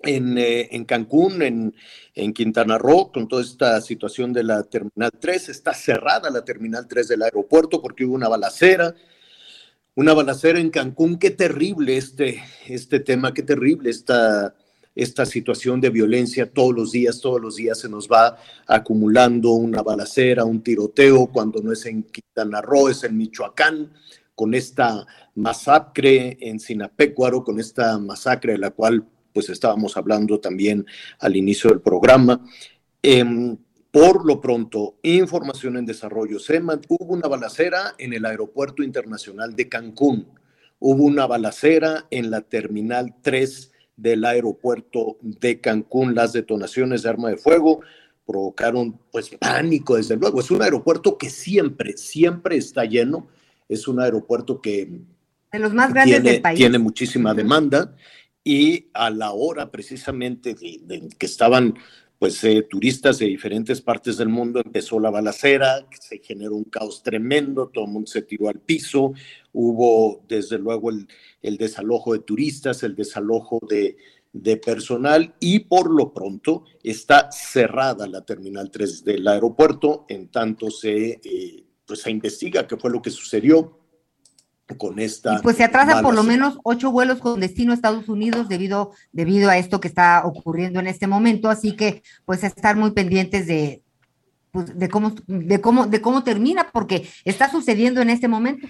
[0.00, 1.74] en, eh, en Cancún, en,
[2.14, 5.48] en, Quintana Roo, con toda esta situación de la Terminal 3.
[5.48, 8.94] Está cerrada la Terminal 3 del aeropuerto porque hubo una balacera.
[9.94, 11.18] Una balacera en Cancún.
[11.18, 14.54] Qué terrible este, este tema, qué terrible esta
[14.96, 19.82] esta situación de violencia todos los días, todos los días se nos va acumulando una
[19.82, 23.92] balacera, un tiroteo, cuando no es en Quintana Roo, es en Michoacán,
[24.34, 29.06] con esta masacre en Sinapecuaro, con esta masacre de la cual
[29.36, 30.86] pues estábamos hablando también
[31.18, 32.42] al inicio del programa.
[33.02, 33.54] Em,
[33.90, 36.38] por lo pronto, información en desarrollo.
[36.38, 36.58] Se
[36.88, 40.26] hubo una balacera en el Aeropuerto Internacional de Cancún.
[40.78, 46.14] Hubo una balacera en la Terminal 3 del aeropuerto de Cancún.
[46.14, 47.82] Las detonaciones de arma de fuego
[48.26, 50.40] provocaron pues pánico, desde luego.
[50.40, 53.28] Es un aeropuerto que siempre, siempre está lleno.
[53.68, 55.02] Es un aeropuerto que
[55.52, 56.56] de los más grandes tiene, del país.
[56.58, 57.94] tiene muchísima demanda
[58.46, 61.74] y a la hora precisamente de, de que estaban
[62.20, 67.02] pues eh, turistas de diferentes partes del mundo, empezó la balacera, se generó un caos
[67.02, 69.14] tremendo, todo el mundo se tiró al piso,
[69.52, 73.96] hubo desde luego el, desalojo de turistas, el desalojo de,
[74.32, 80.70] de, personal y por lo pronto está cerrada la Terminal 3 del aeropuerto, en tanto
[80.70, 83.78] se, eh, pues, se investiga qué fue lo que sucedió
[84.74, 85.36] con esta.
[85.36, 88.92] Y pues se atrasa por lo menos ocho vuelos con destino a Estados Unidos debido,
[89.12, 93.46] debido a esto que está ocurriendo en este momento, así que pues estar muy pendientes
[93.46, 93.82] de,
[94.50, 98.66] pues, de, cómo, de, cómo, de cómo termina, porque está sucediendo en este momento.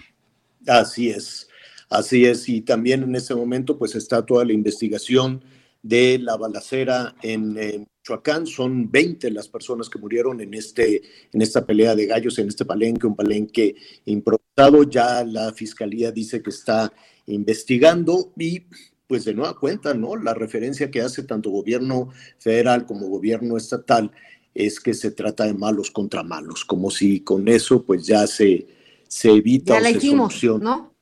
[0.67, 1.49] Así es,
[1.89, 5.43] así es, y también en este momento pues está toda la investigación
[5.83, 8.47] de la balacera en, en Michoacán.
[8.47, 11.03] Son 20 las personas que murieron en, este,
[11.33, 14.85] en esta pelea de gallos, en este palenque, un palenque improvisado.
[14.85, 16.93] Ya la fiscalía dice que está
[17.27, 18.65] investigando y
[19.09, 20.17] pues de nueva cuenta, ¿no?
[20.17, 24.11] La referencia que hace tanto gobierno federal como gobierno estatal
[24.55, 28.67] es que se trata de malos contra malos, como si con eso pues ya se,
[29.07, 30.65] se evita ya o la se hicimos, soluciona.
[30.65, 30.95] ¿no?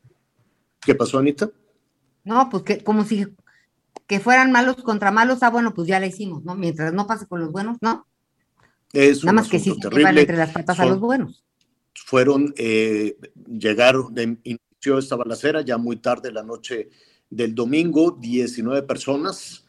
[0.85, 1.51] ¿Qué pasó, Anita?
[2.25, 3.27] No, pues que como si
[4.07, 6.55] que fueran malos contra malos, ah, bueno, pues ya la hicimos, ¿no?
[6.55, 8.07] Mientras no pase con los buenos, ¿no?
[8.93, 10.21] Es Nada un más que sí terrible.
[10.21, 11.43] entre las patas a los buenos.
[12.07, 13.17] fueron, eh,
[13.49, 16.91] llegaron, de- inició esta balacera ya muy tarde la noche
[17.31, 19.65] del domingo, 19 personas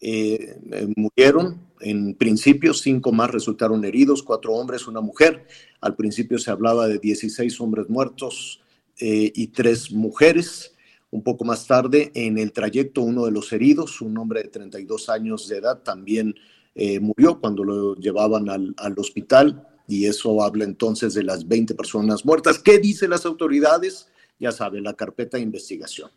[0.00, 5.46] eh, eh, murieron, en principio cinco más resultaron heridos, cuatro hombres, una mujer,
[5.80, 8.60] al principio se hablaba de 16 hombres muertos
[9.00, 10.74] eh, y tres mujeres,
[11.10, 15.08] un poco más tarde en el trayecto uno de los heridos, un hombre de 32
[15.08, 16.34] años de edad, también
[16.74, 21.74] eh, murió cuando lo llevaban al, al hospital y eso habla entonces de las 20
[21.74, 22.58] personas muertas.
[22.58, 24.08] ¿Qué dicen las autoridades?
[24.38, 26.10] Ya sabe, la carpeta de investigación,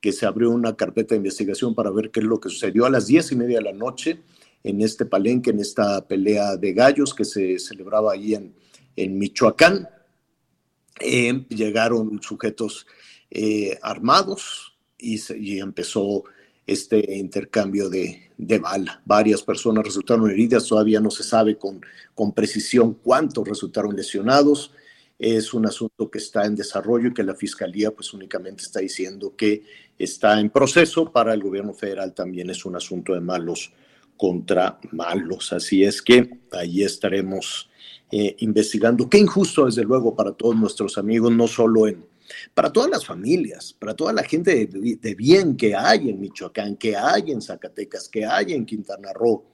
[0.00, 2.90] que se abrió una carpeta de investigación para ver qué es lo que sucedió a
[2.90, 4.22] las 10 y media de la noche
[4.64, 8.54] en este palenque, en esta pelea de gallos que se celebraba ahí en,
[8.96, 9.88] en Michoacán.
[10.98, 12.86] Eh, llegaron sujetos
[13.30, 16.24] eh, armados y, empezó
[16.66, 19.00] este intercambio de, de bala.
[19.04, 21.80] Varias personas resultaron heridas, todavía no se sabe con,
[22.14, 24.72] con precisión cuántos resultaron lesionados.
[25.18, 29.34] Es un asunto que está en desarrollo y que la Fiscalía pues únicamente está diciendo
[29.36, 29.64] que
[29.98, 31.12] está en proceso.
[31.12, 33.72] Para el gobierno federal también es un asunto de malos
[34.16, 35.52] contra malos.
[35.52, 37.70] Así es que ahí estaremos
[38.10, 39.08] eh, investigando.
[39.08, 42.04] Qué injusto, desde luego, para todos nuestros amigos, no solo en,
[42.54, 46.96] para todas las familias, para toda la gente de, bien que hay en Michoacán, que
[46.96, 49.44] hay en Zacatecas, que hay en Quintana Roo,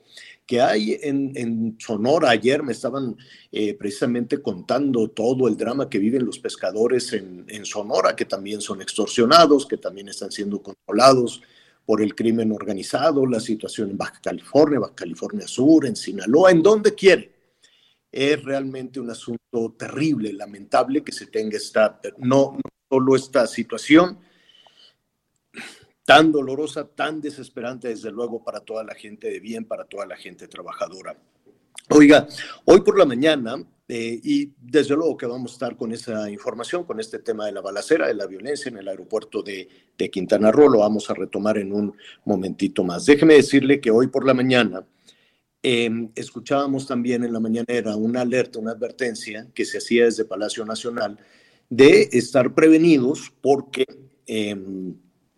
[0.47, 2.31] que hay en, Sonora.
[2.31, 3.16] Ayer me estaban
[3.51, 8.61] eh, precisamente contando todo el drama que viven los pescadores en, en Sonora, que también
[8.61, 11.43] son extorsionados, que también están siendo controlados
[11.87, 16.62] por el crimen organizado, la situación en Baja California, Baja California Sur, en Sinaloa, en
[16.62, 17.36] donde quiere.
[18.19, 22.59] Es realmente un asunto terrible, lamentable que se tenga esta, no,
[22.89, 24.19] solo esta situación
[26.03, 30.17] tan dolorosa, tan desesperante, desde luego, para toda la gente de bien, para toda la
[30.17, 31.14] gente trabajadora.
[31.91, 32.27] Oiga,
[32.64, 36.85] hoy por la mañana, eh, y desde luego que vamos a estar con esa información,
[36.85, 40.51] con este tema de la balacera, de la violencia en el aeropuerto de, de Quintana
[40.51, 41.95] Roo, lo vamos a retomar en un
[42.25, 43.05] momentito más.
[43.05, 44.87] Déjeme decirle que hoy por la mañana
[45.69, 50.64] eh, escuchábamos también en la mañanera una alerta, una advertencia que se hacía desde Palacio
[50.64, 51.19] Nacional
[51.69, 53.85] de estar prevenidos porque
[54.29, 54.55] eh,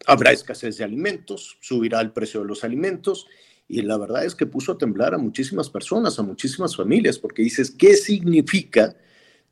[0.07, 3.27] habrá escasez de alimentos, subirá el precio de los alimentos
[3.69, 7.41] y la verdad es que puso a temblar a muchísimas personas, a muchísimas familias, porque
[7.41, 8.95] dices, ¿qué significa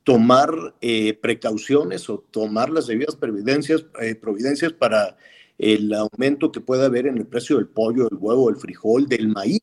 [0.04, 0.50] tomar
[0.82, 5.16] eh, precauciones o tomar las debidas providencias, eh, providencias para
[5.56, 9.28] el aumento que pueda haber en el precio del pollo, del huevo, del frijol, del
[9.28, 9.60] maíz,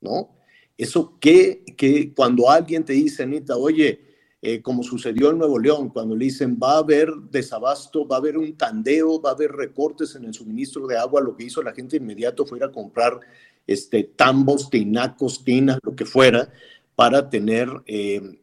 [0.00, 0.35] ¿no?
[0.76, 4.06] Eso que, que cuando alguien te dice, Anita, oye,
[4.42, 8.18] eh, como sucedió en Nuevo León, cuando le dicen va a haber desabasto, va a
[8.18, 11.62] haber un tandeo, va a haber recortes en el suministro de agua, lo que hizo
[11.62, 13.18] la gente inmediato fue ir a comprar
[13.66, 16.52] este, tambos, tinacos, tinas, lo que fuera,
[16.94, 18.38] para tener eh,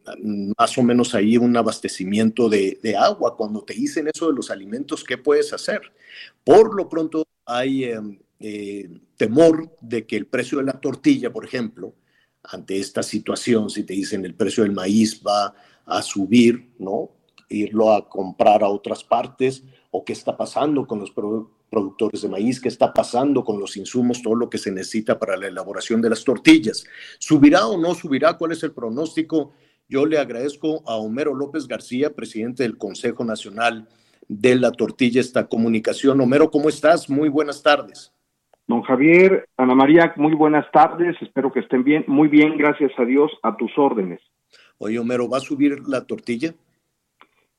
[0.58, 3.36] más o menos ahí un abastecimiento de, agua.
[3.36, 5.80] Cuando te dicen eso de los alimentos, ¿qué puedes hacer?
[6.44, 11.44] Por lo pronto hay em, eh, temor de que el precio de la tortilla, por
[11.44, 11.94] ejemplo,
[12.44, 15.54] ante esta situación, si te dicen el precio del maíz va
[15.86, 17.10] a subir, ¿no?
[17.48, 22.60] Irlo a comprar a otras partes o qué está pasando con los productores de maíz,
[22.60, 26.10] qué está pasando con los insumos, todo lo que se necesita para la elaboración de
[26.10, 26.84] las tortillas.
[27.18, 28.36] ¿Subirá o no subirá?
[28.36, 29.52] ¿Cuál es el pronóstico?
[29.88, 33.88] Yo le agradezco a Homero López García, presidente del Consejo Nacional
[34.28, 36.20] de la Tortilla, esta comunicación.
[36.20, 37.10] Homero, ¿cómo estás?
[37.10, 38.12] Muy buenas tardes.
[38.66, 42.04] Don Javier, Ana María, muy buenas tardes, espero que estén bien.
[42.06, 44.20] Muy bien, gracias a Dios, a tus órdenes.
[44.78, 46.54] Oye, Homero, ¿va a subir la tortilla?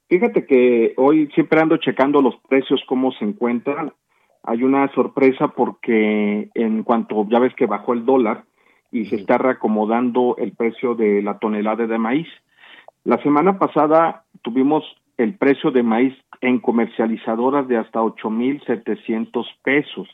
[0.09, 3.93] Fíjate que hoy siempre ando checando los precios, cómo se encuentran.
[4.43, 8.45] Hay una sorpresa porque en cuanto ya ves que bajó el dólar
[8.91, 12.27] y se está reacomodando el precio de la tonelada de maíz.
[13.03, 14.83] La semana pasada tuvimos
[15.17, 20.07] el precio de maíz en comercializadoras de hasta 8.700 pesos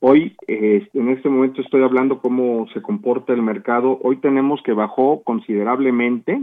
[0.00, 3.98] Hoy, eh, en este momento estoy hablando cómo se comporta el mercado.
[4.02, 6.42] Hoy tenemos que bajó considerablemente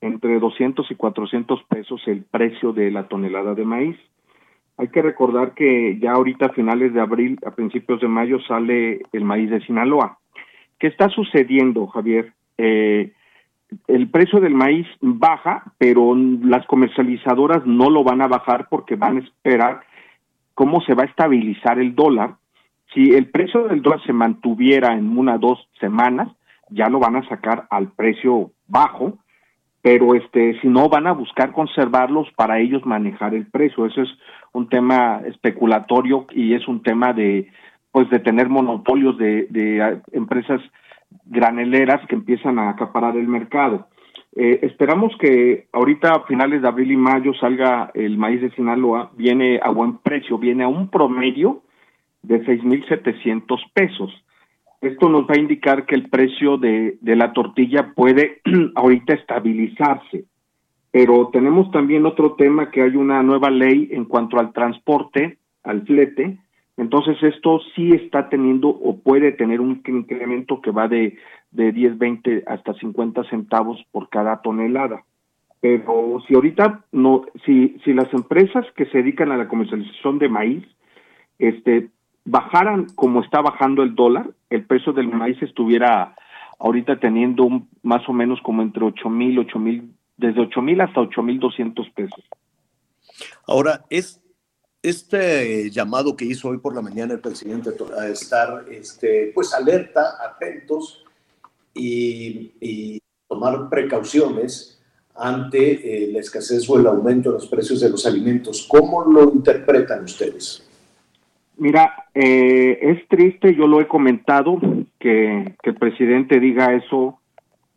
[0.00, 3.96] entre 200 y 400 pesos el precio de la tonelada de maíz.
[4.76, 9.00] Hay que recordar que ya ahorita a finales de abril, a principios de mayo, sale
[9.12, 10.18] el maíz de Sinaloa.
[10.78, 12.34] ¿Qué está sucediendo, Javier?
[12.58, 13.12] Eh,
[13.88, 19.16] el precio del maíz baja, pero las comercializadoras no lo van a bajar porque van
[19.16, 19.80] a esperar
[20.54, 22.36] cómo se va a estabilizar el dólar
[22.94, 26.28] si el precio del dólar se mantuviera en una o dos semanas,
[26.70, 29.18] ya lo van a sacar al precio bajo,
[29.82, 33.86] pero este, si no, van a buscar conservarlos para ellos manejar el precio.
[33.86, 34.08] Eso es
[34.52, 37.48] un tema especulatorio y es un tema de,
[37.92, 40.60] pues, de tener monopolios de, de ah, empresas
[41.26, 43.88] graneleras que empiezan a acaparar el mercado.
[44.36, 49.10] Eh, esperamos que ahorita a finales de abril y mayo salga el maíz de Sinaloa,
[49.16, 51.62] viene a buen precio, viene a un promedio
[52.28, 54.12] de 6.700 pesos.
[54.82, 58.40] Esto nos va a indicar que el precio de, de la tortilla puede
[58.76, 60.24] ahorita estabilizarse.
[60.92, 65.86] Pero tenemos también otro tema que hay una nueva ley en cuanto al transporte, al
[65.86, 66.38] flete.
[66.76, 71.16] Entonces esto sí está teniendo o puede tener un incremento que va de,
[71.50, 75.02] de 10, 20 hasta 50 centavos por cada tonelada.
[75.60, 80.28] Pero si ahorita no, si, si las empresas que se dedican a la comercialización de
[80.28, 80.64] maíz,
[81.38, 81.88] este,
[82.28, 86.14] bajaran como está bajando el dólar, el precio del maíz estuviera
[86.58, 90.80] ahorita teniendo un, más o menos como entre ocho mil, ocho mil, desde ocho mil
[90.80, 92.22] hasta ocho mil doscientos pesos.
[93.46, 94.20] Ahora, es
[94.82, 100.16] este llamado que hizo hoy por la mañana el presidente a estar este, pues alerta,
[100.24, 101.04] atentos
[101.74, 104.80] y, tomar precauciones
[105.14, 105.60] ante
[106.06, 108.66] eh, la escasez o el aumento de los precios de los alimentos.
[108.66, 110.67] ¿Cómo lo interpretan ustedes?
[111.58, 114.60] Mira, eh, es triste, yo lo he comentado,
[115.00, 117.18] que, el presidente diga eso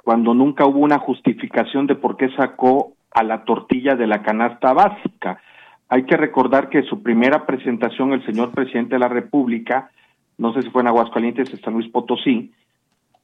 [0.03, 4.73] cuando nunca hubo una justificación de por qué sacó a la tortilla de la canasta
[4.73, 5.41] básica.
[5.89, 9.89] Hay que recordar que su primera presentación, el señor presidente de la República,
[10.37, 12.51] no sé si fue en Aguascalientes San Luis Potosí,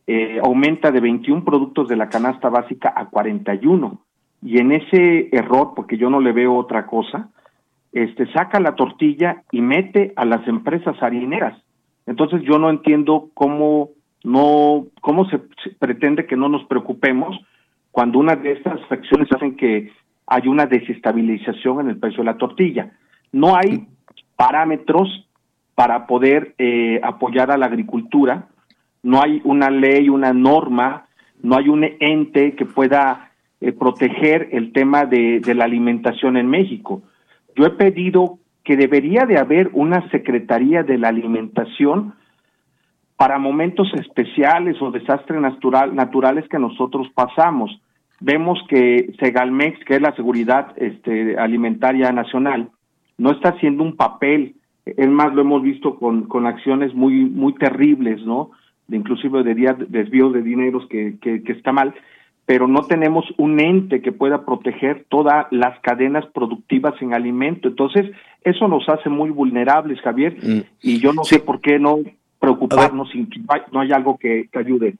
[0.07, 3.99] eh, aumenta de 21 productos de la canasta básica a 41.
[4.41, 7.29] Y en ese error, porque yo no le veo otra cosa,
[7.91, 11.57] este, saca la tortilla y mete a las empresas harineras.
[12.05, 13.89] Entonces yo no entiendo cómo
[14.23, 15.39] no cómo se,
[15.79, 17.37] pretende que no nos preocupemos
[17.91, 19.91] cuando una de estas acciones hacen que
[20.25, 22.91] hay una desestabilización en el precio de la tortilla.
[23.31, 23.87] No hay
[24.35, 25.27] parámetros
[25.75, 28.47] para poder eh, apoyar a la agricultura,
[29.03, 31.07] no hay una ley, una norma,
[31.41, 33.31] no hay un ente que pueda
[33.61, 37.03] eh, proteger el tema de la alimentación en México.
[37.57, 42.13] Yo he pedido que debería de haber una Secretaría de la Alimentación
[43.15, 47.81] para momentos especiales o desastres natural, naturales que nosotros pasamos.
[48.19, 52.69] Vemos que Segalmex, que es la Seguridad este, Alimentaria Nacional,
[53.17, 54.55] no está haciendo un papel,
[54.85, 58.51] es más, lo hemos visto con, con acciones muy, muy terribles, ¿no?
[58.87, 59.55] De inclusive de
[59.89, 61.95] desvíos de dineros que, que, que está mal,
[62.47, 67.67] pero no tenemos un ente que pueda proteger todas las cadenas productivas en alimento.
[67.67, 68.09] Entonces,
[68.41, 70.61] eso nos hace muy vulnerables, Javier, Mm.
[70.81, 71.99] y yo no sé por qué no
[72.39, 73.27] preocuparnos si
[73.73, 74.95] no hay algo que, que ayude.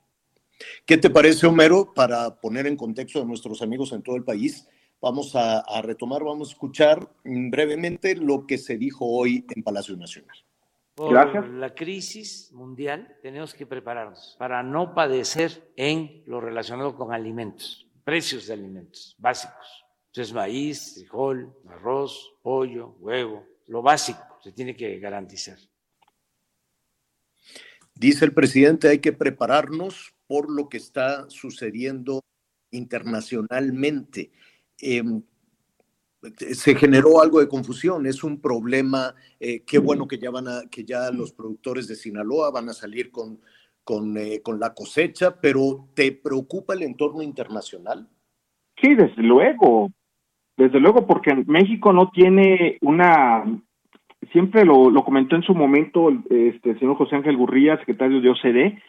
[0.86, 1.94] ¿Qué te parece, Homero?
[1.96, 4.68] Para poner en contexto a nuestros amigos en todo el país,
[5.02, 9.96] vamos a, a retomar, vamos a escuchar brevemente lo que se dijo hoy en Palacio
[9.96, 10.36] Nacional.
[10.98, 17.88] Por la crisis mundial tenemos que prepararnos para no padecer en lo relacionado con alimentos,
[18.04, 19.86] precios de alimentos básicos.
[20.08, 25.60] Entonces, maíz, frijol, arroz, pollo, huevo, lo básico se tiene que garantizar.
[27.94, 32.24] Dice el presidente, hay que prepararnos por lo que está sucediendo
[32.72, 34.32] internacionalmente.
[34.82, 35.04] Eh,
[36.22, 40.62] se generó algo de confusión, es un problema, eh, qué bueno que ya van a,
[40.70, 43.40] que ya los productores de Sinaloa van a salir con,
[43.84, 48.08] con, eh, con la cosecha, pero ¿te preocupa el entorno internacional?
[48.82, 49.92] Sí, desde luego,
[50.58, 53.44] desde luego, porque México no tiene una,
[54.32, 58.30] siempre lo, lo comentó en su momento este, el señor José Ángel Gurría, secretario de
[58.30, 58.82] OCDE,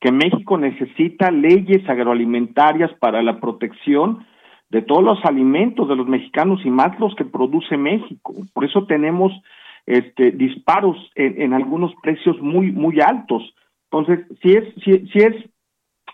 [0.00, 4.26] que México necesita leyes agroalimentarias para la protección
[4.72, 8.34] de todos los alimentos de los mexicanos y más los que produce México.
[8.54, 9.30] Por eso tenemos
[9.84, 13.42] este, disparos en, en algunos precios muy muy altos.
[13.90, 15.34] Entonces, si es si, si es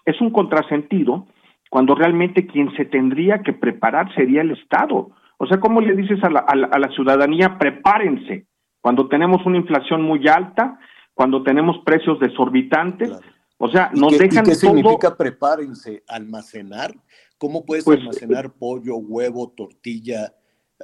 [0.04, 1.26] es un contrasentido
[1.70, 5.10] cuando realmente quien se tendría que preparar sería el Estado.
[5.36, 8.46] O sea, ¿cómo le dices a la, a la, a la ciudadanía prepárense
[8.80, 10.80] cuando tenemos una inflación muy alta,
[11.14, 13.10] cuando tenemos precios desorbitantes?
[13.10, 13.24] Claro.
[13.58, 14.74] O sea, nos ¿Y qué, dejan ¿y qué todo...
[14.74, 16.02] significa prepárense?
[16.08, 16.90] ¿Almacenar?
[17.38, 20.32] ¿Cómo puedes Pues, almacenar pollo, huevo, tortilla,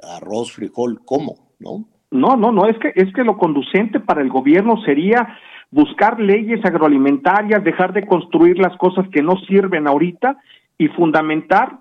[0.01, 1.01] arroz, frijol?
[1.05, 1.51] ¿Cómo?
[1.59, 1.85] ¿No?
[2.11, 5.37] No, no, no, es que, es que lo conducente para el gobierno sería
[5.71, 10.37] buscar leyes agroalimentarias, dejar de construir las cosas que no sirven ahorita
[10.77, 11.79] y fundamentar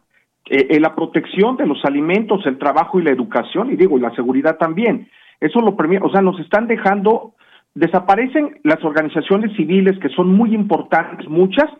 [0.50, 4.00] eh, eh, la protección de los alimentos, el trabajo y la educación, y digo, y
[4.00, 5.08] la seguridad también.
[5.40, 7.34] Eso lo premia, o sea, nos están dejando,
[7.74, 11.70] desaparecen las organizaciones civiles que son muy importantes, muchas,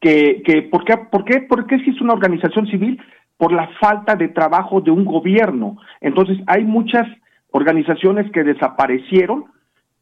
[0.00, 1.66] que, que ¿por, qué, por, qué, ¿por
[2.00, 3.00] una organización civil?
[3.36, 5.76] Por la falta de trabajo de un gobierno.
[6.00, 7.06] Entonces, hay muchas
[7.50, 9.46] organizaciones que desaparecieron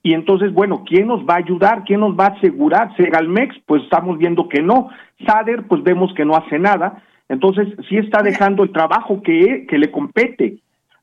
[0.03, 1.83] y entonces, bueno, ¿quién nos va a ayudar?
[1.85, 2.95] ¿Quién nos va a asegurar?
[2.97, 4.89] Segalmex, pues estamos viendo que no.
[5.27, 7.03] SADER, pues vemos que no hace nada.
[7.29, 10.59] Entonces, sí está dejando el trabajo que, que le compete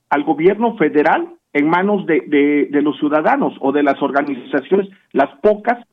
[0.10, 5.30] al gobierno federal en manos de, de, de los ciudadanos o de las organizaciones, las
[5.41, 5.86] pocas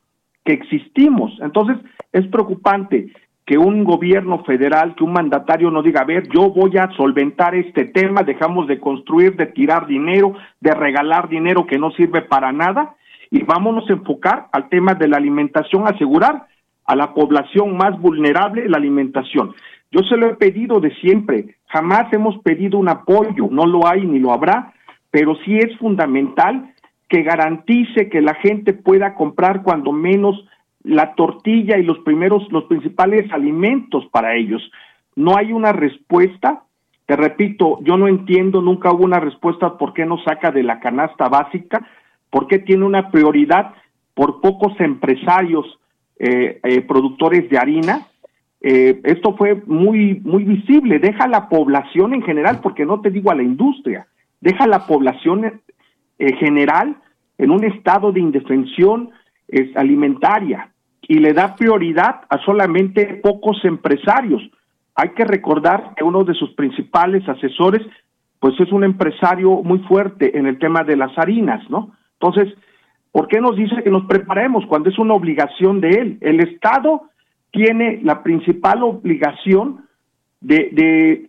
[0.53, 1.37] existimos.
[1.41, 1.77] Entonces,
[2.11, 3.11] es preocupante
[3.45, 7.55] que un gobierno federal, que un mandatario no diga, a ver, yo voy a solventar
[7.55, 12.51] este tema, dejamos de construir, de tirar dinero, de regalar dinero que no sirve para
[12.51, 12.95] nada,
[13.29, 16.47] y vámonos a enfocar al tema de la alimentación, asegurar
[16.85, 19.53] a la población más vulnerable la alimentación.
[19.91, 24.05] Yo se lo he pedido de siempre, jamás hemos pedido un apoyo, no lo hay
[24.05, 24.73] ni lo habrá,
[25.09, 26.73] pero sí es fundamental
[27.11, 30.47] que garantice que la gente pueda comprar cuando menos
[30.81, 34.61] la tortilla y los primeros, los principales alimentos para ellos.
[35.17, 36.63] No hay una respuesta,
[37.07, 40.79] te repito, yo no entiendo, nunca hubo una respuesta por qué no saca de la
[40.79, 41.85] canasta básica,
[42.29, 43.73] por qué tiene una prioridad
[44.13, 45.65] por pocos empresarios
[46.17, 48.07] eh, eh, productores de harina.
[48.61, 53.09] Eh, esto fue muy, muy visible, deja a la población en general, porque no te
[53.09, 54.07] digo a la industria,
[54.39, 55.61] deja a la población
[56.37, 56.95] general
[57.37, 59.09] en un estado de indefensión
[59.47, 60.69] es alimentaria
[61.01, 64.41] y le da prioridad a solamente pocos empresarios.
[64.95, 67.81] Hay que recordar que uno de sus principales asesores,
[68.39, 71.91] pues es un empresario muy fuerte en el tema de las harinas, ¿no?
[72.19, 72.53] Entonces,
[73.11, 76.17] ¿por qué nos dice que nos preparemos cuando es una obligación de él?
[76.21, 77.09] El Estado
[77.51, 79.85] tiene la principal obligación
[80.39, 80.69] de,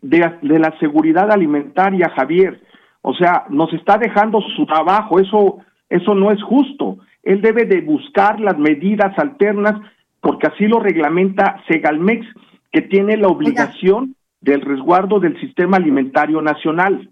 [0.03, 2.61] de, de la seguridad alimentaria, Javier.
[3.03, 5.59] O sea, nos está dejando su trabajo, eso,
[5.89, 9.81] eso no es justo él debe de buscar las medidas alternas
[10.21, 12.27] porque así lo reglamenta Segalmex,
[12.71, 17.11] que tiene la obligación del resguardo del sistema alimentario nacional.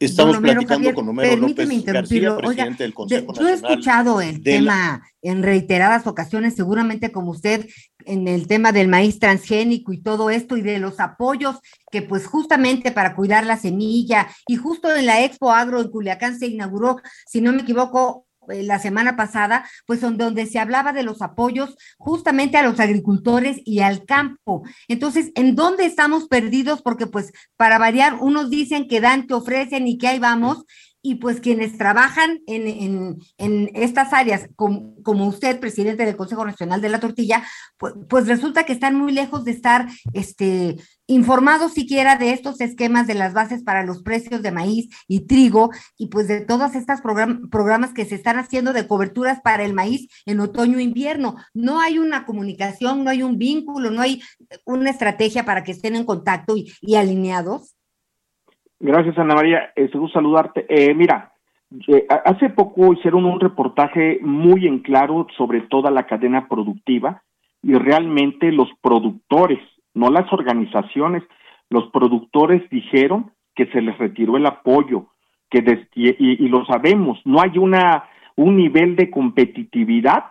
[0.00, 2.36] Estamos Homero, platicando Javier, con Homero permíteme López García, interrumpirlo.
[2.36, 7.32] Oiga, presidente del Consejo Yo he escuchado el la- tema en reiteradas ocasiones, seguramente como
[7.32, 7.66] usted,
[8.04, 11.56] en el tema del maíz transgénico y todo esto y de los apoyos
[11.90, 16.38] que pues justamente para cuidar la semilla y justo en la Expo Agro en Culiacán
[16.38, 21.22] se inauguró, si no me equivoco, la semana pasada, pues donde se hablaba de los
[21.22, 24.62] apoyos justamente a los agricultores y al campo.
[24.88, 26.82] Entonces, ¿en dónde estamos perdidos?
[26.82, 30.64] Porque pues para variar, unos dicen que dan, que ofrecen y que ahí vamos,
[31.02, 33.18] y pues quienes trabajan en,
[33.74, 37.44] estas áreas, como, como, usted, presidente del Consejo Nacional de la Tortilla,
[37.76, 40.76] pues, pues, resulta que están muy lejos de estar este,
[41.06, 45.70] informados siquiera de estos esquemas de las bases para los precios de maíz y trigo
[45.96, 50.08] y pues de todas estas programas que se están haciendo de coberturas para el maíz
[50.26, 51.36] en otoño e invierno.
[51.54, 54.20] No hay una comunicación, no hay un vínculo, no hay
[54.66, 57.77] una estrategia para que estén en contacto y alineados.
[58.80, 59.72] Gracias, Ana María.
[59.74, 60.66] Es un saludarte.
[60.68, 61.32] Eh, mira,
[61.88, 67.22] eh, hace poco hicieron un reportaje muy en claro sobre toda la cadena productiva
[67.62, 69.58] y realmente los productores,
[69.94, 71.22] no las organizaciones,
[71.68, 75.08] los productores dijeron que se les retiró el apoyo,
[75.50, 75.58] que
[75.94, 78.04] y, y, lo sabemos, no hay una
[78.36, 80.26] un nivel de competitividad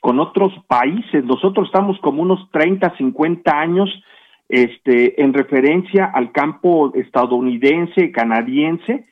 [0.00, 1.22] con otros países.
[1.24, 3.90] Nosotros estamos como unos 30, 50 años
[4.50, 9.06] este, en referencia al campo estadounidense, canadiense.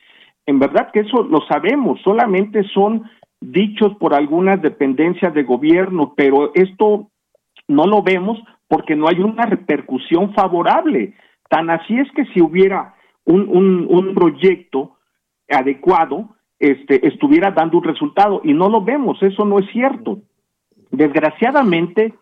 [0.47, 3.05] En verdad que eso lo sabemos, solamente son
[3.41, 7.11] dichos por algunas dependencias de gobierno, pero esto
[7.69, 11.15] no lo vemos porque no hay una repercusión favorable.
[11.49, 12.95] Tan así es que si hubiera
[13.25, 14.97] un, un, un proyecto
[15.49, 20.19] adecuado, este, estuviera dando un resultado y no lo vemos, eso no es cierto.
[20.91, 22.15] Desgraciadamente,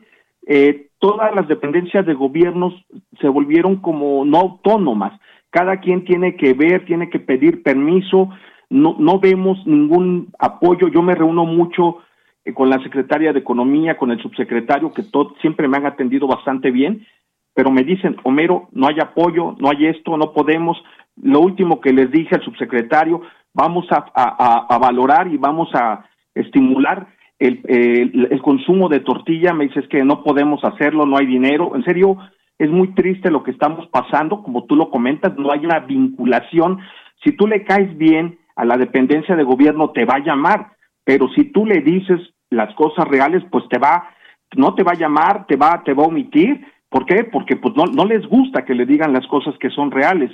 [0.46, 2.72] eh, todas las dependencias de gobiernos
[3.20, 5.20] se volvieron como no autónomas.
[5.50, 8.30] Cada quien tiene que ver, tiene que pedir permiso.
[8.70, 10.88] No, no vemos ningún apoyo.
[10.88, 11.98] Yo me reúno mucho
[12.44, 15.02] eh, con la secretaria de Economía, con el subsecretario, que
[15.40, 17.04] siempre me han atendido bastante bien,
[17.52, 20.80] pero me dicen, Homero, no hay apoyo, no hay esto, no podemos.
[21.20, 26.04] Lo último que les dije al subsecretario, vamos a, a, a valorar y vamos a
[26.34, 31.72] estimular el, el, consumo de tortilla, me dices que no podemos hacerlo, no hay dinero.
[31.74, 32.16] En serio,
[32.58, 36.80] es muy triste lo que estamos pasando, como tú lo comentas, no hay una vinculación.
[37.22, 40.72] Si tú le caes bien a la dependencia de gobierno, te va a llamar,
[41.04, 44.08] pero si tú le dices las cosas reales, pues te va,
[44.56, 46.64] no te va a llamar, te va, te va a omitir.
[46.88, 47.24] ¿Por qué?
[47.24, 50.30] Porque pues no, no les gusta que le digan las cosas que son reales.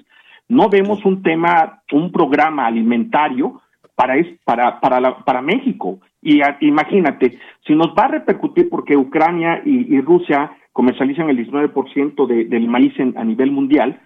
[0.48, 3.60] No vemos un tema, un programa alimentario
[3.96, 4.14] para,
[4.44, 5.98] para, para, para México.
[6.23, 12.44] Y imagínate, si nos va a repercutir porque Ucrania y, Rusia comercializan el 19% de,
[12.44, 14.01] del maíz a nivel mundial,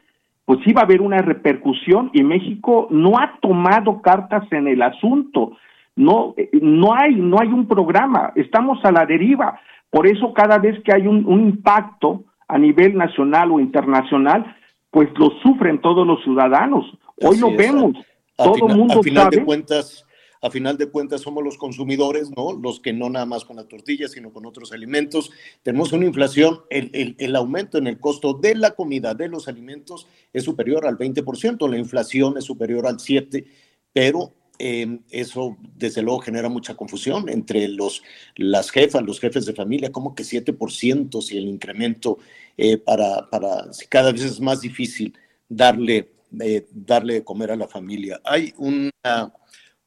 [0.46, 4.80] pues sí va a haber una repercusión y México no ha tomado cartas en el
[4.80, 5.58] asunto.
[5.96, 9.60] No, no hay, no hay un programa, estamos a la deriva.
[9.90, 14.56] Por eso cada vez que hay un, impacto a nivel nacional o internacional,
[14.90, 16.86] pues lo sufren todos los ciudadanos.
[17.20, 17.96] Hoy lo vemos.
[18.36, 20.05] Todo el mundo final de cuentas,
[20.46, 22.52] a final de cuentas somos los consumidores, ¿no?
[22.52, 25.30] Los que no nada más con la tortilla, sino con otros alimentos.
[25.62, 30.06] Tenemos una inflación, el, el, aumento en el costo de la comida, de los alimentos,
[30.32, 33.44] es superior al 20%, la inflación es superior al 7%,
[33.92, 38.02] pero em, eso desde luego genera mucha confusión entre los,
[38.36, 42.18] las jefas, los jefes de familia, como que 7% si el incremento
[42.56, 45.12] eh, para, para, si cada vez es más difícil
[45.48, 46.10] darle,
[46.40, 48.20] eh, darle de comer a la familia.
[48.24, 49.32] Hay una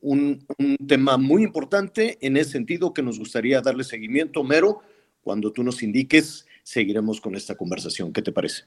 [0.02, 0.46] un,
[0.88, 4.44] tema muy importante en ese sentido que nos gustaría darle seguimiento.
[4.44, 4.80] Mero,
[5.22, 8.14] cuando tú nos indiques, seguiremos con esta conversación.
[8.14, 8.64] ¿Qué te parece?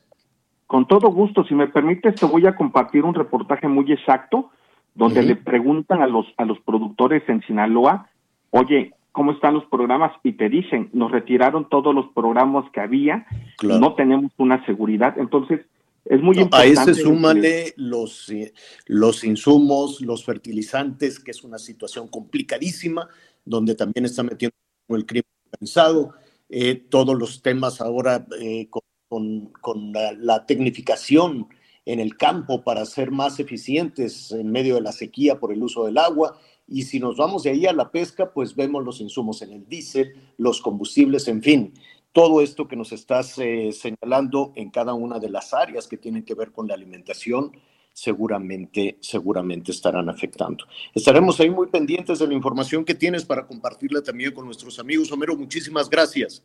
[0.66, 4.50] Con todo gusto, si me permites, te voy a compartir un reportaje muy exacto
[4.94, 8.10] donde le preguntan a los, a los productores en Sinaloa,
[8.50, 10.12] oye, ¿cómo están los programas?
[10.22, 13.26] Y te dicen, nos retiraron todos los programas que había,
[13.62, 15.18] no tenemos una seguridad.
[15.18, 15.60] Entonces,
[16.04, 16.78] es muy importante.
[16.78, 18.52] A ese súmale los, eh,
[18.86, 23.08] los insumos, los fertilizantes, que es una situación complicadísima,
[23.44, 24.54] donde también está metiendo
[24.88, 26.14] el crimen organizado,
[26.48, 31.48] eh, todos los temas ahora eh, con, con, la, la, tecnificación
[31.86, 35.86] en el campo para ser más eficientes en medio de la sequía por el uso
[35.86, 36.38] del agua.
[36.66, 39.66] Y si nos vamos de ahí a la pesca, pues vemos los insumos en el
[39.66, 41.74] diésel, los combustibles, en fin
[42.12, 46.24] todo esto que nos estás eh, señalando en cada una de las áreas que tienen
[46.24, 47.52] que ver con la alimentación,
[47.92, 50.64] seguramente, seguramente estarán afectando.
[50.94, 55.10] Estaremos ahí muy pendientes de la información que tienes para compartirla también con nuestros amigos.
[55.10, 56.44] Homero, muchísimas gracias.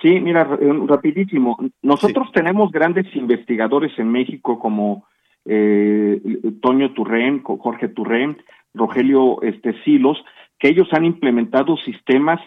[0.00, 1.56] Sí, mira, eh, rapidísimo.
[1.80, 5.06] Nosotros tenemos grandes investigadores en México como
[5.44, 6.20] eh,
[6.60, 8.36] Toño Turren, Jorge Turren,
[8.74, 10.18] Rogelio este, Silos,
[10.58, 12.40] que ellos han implementado sistemas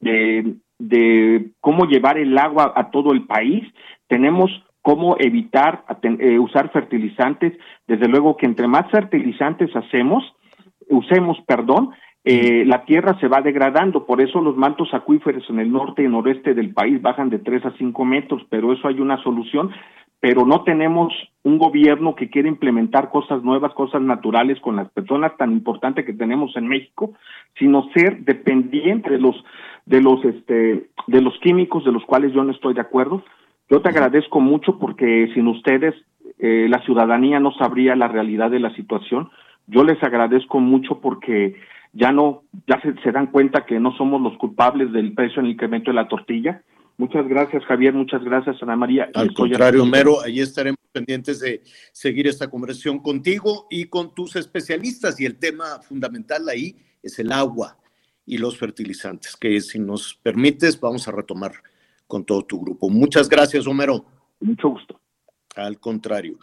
[0.00, 3.62] de de cómo llevar el agua a todo el país,
[4.08, 4.50] tenemos
[4.82, 7.52] cómo evitar eh, usar fertilizantes,
[7.86, 10.24] desde luego que entre más fertilizantes hacemos,
[10.88, 11.90] usemos, perdón,
[12.24, 16.08] eh, la tierra se va degradando, por eso los mantos acuíferos en el norte y
[16.08, 19.70] noreste del país bajan de 3 a 5 metros, pero eso hay una solución,
[20.20, 25.34] pero no tenemos un gobierno que quiere implementar cosas nuevas, cosas naturales con las personas
[25.38, 27.14] tan importantes que tenemos en México,
[27.58, 29.34] sino ser dependiente de los
[29.86, 33.24] de los este de los químicos de los cuales yo no estoy de acuerdo.
[33.70, 35.94] Yo te agradezco mucho porque sin ustedes
[36.38, 39.30] eh, la ciudadanía no sabría la realidad de la situación.
[39.66, 41.54] Yo les agradezco mucho porque
[41.94, 45.46] ya no ya se, se dan cuenta que no somos los culpables del precio en
[45.46, 46.62] el incremento de la tortilla
[47.00, 47.94] Muchas gracias, Javier.
[47.94, 49.08] Muchas gracias, Ana María.
[49.14, 51.62] Al contrario, Homero, ahí estaremos pendientes de
[51.92, 55.18] seguir esta conversación contigo y con tus especialistas.
[55.18, 57.78] Y el tema fundamental ahí es el agua
[58.26, 61.52] y los fertilizantes, que si nos permites, vamos a retomar
[62.06, 62.90] con todo tu grupo.
[62.90, 64.04] Muchas gracias, Homero.
[64.38, 65.00] Mucho gusto.
[65.56, 66.38] Al contrario.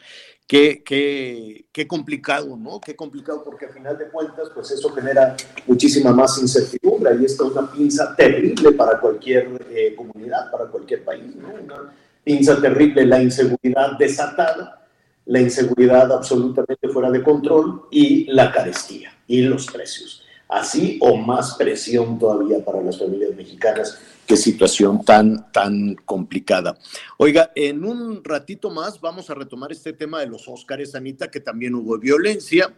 [0.45, 2.79] Qué, qué, qué, complicado, ¿no?
[2.79, 5.35] Qué complicado porque al final de cuentas, pues eso genera
[5.65, 7.11] muchísima más incertidumbre.
[7.11, 11.49] Ahí está una pinza terrible para cualquier eh, comunidad, para cualquier país, ¿no?
[11.49, 11.93] Una
[12.23, 14.87] pinza terrible, la inseguridad desatada,
[15.25, 20.23] la inseguridad absolutamente fuera de control y la carestía y los precios.
[20.49, 26.77] Así o más presión todavía para las familias mexicanas qué situación tan, tan complicada.
[27.17, 31.39] Oiga, en un ratito más vamos a retomar este tema de los Óscares, Anita, que
[31.39, 32.75] también hubo violencia,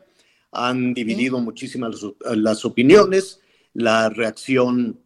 [0.52, 2.00] han dividido muchísimas
[2.36, 3.42] las, opiniones,
[3.74, 5.00] la reacción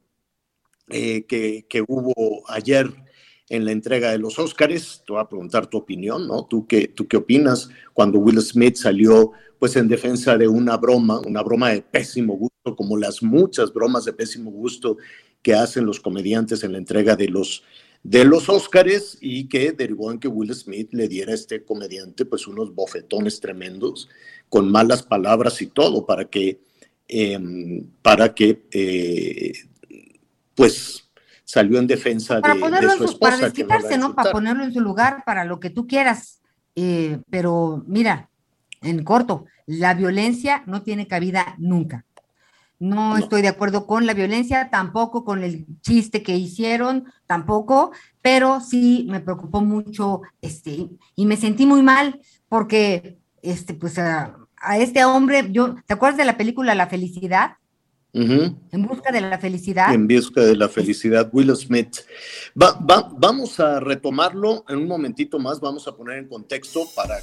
[0.89, 2.93] eh, que, que, hubo ayer
[3.49, 5.01] en la entrega de los Óscares.
[5.05, 6.45] Te voy a preguntar tu opinión, ¿no?
[6.45, 11.21] ¿Tú qué, ¿Tú qué opinas cuando Will Smith salió pues en defensa de una broma,
[11.21, 14.97] una broma de pésimo gusto, como las muchas bromas de pésimo gusto
[15.43, 17.63] que hacen los comediantes en la entrega de los,
[18.01, 22.25] de los Óscares y que derivó en que Will Smith le diera a este comediante
[22.25, 24.09] pues unos bofetones tremendos
[24.49, 26.61] con malas palabras y todo para que,
[27.07, 29.53] em, para que eh,
[30.55, 31.09] pues
[31.43, 33.17] salió en defensa de, su esposa.
[33.19, 34.15] Para desquitarse, ¿no?
[34.15, 36.41] Para ponerlo en su lugar, para lo que tú quieras.
[36.75, 38.29] Eh, pero mira,
[38.81, 42.05] en corto, la violencia no tiene cabida nunca.
[42.79, 47.91] No, estoy de acuerdo con la violencia, tampoco con el chiste que hicieron, tampoco,
[48.21, 52.19] pero sí me preocupó mucho este, y me sentí muy mal
[52.49, 54.37] porque este, pues a,
[54.77, 57.57] este hombre, yo, ¿te acuerdas de la película La Felicidad?
[58.13, 59.91] En busca de la felicidad.
[59.91, 62.01] En busca de la felicidad, Will Smith.
[62.53, 67.15] vamos a retomarlo en un momentito más, vamos a poner en contexto para...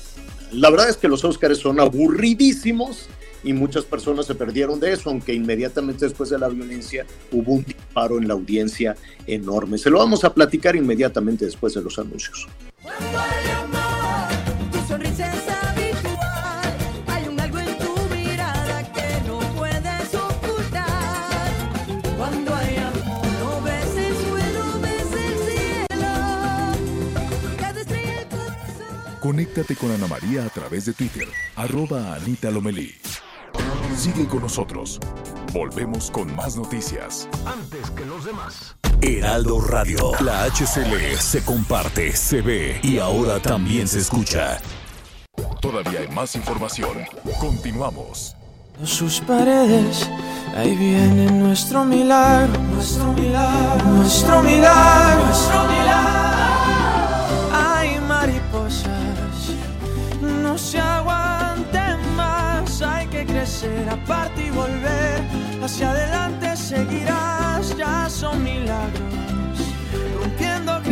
[0.53, 3.09] La verdad es que los Oscars son aburridísimos
[3.43, 7.65] y muchas personas se perdieron de eso, aunque inmediatamente después de la violencia hubo un
[7.65, 8.97] disparo en la audiencia
[9.27, 9.79] enorme.
[9.79, 12.47] Se lo vamos a platicar inmediatamente después de los anuncios.
[29.21, 32.93] Conéctate con Ana María a través de Twitter, arroba Anita Lomelí.
[33.97, 34.99] Sigue con nosotros.
[35.53, 37.29] Volvemos con más noticias.
[37.45, 38.77] Antes que los demás.
[39.03, 40.13] Heraldo Radio.
[40.21, 44.61] La HCL se comparte, se ve y ahora también se escucha.
[45.61, 46.99] Todavía hay más información.
[47.39, 48.37] Continuamos.
[48.85, 50.09] Sus paredes,
[50.57, 56.00] ahí viene nuestro milagro, nuestro milagro, nuestro milagro, nuestro milagro.
[65.71, 69.15] Hacia adelante seguirás, ya son milagros.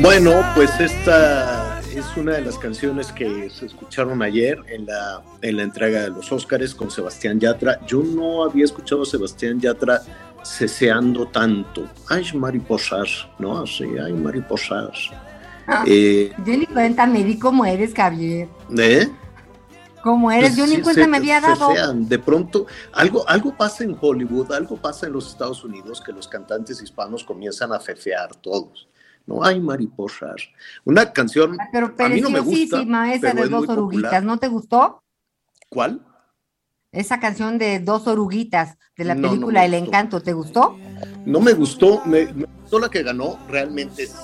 [0.00, 5.56] Bueno, pues esta es una de las canciones que se escucharon ayer en la, en
[5.56, 7.84] la entrega de los Óscares con Sebastián Yatra.
[7.88, 10.00] Yo no había escuchado a Sebastián Yatra
[10.44, 11.88] ceseando tanto.
[12.08, 13.58] Ay, mariposas, ¿no?
[13.58, 15.10] Así, ay, mariposas.
[15.66, 18.46] Ah, eh, yo ni cuenta me di cómo eres, Javier.
[18.78, 19.08] ¿Eh?
[20.02, 21.70] Como eres, yo ni cuenta me había dado.
[21.94, 26.28] de pronto, algo, algo pasa en Hollywood, algo pasa en los Estados Unidos que los
[26.28, 28.88] cantantes hispanos comienzan a fefear todos.
[29.26, 30.48] No hay mariposas.
[30.84, 31.58] Una canción.
[31.70, 35.02] Pero a mí no me gusta, esa de dos oruguitas, ¿no te gustó?
[35.68, 36.00] ¿Cuál?
[36.90, 40.78] Esa canción de dos oruguitas de la película El Encanto, ¿te gustó?
[41.26, 44.14] No me gustó, me, me gustó la que ganó, realmente es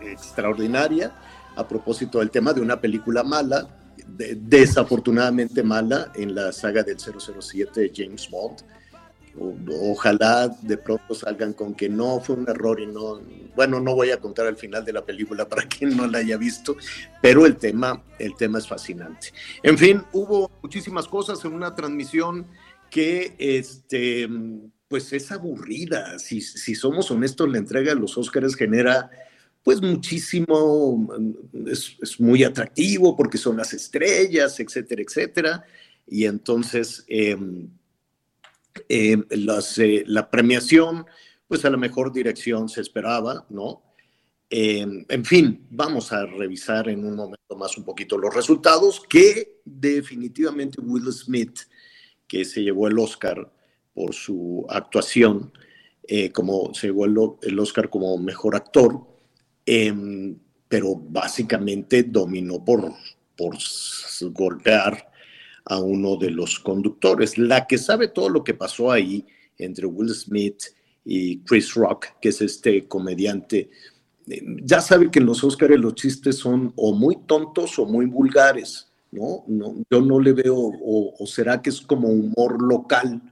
[0.00, 1.12] extraordinaria
[1.56, 3.68] a propósito del tema de una película mala,
[4.06, 8.62] desafortunadamente mala en la saga del 007 de James Bond.
[9.82, 13.20] ojalá de pronto salgan con que no fue un error y no,
[13.54, 16.36] bueno, no voy a contar el final de la película para quien no la haya
[16.36, 16.76] visto,
[17.20, 19.32] pero el tema, el tema es fascinante.
[19.62, 22.46] En fin, hubo muchísimas cosas en una transmisión
[22.90, 24.28] que, este,
[24.88, 26.18] pues es aburrida.
[26.18, 29.10] Si, si somos honestos, la entrega de los Óscares genera
[29.66, 35.64] pues muchísimo, mm, es, es muy atractivo porque son las estrellas, etcétera, etcétera.
[36.06, 37.68] Y entonces em,
[38.88, 41.04] em, las, eh, la premiación,
[41.48, 43.82] pues a la mejor dirección se esperaba, ¿no?
[44.50, 49.62] Em, en fin, vamos a revisar en un momento más un poquito los resultados que
[49.64, 51.58] definitivamente Will Smith,
[52.28, 53.52] que se llevó el Oscar
[53.92, 55.52] por su actuación,
[56.06, 59.15] eh, como se llevó el, el Oscar como mejor actor,
[59.66, 60.38] em,
[60.68, 62.92] pero básicamente dominó por,
[63.36, 63.56] por
[64.32, 65.10] golpear
[65.64, 67.36] a uno de los conductores.
[67.36, 69.26] La que sabe todo lo que pasó ahí
[69.58, 70.62] entre Will Smith
[71.04, 73.70] y Chris Rock, que es este comediante,
[74.28, 78.06] eh, ya sabe que en los Oscars los chistes son o muy tontos o muy
[78.06, 79.44] vulgares, ¿no?
[79.90, 83.22] yo no le veo, o será que es como humor local,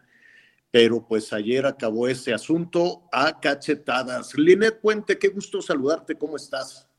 [0.75, 4.37] pero pues ayer acabó ese asunto a cachetadas.
[4.37, 6.91] Linet Puente, qué gusto saludarte, ¿cómo estás?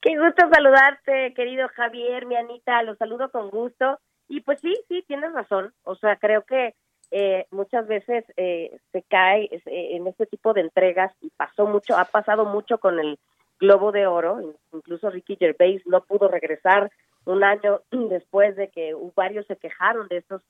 [0.00, 3.98] Qué gusto saludarte, querido Javier, mi Anita, los saludo con gusto.
[4.28, 5.74] Y pues sí, sí, tienes razón.
[5.82, 6.76] O sea, creo que
[7.10, 9.60] eh, muchas veces eh, se cae eh,
[9.96, 13.18] en este tipo de entregas y pasó mucho, ha pasado mucho con el
[13.58, 14.54] Globo de Oro.
[14.72, 16.92] Incluso Ricky Gervais no pudo regresar
[17.24, 20.42] un año después de que varios se quejaron de estos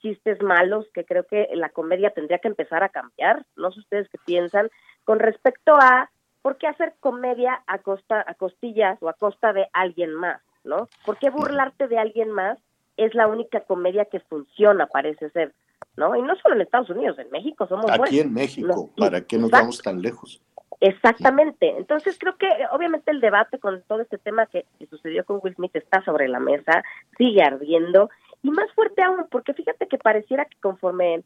[0.00, 3.44] chistes malos que creo que la comedia tendría que empezar a cambiar.
[3.56, 4.70] No sé ustedes qué piensan
[5.04, 6.10] con respecto a
[6.42, 10.88] por qué hacer comedia a costa a costillas o a costa de alguien más, ¿no?
[11.04, 12.58] ¿Por qué burlarte de alguien más?
[12.96, 15.52] Es la única comedia que funciona, parece ser,
[15.96, 16.14] ¿no?
[16.16, 18.20] Y no solo en Estados Unidos, en México somos Aquí buenos.
[18.20, 19.64] en México, No, ¿para qué nos exacto.
[19.64, 20.42] vamos tan lejos?
[20.80, 21.74] Exactamente.
[21.76, 25.54] Entonces creo que obviamente el debate con todo este tema que, que sucedió con Will
[25.54, 26.84] Smith está sobre la mesa,
[27.16, 28.10] sigue ardiendo
[28.48, 31.22] y más fuerte aún, porque fíjate que pareciera que conforme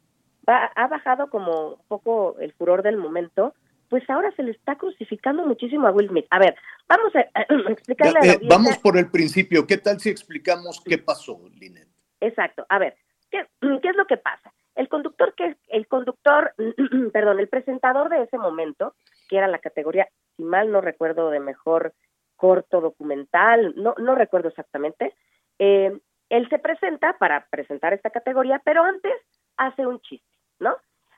[0.48, 3.54] va, ha bajado como un poco el furor del momento,
[3.88, 6.26] pues ahora se le está crucificando muchísimo a Will Smith.
[6.30, 6.56] A ver,
[6.88, 7.20] vamos a,
[7.70, 9.68] explicarle a la Eh, vamos por el principio.
[9.68, 11.86] ¿Qué tal si explicamos qué pasó, Linet?
[12.20, 12.66] Exacto.
[12.68, 12.96] A ver,
[13.30, 14.52] ¿qué, qué es lo que pasa?
[14.74, 16.54] El conductor que el conductor,
[17.12, 18.96] perdón, el presentador de ese momento,
[19.28, 21.94] que era la categoría, si mal no recuerdo, de mejor
[22.34, 25.14] corto documental, no no recuerdo exactamente.
[25.60, 25.96] eh,
[26.32, 29.12] él se presenta para presentar esta categoría, pero antes
[29.58, 30.74] hace un chiste, ¿no?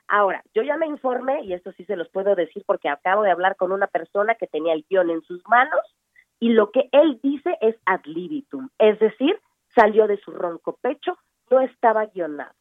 [0.09, 3.31] Ahora, yo ya me informé, y esto sí se los puedo decir porque acabo de
[3.31, 5.79] hablar con una persona que tenía el guion en sus manos,
[6.37, 9.39] y lo que él dice es ad libitum, es decir,
[9.73, 11.17] salió de su ronco pecho,
[11.49, 12.53] no estaba guionado.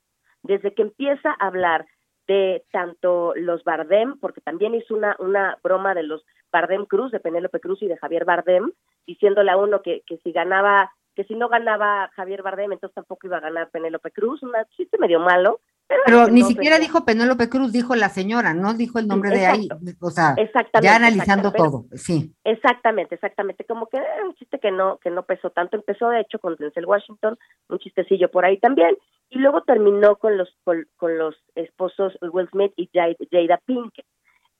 [0.44, 1.86] Desde que empieza a hablar
[2.28, 7.18] de tanto los Bardem, porque también hizo una, una broma de los Bardem Cruz, de
[7.18, 8.70] Penélope Cruz y de Javier Bardem,
[9.08, 13.26] diciéndole a uno que, que si ganaba, que si no ganaba Javier Bardem, entonces tampoco
[13.26, 15.60] iba a ganar Penélope Cruz, un chiste medio malo.
[16.06, 19.30] Pero ni no, siquiera pero- dijo Penélope Cruz, dijo la señora, no dijo el nombre
[19.30, 19.68] de ahí.
[20.00, 20.34] O sea,
[20.82, 22.34] ya analizando pero- todo, sí.
[22.42, 23.64] Exactamente, exactamente.
[23.64, 25.76] Como que era un chiste que no, que no pesó tanto.
[25.76, 27.38] Empezó, de hecho, con Denzel Washington,
[27.68, 28.96] un chistecillo por ahí también.
[29.28, 34.06] Y luego terminó con los, con, con los esposos Will Smith y Jada, Jada Pinkett.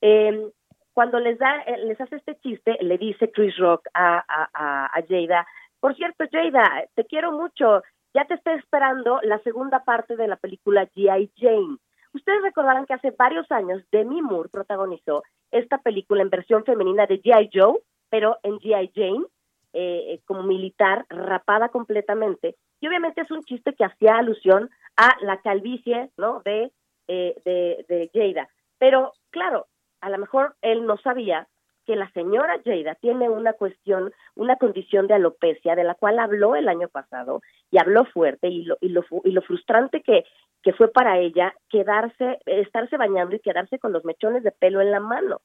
[0.03, 0.51] Eh,
[0.93, 4.87] cuando les da, eh, les hace este chiste, le dice Chris Rock a, a, a,
[4.87, 5.47] a Jada,
[5.85, 7.83] por cierto, Jada, te quiero mucho,
[8.15, 11.31] ya te estoy esperando la segunda parte de la película G.I.
[11.37, 11.77] Jane.
[12.15, 17.21] Ustedes recordarán que hace varios años Demi Moore protagonizó esta película en versión femenina de
[17.21, 17.51] G.I.
[17.53, 18.93] Joe, pero en G.I.
[18.95, 19.27] Jane,
[19.75, 22.57] eh, como militar, rapada completamente.
[22.81, 26.41] Y obviamente es un chiste que hacía alusión a la calvicie, ¿no?
[26.47, 26.73] De,
[27.09, 28.49] eh, de, de Jada.
[28.79, 29.67] Pero, claro,
[30.01, 31.47] a lo mejor él no sabía
[31.85, 36.57] que la señora Jada tiene una cuestión, una condición de alopecia de la cual habló
[36.57, 40.25] el año pasado y habló fuerte y lo, y lo, y lo frustrante que,
[40.63, 44.91] que fue para ella quedarse, estarse bañando y quedarse con los mechones de pelo en
[44.91, 45.41] la mano.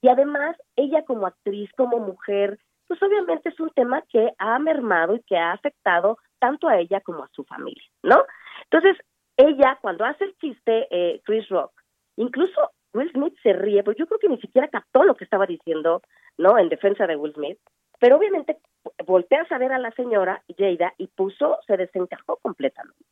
[0.00, 5.16] Y además, ella como actriz, como mujer, pues obviamente es un tema que ha mermado
[5.16, 8.24] y que ha afectado tanto a ella como a su familia, ¿no?
[8.70, 8.96] Entonces,
[9.36, 11.72] ella, cuando hace el chiste, eh, Chris Rock,
[12.16, 15.46] incluso Will Smith se ríe, porque yo creo que ni siquiera captó lo que estaba
[15.46, 16.02] diciendo,
[16.36, 16.58] ¿no?
[16.58, 17.58] En defensa de Will Smith,
[18.00, 18.58] pero obviamente
[19.06, 23.04] voltea a saber a la señora Jada y puso, se desencajó completamente.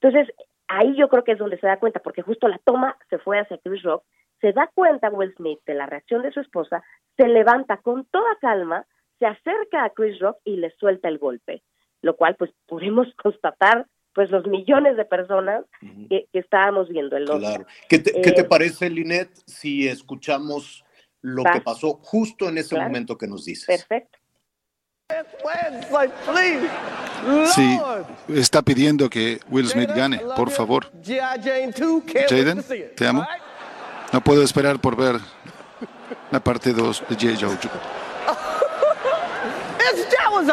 [0.00, 0.34] Entonces,
[0.68, 3.38] ahí yo creo que es donde se da cuenta, porque justo la toma se fue
[3.38, 4.04] hacia Chris Rock,
[4.40, 6.82] se da cuenta Will Smith de la reacción de su esposa,
[7.16, 8.86] se levanta con toda calma,
[9.18, 11.62] se acerca a Chris Rock y le suelta el golpe,
[12.00, 15.64] lo cual pues pudimos constatar pues los millones de personas
[16.08, 17.40] que, que estábamos viendo el Oscar.
[17.40, 17.66] Claro.
[17.88, 20.84] ¿Qué te, qué te Eh, parece, Linet, si escuchamos
[21.22, 21.52] lo Va.
[21.52, 22.88] que pasó justo en ese Claro.
[22.88, 23.66] momento que nos dices?
[23.66, 24.18] Perfecto.
[27.54, 27.80] Sí,
[28.28, 30.90] está pidiendo que Will Smith gane, por favor.
[31.04, 32.64] Jaden,
[32.96, 33.26] te amo.
[34.12, 35.16] No puedo esperar por ver
[36.30, 37.36] la parte 2 de J.
[37.40, 37.56] Joe.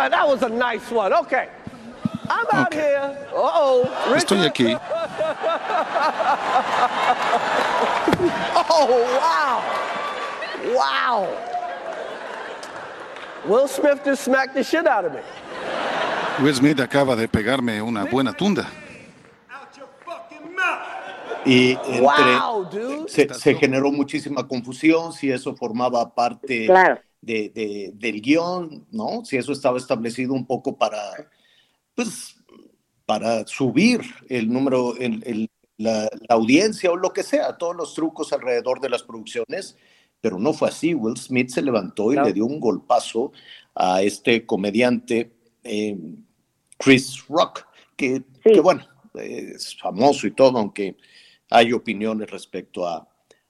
[0.09, 1.13] That was a nice one.
[1.13, 1.47] Okay.
[2.53, 2.95] Okay.
[4.15, 4.75] Estoy aquí.
[8.69, 8.87] Oh,
[9.19, 9.61] wow.
[10.73, 11.27] Wow.
[13.45, 15.21] Will Smith just smacked the shit out of me.
[16.43, 18.67] Will Smith acaba de pegarme una buena tunda.
[21.45, 23.07] Y entre, Wow, dude.
[23.09, 26.99] se, se generó muchísima confusión si eso formaba parte Claro.
[27.21, 29.23] de, de- del guion, ¿no?
[29.23, 30.99] Si eso estaba establecido un poco para,
[31.95, 32.35] pues,
[33.07, 37.93] para subir el número, el- el- la, la audiencia o lo que sea, todos los
[37.93, 39.77] trucos alrededor de las producciones,
[40.21, 40.93] pero no fue así.
[40.93, 43.31] Will Smith se levantó y le dio un golpazo
[43.75, 45.31] a este comediante
[45.63, 45.97] eh,
[46.77, 47.65] Chris Rock,
[47.95, 50.97] que, que bueno, es famoso y todo, aunque
[51.49, 53.07] hay opiniones respecto a,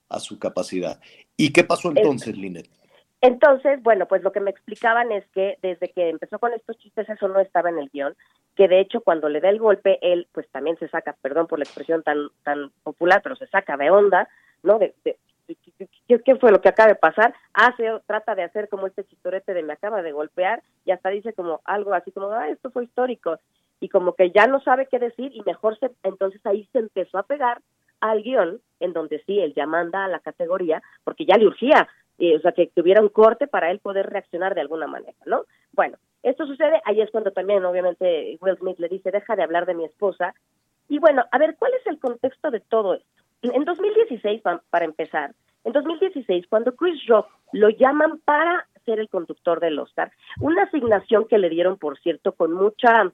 [0.10, 1.00] a su capacidad.
[1.36, 2.70] ¿Y qué pasó entonces, Linet?
[3.22, 7.10] Entonces, bueno, pues lo que me explicaban es que desde que empezó con estos chistes
[7.10, 8.16] eso no estaba en el guion,
[8.56, 11.58] que de hecho cuando le da el golpe él pues también se saca, perdón por
[11.60, 14.30] la expresión tan tan popular, pero se saca de onda,
[14.64, 14.78] ¿no?
[14.78, 15.18] De, de-
[15.48, 15.58] de-
[16.08, 17.34] ¿qué, qué fue lo que acaba de pasar?
[17.54, 21.34] Hace, trata de hacer como este chistorete de me acaba de golpear y hasta dice
[21.34, 23.40] como algo así como, ah, esto fue histórico
[23.80, 27.18] y como que ya no sabe qué decir y mejor se, entonces ahí se empezó
[27.18, 27.62] a pegar
[28.00, 31.88] al guion en donde sí, él ya manda a la categoría porque ya le urgía,
[32.20, 35.44] eh, o sea, que, que un corte para él poder reaccionar de alguna manera, ¿no?
[35.72, 39.66] Bueno, esto sucede, ahí es cuando también obviamente Will Smith le dice, deja de hablar
[39.66, 40.34] de mi esposa.
[40.90, 43.08] Y bueno, a ver, ¿cuál es el contexto de todo esto?
[43.44, 45.34] En 2016, pa- para empezar,
[45.64, 51.28] en 2016, cuando Chris Rock lo llaman para ser el conductor del Oscar, una asignación
[51.28, 53.12] que le dieron, por cierto, con mucha,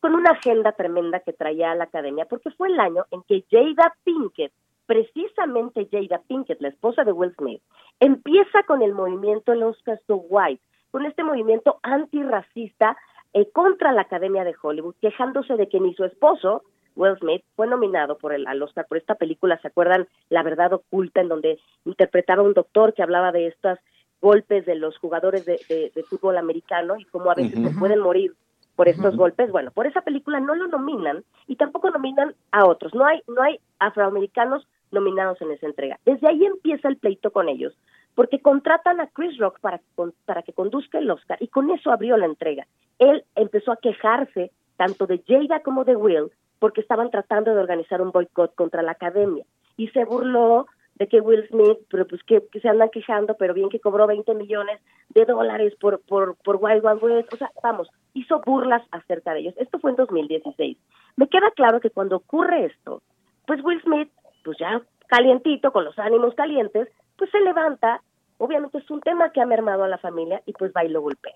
[0.00, 3.44] con una agenda tremenda que traía a la academia, porque fue el año en que
[3.50, 4.52] Jada Pinkett,
[4.86, 7.62] precisamente Jada Pinkett, la esposa de Will Smith,
[8.00, 12.96] empieza con el movimiento El Oscar So White, con este movimiento antirracista
[13.32, 16.62] eh, contra la Academia de Hollywood, quejándose de que ni su esposo,
[16.94, 20.08] Will Smith, fue nominado por el, al Oscar por esta película, ¿se acuerdan?
[20.30, 23.78] La verdad oculta, en donde interpretaba a un doctor que hablaba de estos
[24.22, 28.00] golpes de los jugadores de, de- de fútbol americano y cómo a veces se pueden
[28.00, 28.32] morir
[28.76, 29.50] por estos golpes.
[29.50, 32.94] Bueno, por esa película no lo nominan y tampoco nominan a otros.
[32.94, 35.98] No hay, no hay afroamericanos nominados en esa entrega.
[36.04, 37.76] Desde ahí empieza el pleito con ellos,
[38.14, 39.80] porque contratan a Chris Rock para,
[40.24, 42.66] para que conduzca el Oscar y con eso abrió la entrega.
[42.98, 48.00] Él empezó a quejarse tanto de Jada como de Will porque estaban tratando de organizar
[48.00, 49.44] un boicot contra la academia
[49.76, 53.52] y se burló de que Will Smith, pero pues que, que se andan quejando, pero
[53.52, 54.80] bien que cobró 20 millones
[55.10, 59.40] de dólares por, por, por Wild Wild West, o sea, vamos, hizo burlas acerca de
[59.40, 59.54] ellos.
[59.58, 60.78] Esto fue en 2016.
[61.16, 63.02] Me queda claro que cuando ocurre esto,
[63.46, 64.10] pues Will Smith,
[64.46, 68.00] pues ya calientito, con los ánimos calientes, pues se levanta,
[68.38, 71.02] obviamente es un tema que ha mermado a la familia y pues va y lo
[71.02, 71.34] golpea.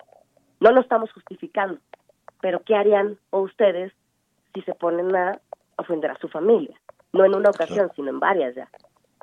[0.60, 1.80] No lo estamos justificando,
[2.40, 3.92] pero ¿qué harían o ustedes
[4.54, 5.40] si se ponen a
[5.76, 6.80] ofender a su familia?
[7.12, 8.68] No en una ocasión, sino en varias ya,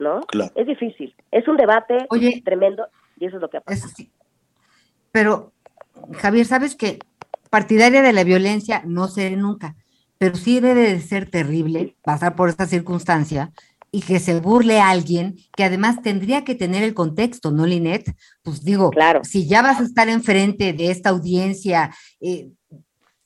[0.01, 0.19] ¿no?
[0.21, 0.51] Claro.
[0.55, 2.07] Es difícil, es un debate
[2.43, 2.87] tremendo
[3.17, 3.93] y eso es lo que ha pasado.
[5.13, 5.53] Pero,
[6.19, 6.99] Javier, ¿sabes que
[7.49, 9.75] partidaria de la violencia no seré nunca,
[10.17, 13.53] pero sí debe de ser terrible pasar por esta circunstancia
[13.91, 18.15] y que se burle a alguien que además tendría que tener el contexto, ¿no, Linet?
[18.43, 18.91] Pues digo,
[19.23, 22.49] si ya vas a estar enfrente de esta audiencia eh,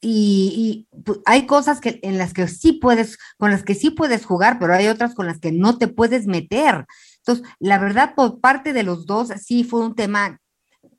[0.03, 3.91] y, y, pues, hay cosas que en las que sí puedes, con las que sí
[3.91, 6.85] puedes jugar, pero hay otras con las que no te puedes meter.
[7.17, 10.39] Entonces, la verdad, por parte de los dos, sí fue un tema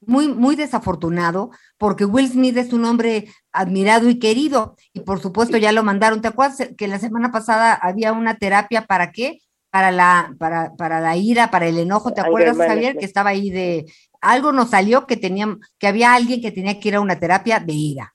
[0.06, 5.56] muy, muy desafortunado, porque Will Smith es un hombre admirado y querido, y por supuesto
[5.56, 6.20] ya lo mandaron.
[6.20, 9.40] ¿Te acuerdas que la semana pasada había una terapia para qué?
[9.72, 12.94] Para la, para, para la ira, para el enojo, ¿te acuerdas, Javier?
[12.98, 13.86] Que estaba ahí de
[14.20, 17.58] algo nos salió que tenían, que había alguien que tenía que ir a una terapia
[17.58, 18.14] de ira.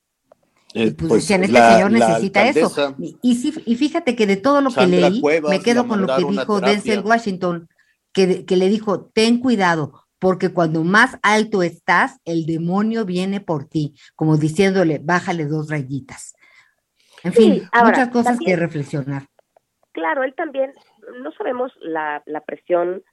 [0.76, 2.96] Eh, Pues, pues, decían, este la- señor necesita eso.
[3.00, 5.88] Y, y sí, y fíjate que de todo lo que Sandra leí, Cuevas me quedo
[5.88, 6.62] con lo que dijo.
[6.62, 7.68] Denzel Washington,
[8.14, 13.66] que, que le dijo, ten cuidado, porque cuando más alto estás, el demonio viene por
[13.66, 16.36] ti, como diciéndole, bájale dos rayitas.
[17.24, 19.26] En Sí, fin, ahora, muchas cosas también- que reflexionar.
[19.92, 20.72] Claro, él también,
[21.20, 23.04] no sabemos la, la presión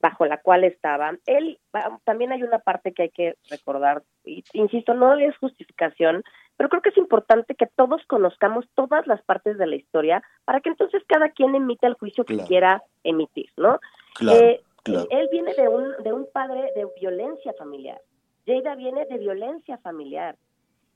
[0.00, 1.16] bajo la cual estaba.
[1.24, 1.58] Él,
[2.04, 6.22] también hay una parte que hay que recordar, y, insisto, no es justificación,
[6.58, 10.60] pero creo que es importante que todos conozcamos todas las partes de la historia para
[10.60, 12.48] que entonces cada quien emita el juicio que Claro.
[12.48, 13.80] quiera emitir, ¿no?
[14.14, 15.06] Claro, Eh, claro.
[15.10, 18.00] Él viene de un, de un padre de violencia familiar.
[18.46, 20.36] Jada viene de violencia familiar.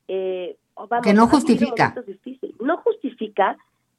[0.07, 1.95] Eh, vamos, Que no justifica.
[2.61, 3.57] No justifica,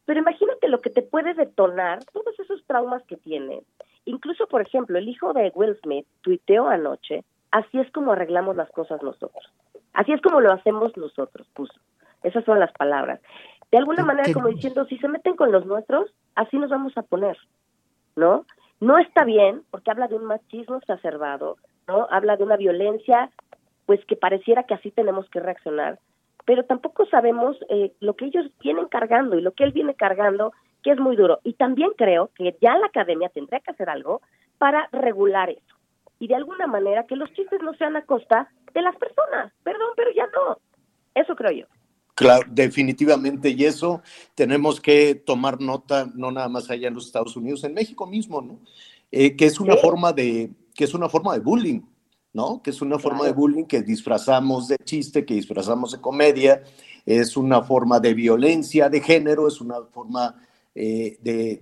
[0.10, 3.61] pero imagínate lo que te puede detonar todos esos traumas que tiene.
[4.06, 8.72] Incluso, por ejemplo, el hijo de Will Smith tuiteó anoche, así es como arreglamos las
[8.72, 9.53] cosas nosotros.
[9.94, 11.80] Así es como lo hacemos nosotros, puso.
[12.23, 13.22] Esas son las palabras.
[13.69, 17.03] De alguna manera, como diciendo, si se meten con los nuestros, así nos vamos a
[17.03, 17.38] poner,
[18.15, 18.48] ¿no?
[18.80, 21.57] No está bien, porque habla de un machismo exacerbado,
[21.88, 22.07] ¿no?
[22.10, 23.30] Habla de una violencia,
[23.86, 25.99] pues que pareciera que así tenemos que reaccionar,
[26.45, 30.53] pero tampoco sabemos eh, lo que ellos vienen cargando y lo que él viene cargando,
[30.83, 31.39] que es muy duro.
[31.43, 34.21] Y también creo que ya la academia tendría que hacer algo
[34.57, 35.75] para regular eso.
[36.19, 39.53] Y de alguna manera que los chistes no sean a costa de las personas.
[39.63, 40.57] Perdón, pero ya no.
[41.15, 41.65] Eso creo yo.
[42.15, 44.01] Claro, definitivamente, y eso
[44.35, 48.41] tenemos que tomar nota, no nada más allá en los Estados Unidos, en México mismo,
[48.41, 48.59] ¿no?
[49.09, 51.79] Eh, que es una forma de, que es una forma de bullying,
[52.34, 52.61] ¿no?
[52.61, 56.64] Que es una forma de bullying que disfrazamos de chiste, que disfrazamos de comedia,
[57.06, 60.35] es una forma de violencia de género, es una forma
[60.76, 61.61] eh, de,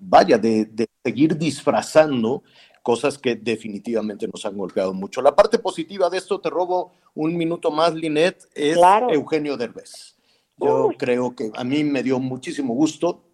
[0.00, 2.42] vaya, de, de seguir disfrazando
[2.84, 5.22] cosas que definitivamente nos han golpeado mucho.
[5.22, 8.76] La parte positiva de esto, te robo un minuto más, Linet, es
[9.10, 10.16] Eugenio Derbez.
[10.58, 13.24] Yo creo que a mí me dio muchísimo gusto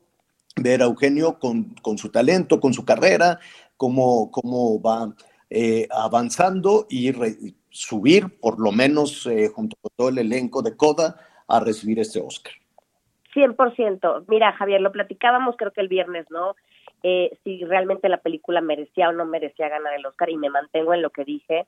[0.56, 3.40] ver a Eugenio con, con su talento, con su carrera,
[3.76, 5.14] cómo, cómo va
[5.50, 7.12] eh, avanzando y
[7.70, 11.16] subir, por lo menos eh, junto con todo el elenco de Coda,
[11.48, 12.52] a recibir este Oscar.
[13.34, 14.24] 100%.
[14.28, 16.54] Mira, Javier, lo platicábamos creo que el viernes, ¿no?
[17.02, 20.94] eh, si realmente la película merecía o no merecía ganar el Oscar y me mantengo
[20.94, 21.66] en lo que dije.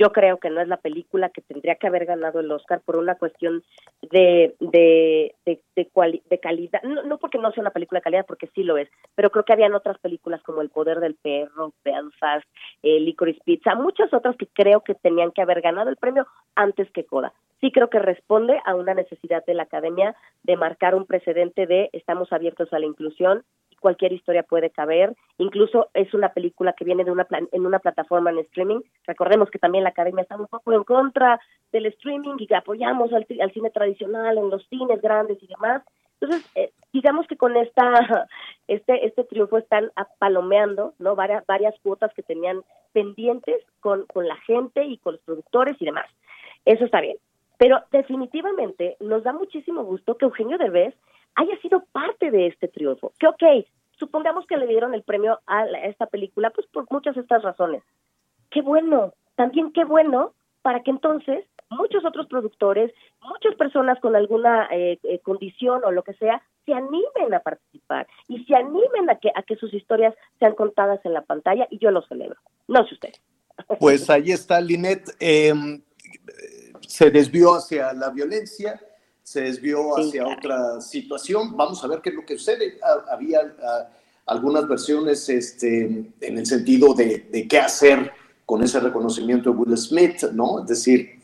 [0.00, 2.96] Yo creo que no es la película que tendría que haber ganado el Oscar por
[2.96, 3.62] una cuestión
[4.00, 8.48] de, de, de, de, calidad, no, no, porque no sea una película de calidad, porque
[8.54, 12.46] sí lo es, pero creo que habían otras películas como El Poder del Perro, Belfast,
[12.82, 16.90] eh, Licorice Pizza, muchas otras que creo que tenían que haber ganado el premio antes
[16.92, 17.34] que Coda.
[17.60, 21.90] Sí creo que responde a una necesidad de la academia de marcar un precedente de
[21.92, 23.44] estamos abiertos a la inclusión
[23.80, 25.16] cualquier historia puede caber.
[25.38, 28.80] Incluso es una película que viene de una en una plataforma en streaming.
[29.06, 31.40] Recordemos que también la academia está un poco en contra
[31.72, 35.82] del streaming y que apoyamos al, cine tradicional en los cines grandes y demás.
[36.20, 38.28] Entonces, eh, digamos que con esta
[38.68, 41.16] este este triunfo están apalomeando, ¿no?
[41.16, 42.62] Varias varias cuotas que tenían
[42.92, 46.06] pendientes con con la gente y con los productores y demás.
[46.64, 47.16] Eso está bien.
[47.58, 50.94] Pero definitivamente nos da muchísimo gusto que Eugenio Derbez
[51.34, 53.12] haya sido parte de este triunfo.
[53.18, 53.66] Que ok,
[53.98, 57.82] supongamos que le dieron el premio a, esta película, pues por muchas de estas razones.
[58.50, 60.32] Qué bueno, también qué bueno
[60.62, 62.92] para que entonces muchos otros productores,
[63.22, 68.06] muchas personas con alguna eh, eh, condición o lo que sea, se animen a participar
[68.28, 71.78] y se animen a que, a que sus historias sean contadas en la pantalla y
[71.78, 72.38] yo lo celebro.
[72.68, 73.12] No sé usted.
[73.78, 75.16] Pues ahí está, Linet.
[75.20, 75.82] Em,
[76.80, 78.80] se desvió hacia la violencia,
[79.30, 81.56] se desvió hacia otra situación.
[81.56, 82.80] Vamos a ver qué es lo que sucede.
[83.08, 83.54] Había
[84.26, 85.84] algunas versiones este,
[86.20, 88.10] en el sentido de, qué hacer
[88.44, 90.62] con ese reconocimiento de Will Smith, ¿no?
[90.62, 91.20] Es decir,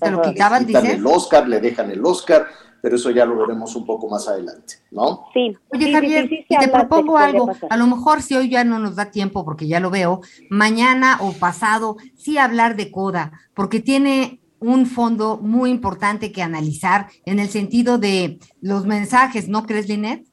[0.00, 2.46] lo quitaban, le el Oscar, le dejan el Oscar,
[2.80, 5.26] pero eso ya lo veremos un poco más adelante, ¿no?
[5.34, 5.54] Sí.
[5.68, 7.52] Oye, Javier, te propongo algo.
[7.68, 11.18] A lo mejor si hoy ya no nos da tiempo, porque ya lo veo, mañana
[11.20, 17.40] o pasado, sí hablar de Coda, porque tiene un fondo muy importante que analizar en
[17.40, 20.24] el sentido de los mensajes, ¿no crees, Linet?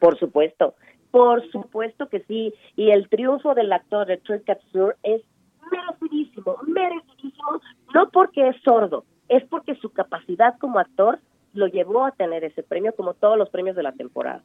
[0.00, 0.74] Por supuesto,
[1.10, 2.52] por supuesto que sí.
[2.76, 5.22] Y el triunfo del actor de Troy Katsur es
[5.70, 7.60] merecidísimo, merecidísimo,
[7.94, 11.20] no porque es sordo, es porque su capacidad como actor
[11.52, 14.42] lo llevó a tener ese premio como todos los premios de la temporada.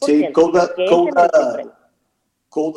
[0.00, 0.26] sí,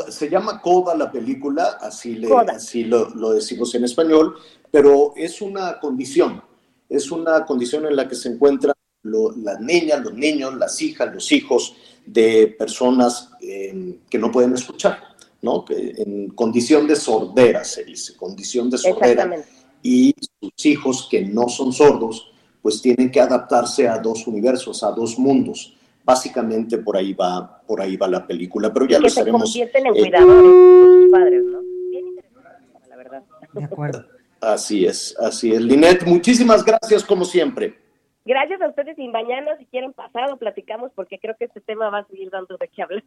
[0.09, 4.35] se llama Coda la película, así, le, así lo, decimos en español,
[4.69, 6.41] pero es una condición,
[6.89, 11.31] es una condición en la que se encuentran las niñas, los niños, las hijas, los
[11.31, 11.75] hijos
[12.05, 14.99] de personas em, que no pueden escuchar,
[15.41, 15.65] ¿no?
[15.65, 19.43] Que en condición de sordera se dice, condición de sordera.
[19.81, 22.31] Y sus hijos que no son sordos,
[22.61, 25.73] pues tienen que adaptarse a dos universos, a dos mundos
[26.11, 29.51] básicamente por ahí va, por ahí va la película, pero ya lo sabemos.
[29.51, 31.59] Se convierten en eh, cuidadores de sus padres, ¿no?
[31.89, 33.23] Bien interesante, la verdad.
[33.53, 34.05] De acuerdo.
[34.41, 35.61] Así es, así es.
[35.61, 37.79] Linet, muchísimas gracias como siempre.
[38.25, 41.99] Gracias a ustedes y mañana si quieren pasado platicamos porque creo que este tema va
[41.99, 43.03] a seguir dando de qué hablar.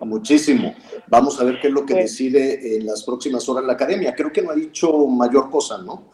[0.00, 0.74] muchísimo.
[1.08, 4.14] Vamos a ver qué es lo que decide en las próximas horas la academia.
[4.14, 6.10] Creo que no ha dicho mayor cosa, ¿no?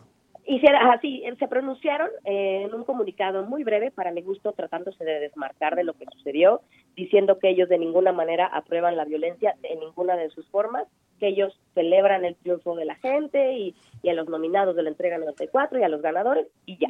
[0.59, 5.21] Se, así, se pronunciaron eh, en un comunicado muy breve, para mi gusto, tratándose de
[5.21, 6.63] desmarcar de lo que sucedió,
[6.97, 10.89] diciendo que ellos de ninguna manera aprueban la violencia en ninguna de sus formas,
[11.21, 13.77] que ellos celebran el triunfo de la gente y,
[14.09, 16.89] a los nominados de la entrega 94 y a los ganadores, y ya.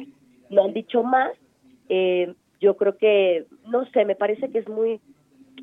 [0.49, 1.31] No han dicho más.
[1.87, 4.99] Eh, yo creo que, no sé, me parece que es muy,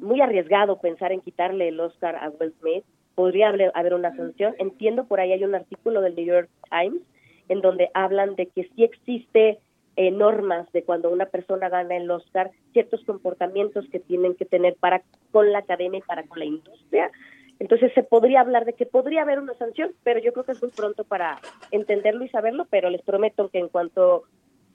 [0.00, 2.84] muy arriesgado pensar en quitarle el Oscar a Will Smith.
[3.16, 4.54] Podría haber una sanción.
[4.58, 7.02] Entiendo, por ahí hay un artículo del New York Times
[7.48, 9.58] en donde hablan de que sí existe
[9.96, 14.76] eh, normas de cuando una persona gana el Oscar, ciertos comportamientos que tienen que tener
[14.76, 15.02] para
[15.32, 17.10] con la academia y para con la industria.
[17.58, 20.62] Entonces se podría hablar de que podría haber una sanción, pero yo creo que es
[20.62, 21.40] muy pronto para
[21.72, 24.22] entenderlo y saberlo, pero les prometo que en cuanto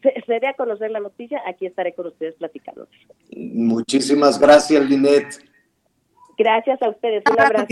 [0.01, 2.89] se, se dé a conocer la noticia, aquí estaré con ustedes platicando.
[3.31, 5.52] Muchísimas gracias, Linet.
[6.37, 7.67] Gracias a ustedes, un abrazo.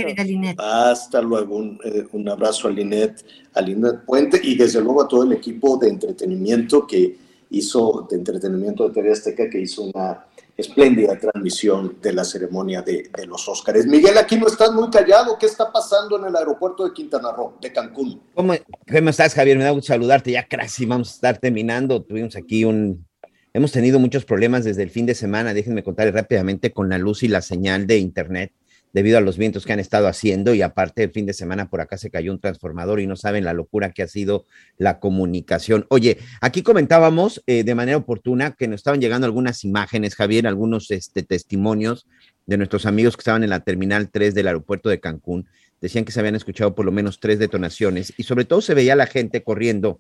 [0.58, 5.08] Hasta luego, un, eh, un abrazo a Linet, a Linet Puente y desde luego a
[5.08, 7.18] todo el equipo de entretenimiento que
[7.50, 10.26] hizo, de entretenimiento de TV Azteca, que hizo una
[10.58, 13.86] espléndida transmisión de la ceremonia de, de los Óscares.
[13.86, 15.38] Miguel, aquí no estás muy callado.
[15.38, 18.22] ¿Qué está pasando en el aeropuerto de Quintana Roo, de Cancún?
[18.34, 18.54] ¿Cómo,
[18.90, 19.58] cómo estás, Javier?
[19.58, 20.32] Me da gusto saludarte.
[20.32, 22.02] Ya casi vamos a estar terminando.
[22.02, 23.06] Tuvimos aquí un...
[23.54, 25.54] Hemos tenido muchos problemas desde el fin de semana.
[25.54, 28.54] Déjenme contarles rápidamente con la luz y la señal de internet
[28.94, 31.82] debido a los vientos que han estado haciendo y aparte el fin de semana por
[31.82, 34.46] acá se cayó un transformador y no saben la locura que ha sido
[34.78, 35.86] la comunicación.
[35.90, 40.90] Oye, aquí comentábamos eh, de manera oportuna que nos estaban llegando algunas imágenes, Javier, algunos
[40.90, 42.08] este, testimonios
[42.46, 45.48] de nuestros amigos que estaban en la Terminal 3 del aeropuerto de Cancún.
[45.82, 48.96] Decían que se habían escuchado por lo menos tres detonaciones y sobre todo se veía
[48.96, 50.00] la gente corriendo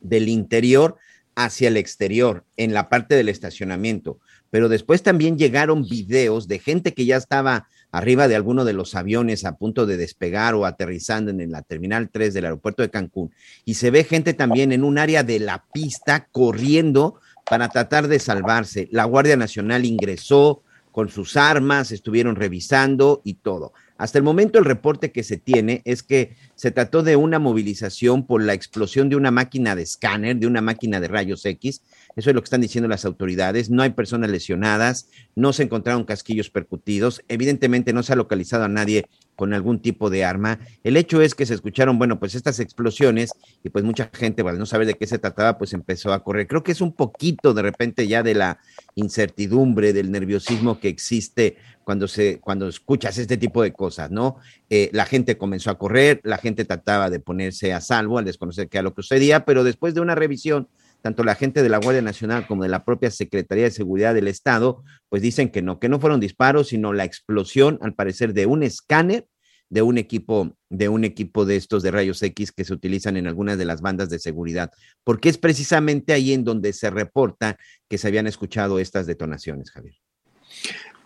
[0.00, 0.96] del interior
[1.36, 4.18] hacia el exterior, en la parte del estacionamiento.
[4.50, 8.94] Pero después también llegaron videos de gente que ya estaba arriba de alguno de los
[8.94, 13.32] aviones a punto de despegar o aterrizando en la Terminal 3 del aeropuerto de Cancún.
[13.64, 18.18] Y se ve gente también en un área de la pista corriendo para tratar de
[18.18, 18.88] salvarse.
[18.90, 23.74] La Guardia Nacional ingresó con sus armas, estuvieron revisando y todo.
[23.98, 28.26] Hasta el momento el reporte que se tiene es que se trató de una movilización
[28.26, 31.82] por la explosión de una máquina de escáner, de una máquina de rayos X.
[32.14, 33.70] Eso es lo que están diciendo las autoridades.
[33.70, 37.22] No hay personas lesionadas, no se encontraron casquillos percutidos.
[37.28, 39.06] Evidentemente no se ha localizado a nadie
[39.36, 40.58] con algún tipo de arma.
[40.82, 43.30] El hecho es que se escucharon, bueno, pues estas explosiones
[43.62, 46.48] y pues mucha gente, al no saber de qué se trataba, pues empezó a correr.
[46.48, 48.58] Creo que es un poquito de repente ya de la
[48.94, 54.38] incertidumbre, del nerviosismo que existe cuando, se, cuando escuchas este tipo de cosas, ¿no?
[54.70, 58.68] Eh, la gente comenzó a correr, la gente trataba de ponerse a salvo al desconocer
[58.68, 60.66] qué era lo que sucedía, pero después de una revisión,
[61.02, 64.28] tanto la gente de la Guardia Nacional como de la propia Secretaría de Seguridad del
[64.28, 68.46] Estado, pues dicen que no, que no fueron disparos, sino la explosión, al parecer, de
[68.46, 69.26] un escáner
[69.68, 73.26] de un equipo de un equipo de estos de rayos X que se utilizan en
[73.26, 74.70] algunas de las bandas de seguridad,
[75.04, 77.56] porque es precisamente ahí en donde se reporta
[77.88, 79.96] que se habían escuchado estas detonaciones, Javier.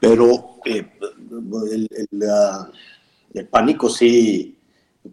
[0.01, 0.91] Pero eh,
[3.35, 4.59] el, pánico sí,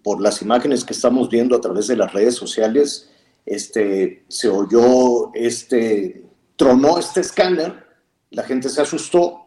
[0.01, 3.09] por las imágenes que estamos viendo a través de las redes sociales,
[3.47, 6.25] este, se oyó, este,
[6.57, 7.85] tronó este escáner,
[8.31, 9.45] la gente se asustó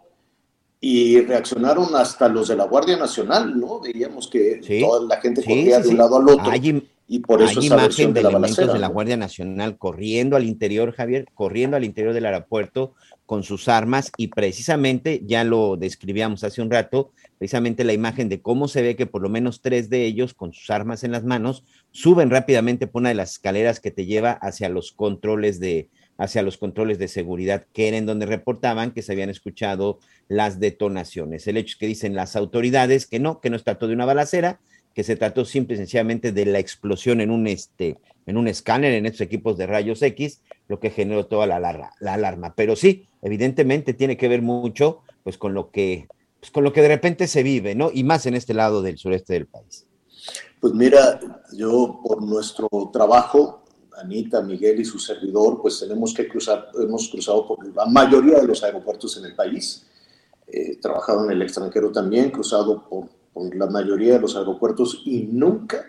[0.81, 3.81] y reaccionaron hasta los de la Guardia Nacional, ¿no?
[3.81, 6.51] Veíamos que toda la gente corría sí, de un lado al otro.
[6.51, 8.87] Hay y por eso Hay esa imagen de elementos de la.
[8.87, 12.95] Guardia Nacional corriendo al interior, Javier, corriendo al interior del aeropuerto
[13.27, 18.41] con sus armas y precisamente, ya lo describíamos hace un rato, precisamente la imagen de
[18.41, 21.25] cómo se ve que por lo menos tres de ellos con sus armas en las
[21.25, 25.89] manos suben rápidamente por una de las escaleras que te lleva hacia los controles de
[26.17, 30.61] hacia los controles de seguridad, que era en donde reportaban que se habían escuchado las
[30.61, 31.47] detonaciones.
[31.49, 34.05] El hecho es que dicen las autoridades que no, que no se trató de una
[34.05, 34.61] balacera,
[34.95, 38.93] que se trató simple y sencillamente de la explosión en un, este, en un escáner,
[38.93, 42.55] en estos equipos de rayos X, lo que generó toda la, la alarma.
[42.55, 46.09] Pero sí, evidentemente tiene que ver mucho pues, con, lo que,
[46.39, 47.91] pues, con lo que de repente se vive, ¿no?
[47.93, 49.87] Y más en este lado del sureste del país.
[50.61, 51.21] Pues mira,
[51.53, 53.65] yo por nuestro trabajo,
[53.99, 58.47] Anita, Miguel y su servidor, pues tenemos que cruzar, hemos cruzado por la mayoría de
[58.47, 59.87] los aeropuertos en el país,
[60.47, 65.23] he trabajado en el extranjero también, cruzado por, por la mayoría de los aeropuertos y
[65.23, 65.85] nunca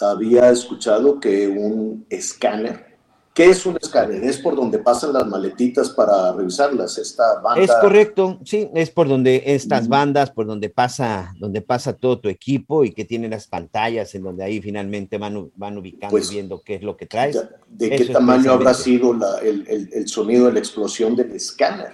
[0.00, 2.96] había escuchado que un escáner,
[3.34, 4.24] ¿qué es un escáner?
[4.24, 7.62] Es por donde pasan las maletitas para revisarlas, esta banda.
[7.62, 12.28] Es correcto, sí, es por donde estas bandas, por donde pasa, donde pasa todo tu
[12.30, 16.34] equipo y que tienen las pantallas en donde ahí finalmente van, van ubicando Pues, y
[16.34, 17.36] viendo qué es lo que traes.
[17.68, 21.32] ¿De Eso qué tamaño habrá sido la- el, el- el sonido de la explosión del
[21.32, 21.92] escáner?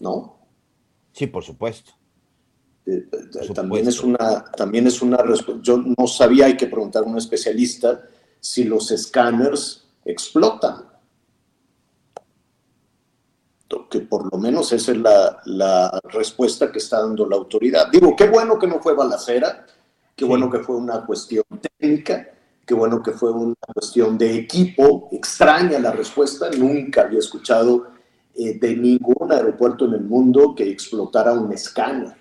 [0.00, 0.38] ¿No?
[1.12, 1.92] Sí, por supuesto.
[2.90, 3.06] Eh,
[3.54, 7.18] También es una, también es una respu- Yo no sabía, hay que preguntar a un
[7.18, 8.00] especialista
[8.40, 10.86] si los escáneres explotan.
[13.90, 17.88] Que por lo menos esa es la, la respuesta que está dando la autoridad.
[17.90, 19.66] Digo, qué bueno que no fue balacera,
[20.16, 21.44] qué bueno que fue una cuestión
[21.78, 22.28] técnica,
[22.66, 25.08] qué bueno que fue una cuestión de equipo.
[25.12, 27.88] Extraña la respuesta, nunca había escuchado
[28.34, 32.14] eh, de ningún aeropuerto en el mundo que explotara un escáner.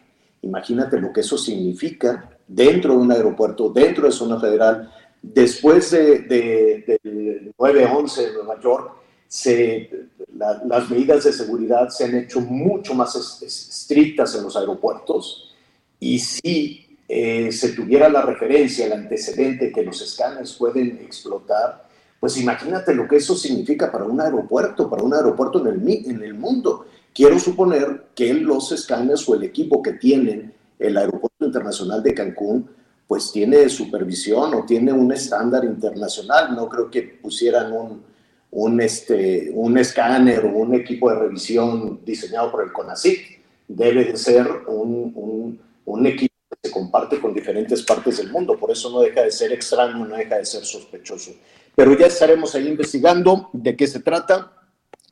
[0.47, 4.89] Imagínate lo que eso significa dentro de un aeropuerto, dentro de zona federal,
[5.21, 8.91] Después de, de, del 9-11 en Nueva York,
[9.27, 9.89] se,
[10.33, 15.53] las medidas de seguridad se han hecho mucho más estrictas en los aeropuertos
[15.99, 21.87] y si eh, se tuviera la referencia, el antecedente que los escáneres pueden explotar,
[22.19, 26.23] pues imagínate lo que eso significa para un aeropuerto, para un aeropuerto en el, en
[26.23, 26.85] el mundo.
[27.17, 32.69] Quiero suponer que los escáneres o el equipo que tienen el Aeropuerto Internacional de Cancún,
[33.07, 36.55] pues tiene supervisión o tiene un estándar internacional.
[36.55, 38.03] No creo que pusieran un,
[38.51, 43.19] un, este, un escáner o un equipo de revisión diseñado por el CONACYT.
[43.67, 48.59] Debe de ser un, un, un equipo que se comparte con diferentes partes del mundo.
[48.59, 51.31] Por eso no deja de ser extraño, no deja de ser sospechoso.
[51.75, 54.51] Pero ya estaremos ahí investigando de qué se trata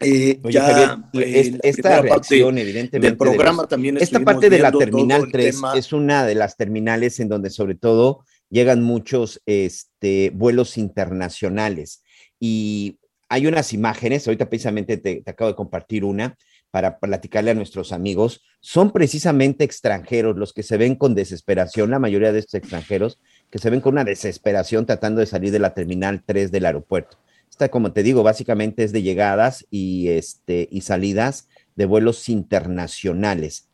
[0.02, 5.62] eh, ya, eh, esta reacción, evidentemente, del programa también esta parte de la terminal 3
[5.76, 12.04] es una de las terminales en donde sobre todo llegan muchos este, vuelos internacionales.
[12.40, 13.00] Y
[13.30, 16.36] hay unas imágenes, ahorita precisamente te, te, acabo de compartir una
[16.72, 22.00] para platicarle a nuestros amigos, son precisamente extranjeros los que se ven con desesperación, la
[22.00, 23.18] mayoría de estos extranjeros
[23.50, 27.18] que se ven con una desesperación tratando de salir de la terminal 3 del aeropuerto
[27.56, 33.69] esta, como te digo, básicamente es de llegadas y, este, y salidas de vuelos internacionales.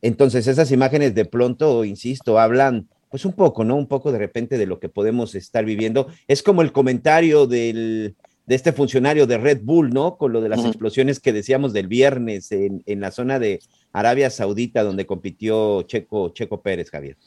[0.00, 3.76] Entonces, esas imágenes de pronto, insisto, hablan pues un poco, ¿no?
[3.76, 6.08] Un poco de repente de lo que podemos estar viviendo.
[6.26, 10.16] Es como el comentario del, de este funcionario de Red Bull, ¿no?
[10.16, 13.60] Con lo de las explosiones que decíamos del viernes en, en, la zona de
[13.92, 17.18] Arabia Saudita, donde compitió Checo, Checo Pérez, Javier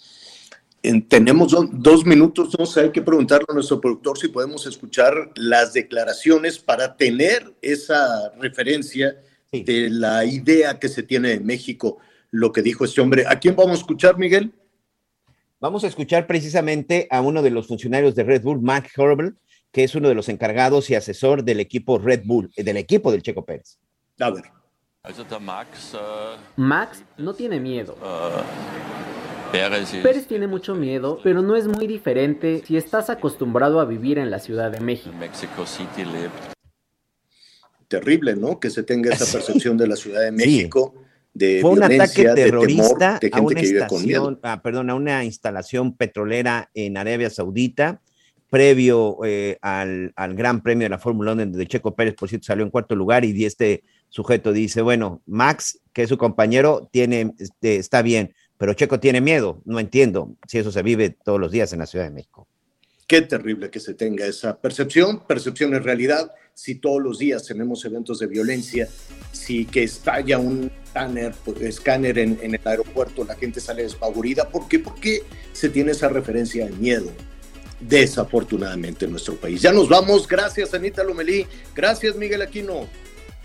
[1.07, 5.73] tenemos dos minutos, no sé, hay que preguntarle a nuestro productor si podemos escuchar las
[5.73, 11.97] declaraciones para tener esa referencia de la idea que se tiene de México,
[12.31, 13.26] lo que dijo este hombre.
[13.27, 14.53] ¿A quién vamos a escuchar, Miguel?
[15.60, 19.34] Vamos a escuchar precisamente a uno de los funcionarios de Red Bull, Mac Horrible,
[19.72, 23.22] que es uno de los encargados y asesor del equipo Red Bull, del equipo del
[23.22, 23.77] Checo Pérez.
[24.19, 24.45] A ver.
[26.56, 27.97] Max no tiene miedo.
[29.52, 34.30] Pérez tiene mucho miedo, pero no es muy diferente si estás acostumbrado a vivir en
[34.30, 35.16] la Ciudad de México.
[37.88, 38.60] Terrible, ¿no?
[38.60, 40.94] Que se tenga esa percepción de la Ciudad de México.
[41.34, 46.70] De Fue un ataque terrorista de a una estación, ah, perdón, a una instalación petrolera
[46.74, 48.02] en Arabia Saudita,
[48.50, 52.46] previo eh, al, al, Gran Premio de la Fórmula 1, donde Checo Pérez, por cierto,
[52.46, 57.34] salió en cuarto lugar y este sujeto dice, bueno, Max, que es su compañero, tiene,
[57.38, 59.61] este, está bien, pero Checo tiene miedo.
[59.64, 62.45] No entiendo si eso se vive todos los días en la Ciudad de México.
[63.07, 65.26] Qué terrible que se tenga esa percepción.
[65.26, 66.31] Percepción es realidad.
[66.53, 68.90] Si todos los días tenemos eventos de violencia,
[69.31, 74.49] si que estalla un escáner, escáner en, en el aeropuerto, la gente sale despavurida.
[74.49, 74.80] ¿Por qué?
[74.80, 75.23] Porque
[75.53, 77.10] se tiene esa referencia de miedo
[77.80, 79.61] desafortunadamente en nuestro país.
[79.61, 80.27] Ya nos vamos.
[80.27, 81.48] Gracias, Anita Lomelí.
[81.73, 82.88] Gracias, Miguel Aquino.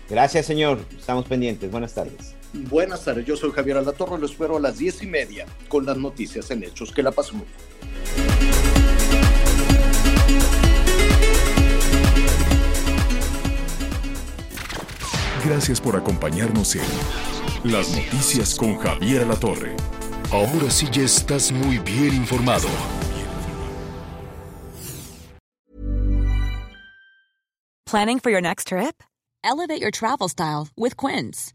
[0.09, 0.79] Gracias, señor.
[0.99, 1.71] Estamos pendientes.
[1.71, 2.35] Buenas tardes.
[2.55, 5.97] Buenas tardes, yo soy Javier Alatorre, lo espero a las diez y media con las
[5.97, 6.91] noticias en Hechos.
[6.91, 7.47] Que la pasen muy
[15.45, 19.75] Gracias por acompañarnos en Las Noticias con Javier Alatorre.
[20.31, 22.67] Ahora sí ya estás muy bien informado.
[27.85, 29.03] Planning for your next trip?
[29.43, 31.54] Elevate your travel style with Quince.